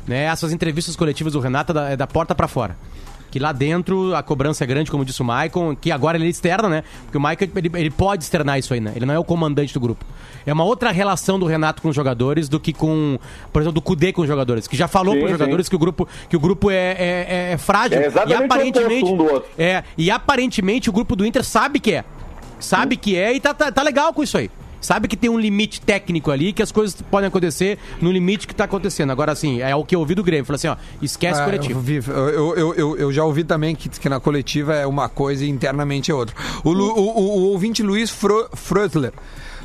Né? 0.07 0.25
Essas 0.25 0.53
entrevistas 0.53 0.95
coletivas 0.97 1.33
do 1.33 1.41
Renato 1.41 1.73
é 1.73 1.75
da, 1.75 1.91
é 1.91 1.97
da 1.97 2.07
porta 2.07 2.35
pra 2.35 2.47
fora. 2.47 2.77
Que 3.33 3.39
lá 3.39 3.51
dentro 3.51 4.15
a 4.15 4.23
cobrança 4.23 4.63
é 4.63 4.67
grande, 4.67 4.91
como 4.91 5.07
disse 5.07 5.23
o 5.23 5.25
Maicon, 5.25 5.75
que 5.75 5.91
agora 5.91 6.19
ele 6.19 6.29
externa, 6.29 6.69
né? 6.69 6.85
Porque 7.05 7.17
o 7.17 7.21
Maicon 7.21 7.47
ele, 7.57 7.71
ele 7.77 7.91
pode 7.91 8.23
externar 8.23 8.59
isso 8.59 8.75
aí, 8.75 8.81
né? 8.81 8.93
Ele 8.95 9.07
não 9.07 9.15
é 9.15 9.19
o 9.19 9.25
comandante 9.25 9.73
do 9.73 9.81
grupo. 9.81 10.05
É 10.45 10.53
uma 10.53 10.65
outra 10.65 10.91
relação 10.91 11.39
do 11.39 11.47
Renato 11.47 11.81
com 11.81 11.89
os 11.89 11.97
jogadores 11.97 12.47
do 12.47 12.61
que 12.61 12.75
com, 12.75 13.19
por 13.51 13.63
exemplo, 13.63 13.73
do 13.75 13.81
Cudê 13.81 14.13
com 14.13 14.21
os 14.21 14.29
jogadores, 14.29 14.69
que 14.69 14.77
já 14.77 14.87
falou 14.87 15.15
Sim, 15.15 15.21
para 15.21 15.27
os 15.27 15.33
sim. 15.33 15.39
jogadores 15.39 15.69
que 15.71 15.75
o 15.75 15.79
grupo, 15.79 16.07
que 16.29 16.37
o 16.37 16.41
grupo 16.41 16.71
é, 16.71 16.75
é, 16.77 17.27
é- 17.29 17.53
é 17.53 17.57
frágil. 17.57 17.99
É 17.99 18.07
exatamente 18.07 18.39
e 18.41 18.45
aparentemente. 18.45 19.11
um 19.11 19.17
do 19.17 19.25
outro. 19.25 19.49
É, 19.59 19.83
e 19.97 20.11
aparentemente 20.11 20.91
o 20.91 20.93
grupo 20.93 21.17
do 21.17 21.25
Inter 21.25 21.43
sabe 21.43 21.81
que 21.81 21.93
é. 21.93 22.05
Sabe 22.61 22.97
que 22.99 23.17
é 23.17 23.33
e 23.35 23.41
tá, 23.41 23.55
tá, 23.55 23.73
tá 23.73 23.83
legal 23.83 24.13
com 24.13 24.23
isso 24.23 24.37
aí. 24.37 24.51
Sabe 24.83 25.09
que 25.09 25.17
tem 25.17 25.31
um 25.31 25.39
limite 25.39 25.81
técnico 25.81 26.31
ali, 26.31 26.53
que 26.53 26.63
as 26.63 26.71
coisas 26.71 27.01
podem 27.11 27.29
acontecer 27.29 27.79
no 28.01 28.13
limite 28.13 28.47
que 28.47 28.55
tá 28.55 28.65
acontecendo. 28.65 29.11
Agora, 29.13 29.33
assim, 29.33 29.63
é 29.63 29.75
o 29.75 29.85
que 29.85 29.95
eu 29.97 30.01
ouvi 30.01 30.15
do 30.15 30.23
Grêmio. 30.23 30.45
Falei 30.45 30.57
assim, 30.57 30.69
ó, 30.69 30.77
esquece 31.01 31.41
Ah, 31.41 31.45
coletivo. 31.45 31.79
Eu, 31.79 31.83
vi- 31.83 32.03
eu, 32.11 32.57
eu, 32.57 32.75
eu, 32.75 32.97
eu 32.99 33.13
já 33.13 33.25
ouvi 33.25 33.45
também 33.45 33.75
que, 33.75 33.89
que 33.89 34.09
na 34.09 34.21
coletiva 34.21 34.75
é 34.75 34.87
uma 34.87 35.09
coisa 35.09 35.45
e 35.45 35.49
internamente 35.49 36.11
é 36.11 36.15
outra. 36.15 36.35
O, 36.65 36.71
o, 36.71 36.75
o, 36.75 37.21
o 37.21 37.43
ouvinte 37.53 37.83
Luiz 37.83 38.11
Fro. 38.11 38.49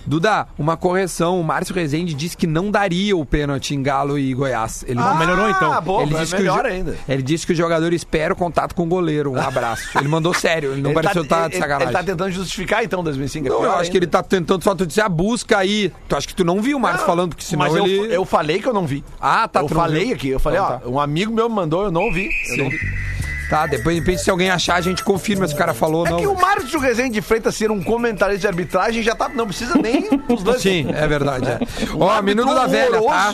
Duda, 0.08 0.48
uma 0.58 0.78
correção. 0.78 1.40
O 1.40 1.44
Márcio 1.44 1.76
Rezende 1.76 2.14
disse 2.14 2.36
que 2.38 2.48
não 2.48 2.72
daria 2.72 3.16
o 3.16 3.26
pênalti 3.26 3.76
em 3.76 3.84
Galo 3.84 4.18
e 4.18 4.34
Goiás. 4.34 4.84
Ele 4.88 5.00
Ah, 5.00 5.14
melhorou, 5.16 5.50
então. 5.50 5.82
Bom, 5.82 6.02
ele 6.02 6.16
é 6.16 6.20
disse 6.20 6.34
que 6.36 6.42
o 6.42 6.46
melhor 6.46 6.66
ainda. 6.66 6.96
Ele 7.10 7.22
disse 7.22 7.46
que 7.46 7.54
o 7.54 7.56
jogador 7.56 7.92
espera 7.94 8.34
o 8.34 8.38
contato 8.38 8.74
com 8.74 8.84
o 8.84 8.86
goleiro. 8.88 9.34
Um 9.34 9.40
abraço. 9.42 9.90
Ele 10.00 10.08
mandou 10.08 10.34
sério, 10.34 10.72
ele 10.72 10.82
não 10.82 10.92
Ele 10.92 11.02
pareceu 11.02 11.24
estar 11.24 11.40
ele- 11.42 11.50
de 11.50 11.56
ele- 11.56 11.62
sacanagem. 11.62 11.88
Ele 11.88 11.98
tá 11.98 12.04
tentando 12.04 12.32
justificar, 12.32 12.84
então, 12.84 13.04
2005. 13.04 13.46
é 13.46 13.50
Não, 13.50 13.64
eu 13.64 13.70
acho 13.72 13.80
ainda. 13.82 13.92
que 13.92 13.98
ele 13.98 14.08
tá 14.08 14.24
tentando 14.24 14.64
só 14.64 14.74
tu 14.74 14.86
dizer 14.88 15.02
a 15.02 15.10
busca 15.10 15.58
aí. 15.58 15.92
Tu 16.08 16.16
acha 16.16 16.28
que 16.28 16.34
tu 16.36 16.46
não 16.46 16.62
viu 16.62 16.78
o 16.78 16.80
Márcio 16.80 17.02
Não, 17.02 17.06
falando, 17.08 17.30
porque 17.30 17.44
senão 17.44 17.66
mas 17.66 17.76
eu, 17.76 17.86
ele. 17.86 18.16
eu 18.16 18.24
falei 18.26 18.60
que 18.62 18.68
eu 18.68 18.74
não 18.74 18.86
vi. 18.88 19.04
Ah, 19.20 19.48
tá, 19.48 19.60
Eu 19.62 19.68
falei 19.68 20.06
viu. 20.06 20.16
aqui, 20.16 20.30
eu 20.30 20.40
falei, 20.40 20.60
Então 20.60 20.82
ó, 20.86 20.90
um 20.90 21.00
amigo 21.00 21.34
meu 21.34 21.50
me 21.50 21.56
mandou, 21.56 21.84
eu 21.84 21.92
não 21.92 22.12
vi. 22.14 22.30
Eu 22.52 22.58
não 22.64 22.70
vi. 22.70 22.80
Tá, 23.50 23.66
depois 23.66 23.96
de 23.96 24.02
repente, 24.02 24.22
se 24.24 24.30
alguém 24.30 24.50
achar, 24.50 24.76
a 24.76 24.82
gente 24.82 25.02
confirma 25.04 25.48
se 25.48 25.54
o 25.54 25.58
cara 25.58 25.74
falou 25.74 26.02
ou 26.02 26.08
É 26.08 26.10
não. 26.12 26.18
que 26.20 26.28
o 26.28 26.36
Márcio 26.36 26.80
Rezende 26.80 27.12
de 27.12 27.22
Freitas 27.22 27.56
ser 27.56 27.72
um 27.72 27.82
comentarista 27.82 28.42
de 28.42 28.48
arbitragem 28.48 29.02
já 29.02 29.16
tá. 29.16 29.30
Não 29.30 29.48
precisa 29.48 29.76
nem 29.76 30.08
os 30.28 30.44
dois. 30.44 30.62
Sim, 30.62 30.88
é 30.94 31.08
verdade. 31.08 31.48
É. 31.48 31.60
Ó, 31.98 32.22
minuto 32.22 32.54
da 32.54 32.68
velha, 32.68 33.02
tá? 33.02 33.34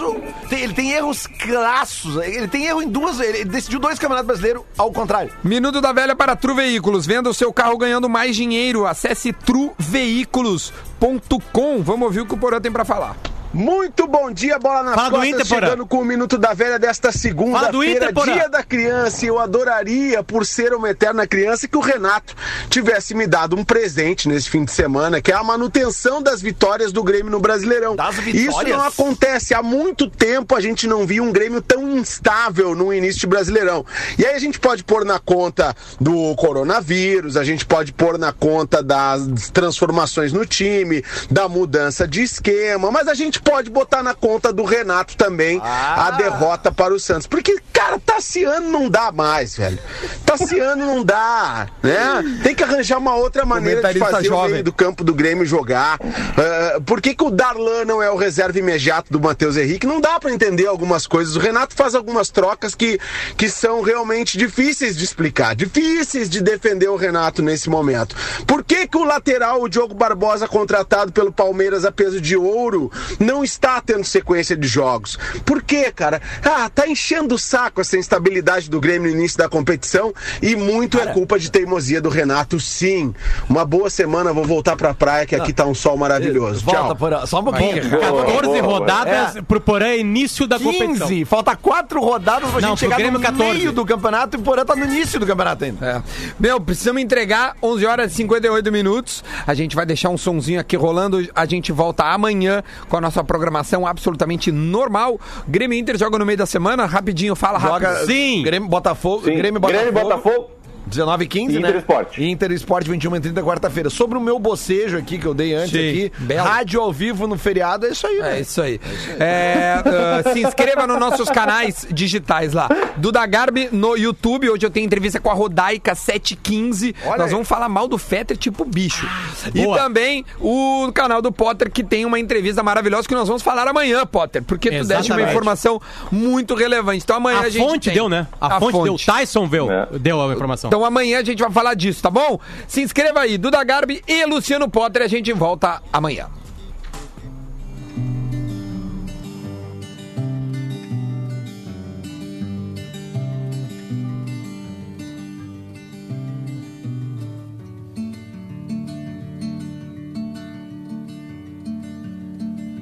tem- 0.50 0.60
ele 0.62 0.74
tem 0.74 0.92
erros 0.92 1.26
crassos. 1.26 2.18
Ele 2.24 2.48
tem 2.48 2.66
erro 2.66 2.84
em 2.84 2.88
duas. 2.88 3.20
Ele 3.20 3.44
decidiu 3.46 3.80
dois 3.80 3.98
campeonatos 3.98 4.28
brasileiros 4.28 4.62
ao 4.78 4.92
contrário. 4.92 5.32
Minuto 5.44 5.82
da 5.82 5.92
velha 5.92 6.16
para 6.16 6.36
Tru 6.36 6.54
Veículos. 6.54 7.06
Venda 7.08 7.30
o 7.30 7.34
seu 7.34 7.52
carro 7.52 7.76
ganhando 7.78 8.08
mais 8.08 8.36
dinheiro. 8.36 8.86
Acesse 8.86 9.34
truveículos.com. 9.34 11.82
Vamos 11.82 12.06
ouvir 12.06 12.20
o 12.22 12.26
que 12.26 12.34
o 12.34 12.38
Porã 12.38 12.62
tem 12.62 12.72
pra 12.72 12.86
falar. 12.86 13.16
Muito 13.54 14.08
bom 14.08 14.32
dia, 14.32 14.58
bola 14.58 14.96
Fala 14.96 15.10
do 15.12 15.16
costas, 15.18 15.30
Inter, 15.30 15.46
chegando 15.46 15.86
com 15.86 16.00
o 16.00 16.06
Minuto 16.06 16.40
da 16.40 16.56
Velha 16.56 16.80
desta 16.80 17.12
segunda-feira, 17.12 18.12
dia 18.12 18.50
da 18.50 18.64
criança. 18.64 19.26
E 19.26 19.28
eu 19.28 19.38
adoraria, 19.38 20.24
por 20.24 20.44
ser 20.44 20.74
uma 20.74 20.90
eterna 20.90 21.28
criança, 21.28 21.68
que 21.68 21.78
o 21.78 21.80
Renato 21.80 22.36
tivesse 22.68 23.14
me 23.14 23.28
dado 23.28 23.56
um 23.56 23.64
presente 23.64 24.28
nesse 24.28 24.50
fim 24.50 24.66
de 24.66 24.72
semana, 24.72 25.22
que 25.22 25.32
é 25.32 25.36
a 25.36 25.44
manutenção 25.44 26.20
das 26.20 26.42
vitórias 26.42 26.92
do 26.92 27.04
Grêmio 27.04 27.32
no 27.32 27.40
Brasileirão. 27.40 27.96
Das 27.96 28.18
Isso 28.26 28.64
não 28.64 28.82
acontece. 28.82 29.54
Há 29.54 29.62
muito 29.62 30.10
tempo 30.10 30.56
a 30.56 30.60
gente 30.60 30.88
não 30.88 31.06
via 31.06 31.22
um 31.22 31.32
Grêmio 31.32 31.62
tão 31.62 31.88
instável 31.96 32.74
no 32.74 32.92
início 32.92 33.20
de 33.20 33.28
Brasileirão. 33.28 33.86
E 34.18 34.26
aí 34.26 34.34
a 34.34 34.40
gente 34.40 34.60
pode 34.60 34.84
pôr 34.84 35.06
na 35.06 35.20
conta 35.20 35.76
do 36.02 36.36
coronavírus, 36.38 37.38
a 37.38 37.44
gente 37.44 37.68
pode 37.68 37.94
pôr 37.94 38.18
na 38.18 38.34
conta 38.34 38.82
das 38.82 39.52
transformações 39.52 40.34
no 40.34 40.44
time, 40.44 41.04
da 41.30 41.48
mudança 41.48 42.08
de 42.08 42.24
esquema, 42.24 42.90
mas 42.90 43.08
a 43.08 43.14
gente 43.14 43.43
pode 43.44 43.70
botar 43.70 44.02
na 44.04 44.14
conta 44.14 44.52
do 44.54 44.64
Renato 44.64 45.16
também 45.18 45.60
Ah. 45.64 46.08
a 46.08 46.12
derrota 46.12 46.72
para 46.72 46.94
o 46.94 47.00
Santos. 47.00 47.28
Porque, 47.28 47.58
cara, 47.72 48.00
Tassiano 48.00 48.70
não 48.70 48.90
dá 48.90 49.12
mais, 49.12 49.56
velho. 49.58 49.78
Tassiano 50.26 50.86
não 50.86 51.04
dá, 51.04 51.68
né? 51.82 52.40
Tem 52.44 52.56
que 52.56 52.64
arranjar 52.64 52.98
uma 52.98 53.16
outra 53.16 53.46
maneira 53.46 53.94
de 53.94 54.00
fazer 54.00 54.28
o 54.28 54.32
jovem. 54.32 54.52
meio 54.54 54.64
do 54.64 54.74
campo 54.74 55.04
do 55.04 55.14
Grêmio 55.14 55.46
jogar. 55.46 56.00
Ah, 56.02 56.80
por 56.86 57.02
que, 57.02 57.14
que 57.16 57.24
o 57.24 57.30
Darlan 57.32 57.86
não 57.86 58.02
é 58.02 58.10
o 58.10 58.16
reserva 58.16 58.58
imediato 58.58 59.12
do 59.12 59.20
Matheus 59.20 59.58
Henrique? 59.58 59.86
Não 59.88 60.00
dá 60.00 60.20
pra 60.20 60.32
entender 60.32 60.66
algumas 60.68 61.06
coisas. 61.08 61.36
O 61.36 61.40
Renato 61.40 61.76
faz 61.76 61.96
algumas 61.96 62.30
trocas 62.30 62.74
que, 62.76 63.00
que 63.38 63.50
são 63.50 63.82
realmente 63.82 64.38
difíceis 64.38 64.96
de 64.96 65.04
explicar, 65.04 65.56
difíceis 65.56 66.30
de 66.30 66.42
defender 66.42 66.88
o 66.88 66.96
Renato 66.96 67.42
nesse 67.42 67.70
momento. 67.70 68.16
Por 68.48 68.64
que, 68.64 68.88
que 68.88 68.98
o 68.98 69.04
lateral, 69.04 69.62
o 69.62 69.68
Diogo 69.70 69.94
Barbosa, 69.94 70.48
contratado 70.48 71.12
pelo 71.12 71.32
Palmeiras 71.32 71.86
a 71.86 71.92
peso 71.92 72.20
de 72.22 72.36
ouro, 72.38 72.92
não 73.20 73.33
não 73.34 73.44
está 73.44 73.82
tendo 73.82 74.04
sequência 74.04 74.56
de 74.56 74.68
jogos. 74.68 75.18
Por 75.44 75.62
quê, 75.64 75.92
cara? 75.92 76.22
Ah, 76.44 76.70
tá 76.70 76.88
enchendo 76.88 77.36
o 77.36 77.40
saco 77.40 77.82
essa 77.82 77.98
instabilidade 77.98 78.70
do 78.70 78.80
Grêmio 78.80 79.12
no 79.12 79.18
início 79.18 79.38
da 79.38 79.50
competição 79.50 80.14
e 80.42 80.56
muito 80.56 81.00
é 81.00 81.08
culpa 81.08 81.40
de 81.40 81.50
teimosia 81.50 82.00
do 82.00 82.10
Renato, 82.10 82.60
sim. 82.60 83.14
Uma 83.50 83.66
boa 83.66 83.90
semana, 83.90 84.32
vou 84.32 84.46
voltar 84.46 84.76
pra 84.76 84.94
praia 84.94 85.26
que 85.26 85.36
aqui 85.36 85.52
tá 85.52 85.66
um 85.66 85.74
sol 85.74 85.98
maravilhoso. 85.98 86.64
Volta, 86.64 86.82
Tchau. 86.82 86.96
Porã. 86.96 87.26
Só 87.26 87.40
um 87.40 87.44
pouquinho. 87.44 87.90
Boa, 87.90 88.26
14 88.26 88.62
boa, 88.62 88.62
rodadas 88.62 89.44
pro 89.48 89.60
Porã 89.60 89.96
início 89.96 90.46
da 90.48 90.60
competição. 90.60 91.08
15. 91.08 91.26
Falta 91.26 91.56
quatro 91.56 92.00
rodadas 92.02 92.50
pra 92.52 92.62
Não, 92.62 92.70
gente 92.70 92.80
chegar 92.80 92.98
Grêmio, 92.98 93.20
no 93.20 93.26
14. 93.26 93.58
meio 93.58 93.72
do 93.72 93.86
campeonato 93.86 94.38
e 94.38 94.40
o 94.40 94.44
Porã 94.44 94.64
tá 94.64 94.76
no 94.76 94.86
início 94.86 95.20
do 95.20 95.26
campeonato 95.26 95.64
ainda. 95.66 95.86
É. 95.86 96.04
Meu, 96.40 96.60
precisamos 96.60 97.02
entregar 97.02 97.56
11 97.62 97.86
horas 97.86 98.12
e 98.12 98.16
58 98.16 98.72
minutos. 98.72 99.24
A 99.46 99.54
gente 99.54 99.76
vai 99.76 99.86
deixar 99.86 100.10
um 100.10 100.18
sonzinho 100.18 100.60
aqui 100.60 100.76
rolando. 100.76 101.28
A 101.36 101.46
gente 101.46 101.72
volta 101.72 102.04
amanhã 102.04 102.64
com 102.88 102.98
a 102.98 103.02
nossa 103.02 103.23
programação 103.24 103.86
absolutamente 103.86 104.52
normal. 104.52 105.20
Grêmio 105.48 105.78
Inter 105.78 105.98
joga 105.98 106.18
no 106.18 106.26
meio 106.26 106.38
da 106.38 106.46
semana. 106.46 106.86
Rapidinho, 106.86 107.36
fala 107.36 107.58
rápido. 107.58 107.88
Joga 107.90 108.06
Sim. 108.06 108.44
Grêmio 108.44 108.70
Botafogo. 108.70 109.26
Sim. 109.26 109.36
Grêmio 109.36 109.60
Botafogo. 109.60 109.92
Grêmio 109.92 110.04
Botafogo. 110.04 110.63
19 110.88 111.24
e 111.24 111.28
15, 111.28 111.54
né? 111.60 111.70
Inter 111.70 111.76
Esporte. 111.80 112.24
Inter 112.24 112.52
Esporte 112.52 112.90
21 112.90 113.16
e 113.16 113.20
30 113.20 113.44
quarta-feira. 113.44 113.90
Sobre 113.90 114.18
o 114.18 114.22
meu 114.22 114.38
bocejo 114.40 114.98
aqui 114.98 115.18
que 115.18 115.26
eu 115.26 115.34
dei 115.34 115.54
antes 115.54 115.72
Sim, 115.72 115.90
aqui, 115.90 116.12
belo. 116.20 116.48
rádio 116.48 116.82
ao 116.82 116.92
vivo 116.92 117.28
no 117.28 117.38
feriado, 117.38 117.86
é 117.86 117.90
isso 117.90 118.06
aí, 118.08 118.18
É 118.18 118.22
né? 118.22 118.40
isso 118.42 118.62
aí. 118.62 118.80
É, 119.20 119.84
ah, 120.26 120.34
se 120.34 120.42
inscreva 120.42 120.86
nos 120.88 121.00
nossos 121.00 121.30
canais 121.30 121.88
digitais 121.92 122.54
lá. 122.54 122.70
Duda 122.98 123.26
Garbi 123.26 123.70
no 123.72 123.96
YouTube. 123.96 124.50
Hoje 124.50 124.66
eu 124.66 124.70
tenho 124.70 124.86
entrevista 124.86 125.20
com 125.20 125.30
a 125.30 125.34
Rodaica 125.34 125.96
715. 125.96 126.96
Olha 127.06 127.18
Nós 127.18 127.28
aí. 127.28 127.32
vamos 127.32 127.48
falar 127.48 127.70
mal 127.70 127.88
do 127.88 127.98
Fetter 127.98 128.38
tipo 128.38 128.66
bicho. 128.66 129.08
e 129.54 129.64
boa. 129.64 129.78
também 129.78 130.26
o 130.40 130.92
canal 130.94 131.22
do 131.22 131.32
Potter 131.32 131.72
que 131.72 131.84
tem 131.84 132.06
uma 132.06 132.20
entrevista 132.20 132.62
maravilhosa 132.64 133.08
que 133.08 133.16
nós 133.16 133.28
vamos 133.28 133.42
falar 133.44 133.68
amanhã, 133.68 134.06
Potter. 134.06 134.44
Porque 134.44 134.70
tu 134.70 134.74
deste 134.86 134.94
uma 134.94 135.02
Exatamente. 135.22 135.30
informação 135.30 135.82
muito 136.12 136.54
relevante. 136.56 137.04
Então 137.04 137.16
amanhã 137.16 137.40
a, 137.40 137.42
A 137.44 137.50
gente 137.50 137.64
fonte 137.66 137.86
tem 137.86 137.94
deu, 137.96 138.10
né? 138.10 138.28
A, 138.40 138.60
fonte, 138.60 138.84
deu. 138.84 138.96
Tyson 138.98 139.48
deu, 139.48 139.72
É. 139.72 139.88
deu 140.00 140.22
a 140.22 140.34
informação. 140.34 140.70
Então 140.74 140.84
amanhã 140.84 141.20
a 141.20 141.24
gente 141.24 141.40
vai 141.40 141.52
falar 141.52 141.76
disso, 141.76 142.02
tá 142.02 142.10
bom? 142.10 142.40
Se 142.68 142.82
inscreva 142.82 143.20
aí, 143.20 143.38
Duda 143.38 143.64
Garbi 143.64 144.02
e 144.08 144.26
Luciano 144.26 144.68
Potter. 144.68 145.04
A 145.04 145.08
gente 145.08 145.32
volta 145.32 145.84
amanhã. 145.94 146.28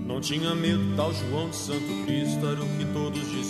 Não 0.07 0.21
tinha 0.21 0.55
medo, 0.55 0.95
tal 0.95 1.11
João 1.13 1.49
de 1.49 1.57
Santo 1.57 2.05
Cristo 2.05 2.47
era 2.47 2.63
o 2.63 2.77
que 2.77 2.85
todos 2.93 3.19
diziam 3.19 3.40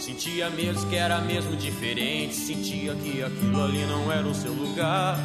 Sentia 0.00 0.50
mesmo 0.50 0.88
que 0.88 0.96
era 0.96 1.20
mesmo 1.20 1.54
diferente. 1.56 2.34
Sentia 2.34 2.94
que 2.94 3.22
aquilo 3.22 3.62
ali 3.62 3.84
não 3.86 4.10
era 4.10 4.26
o 4.26 4.34
seu 4.34 4.52
lugar. 4.52 5.18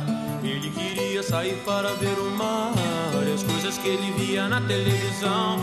Ele 0.43 0.69
queria 0.69 1.23
sair 1.23 1.55
para 1.65 1.89
ver 1.93 2.19
o 2.19 2.29
mar 2.37 2.73
as 3.35 3.43
coisas 3.43 3.77
que 3.77 3.89
ele 3.89 4.11
via 4.13 4.47
na 4.47 4.61
televisão. 4.61 5.57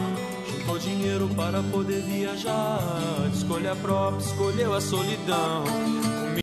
Juntou 0.50 0.78
dinheiro 0.78 1.26
para 1.34 1.62
poder 1.62 2.02
viajar. 2.02 2.78
De 3.30 3.38
escolha 3.38 3.74
própria, 3.74 4.22
escolheu 4.22 4.74
a 4.74 4.80
solidão. 4.80 5.64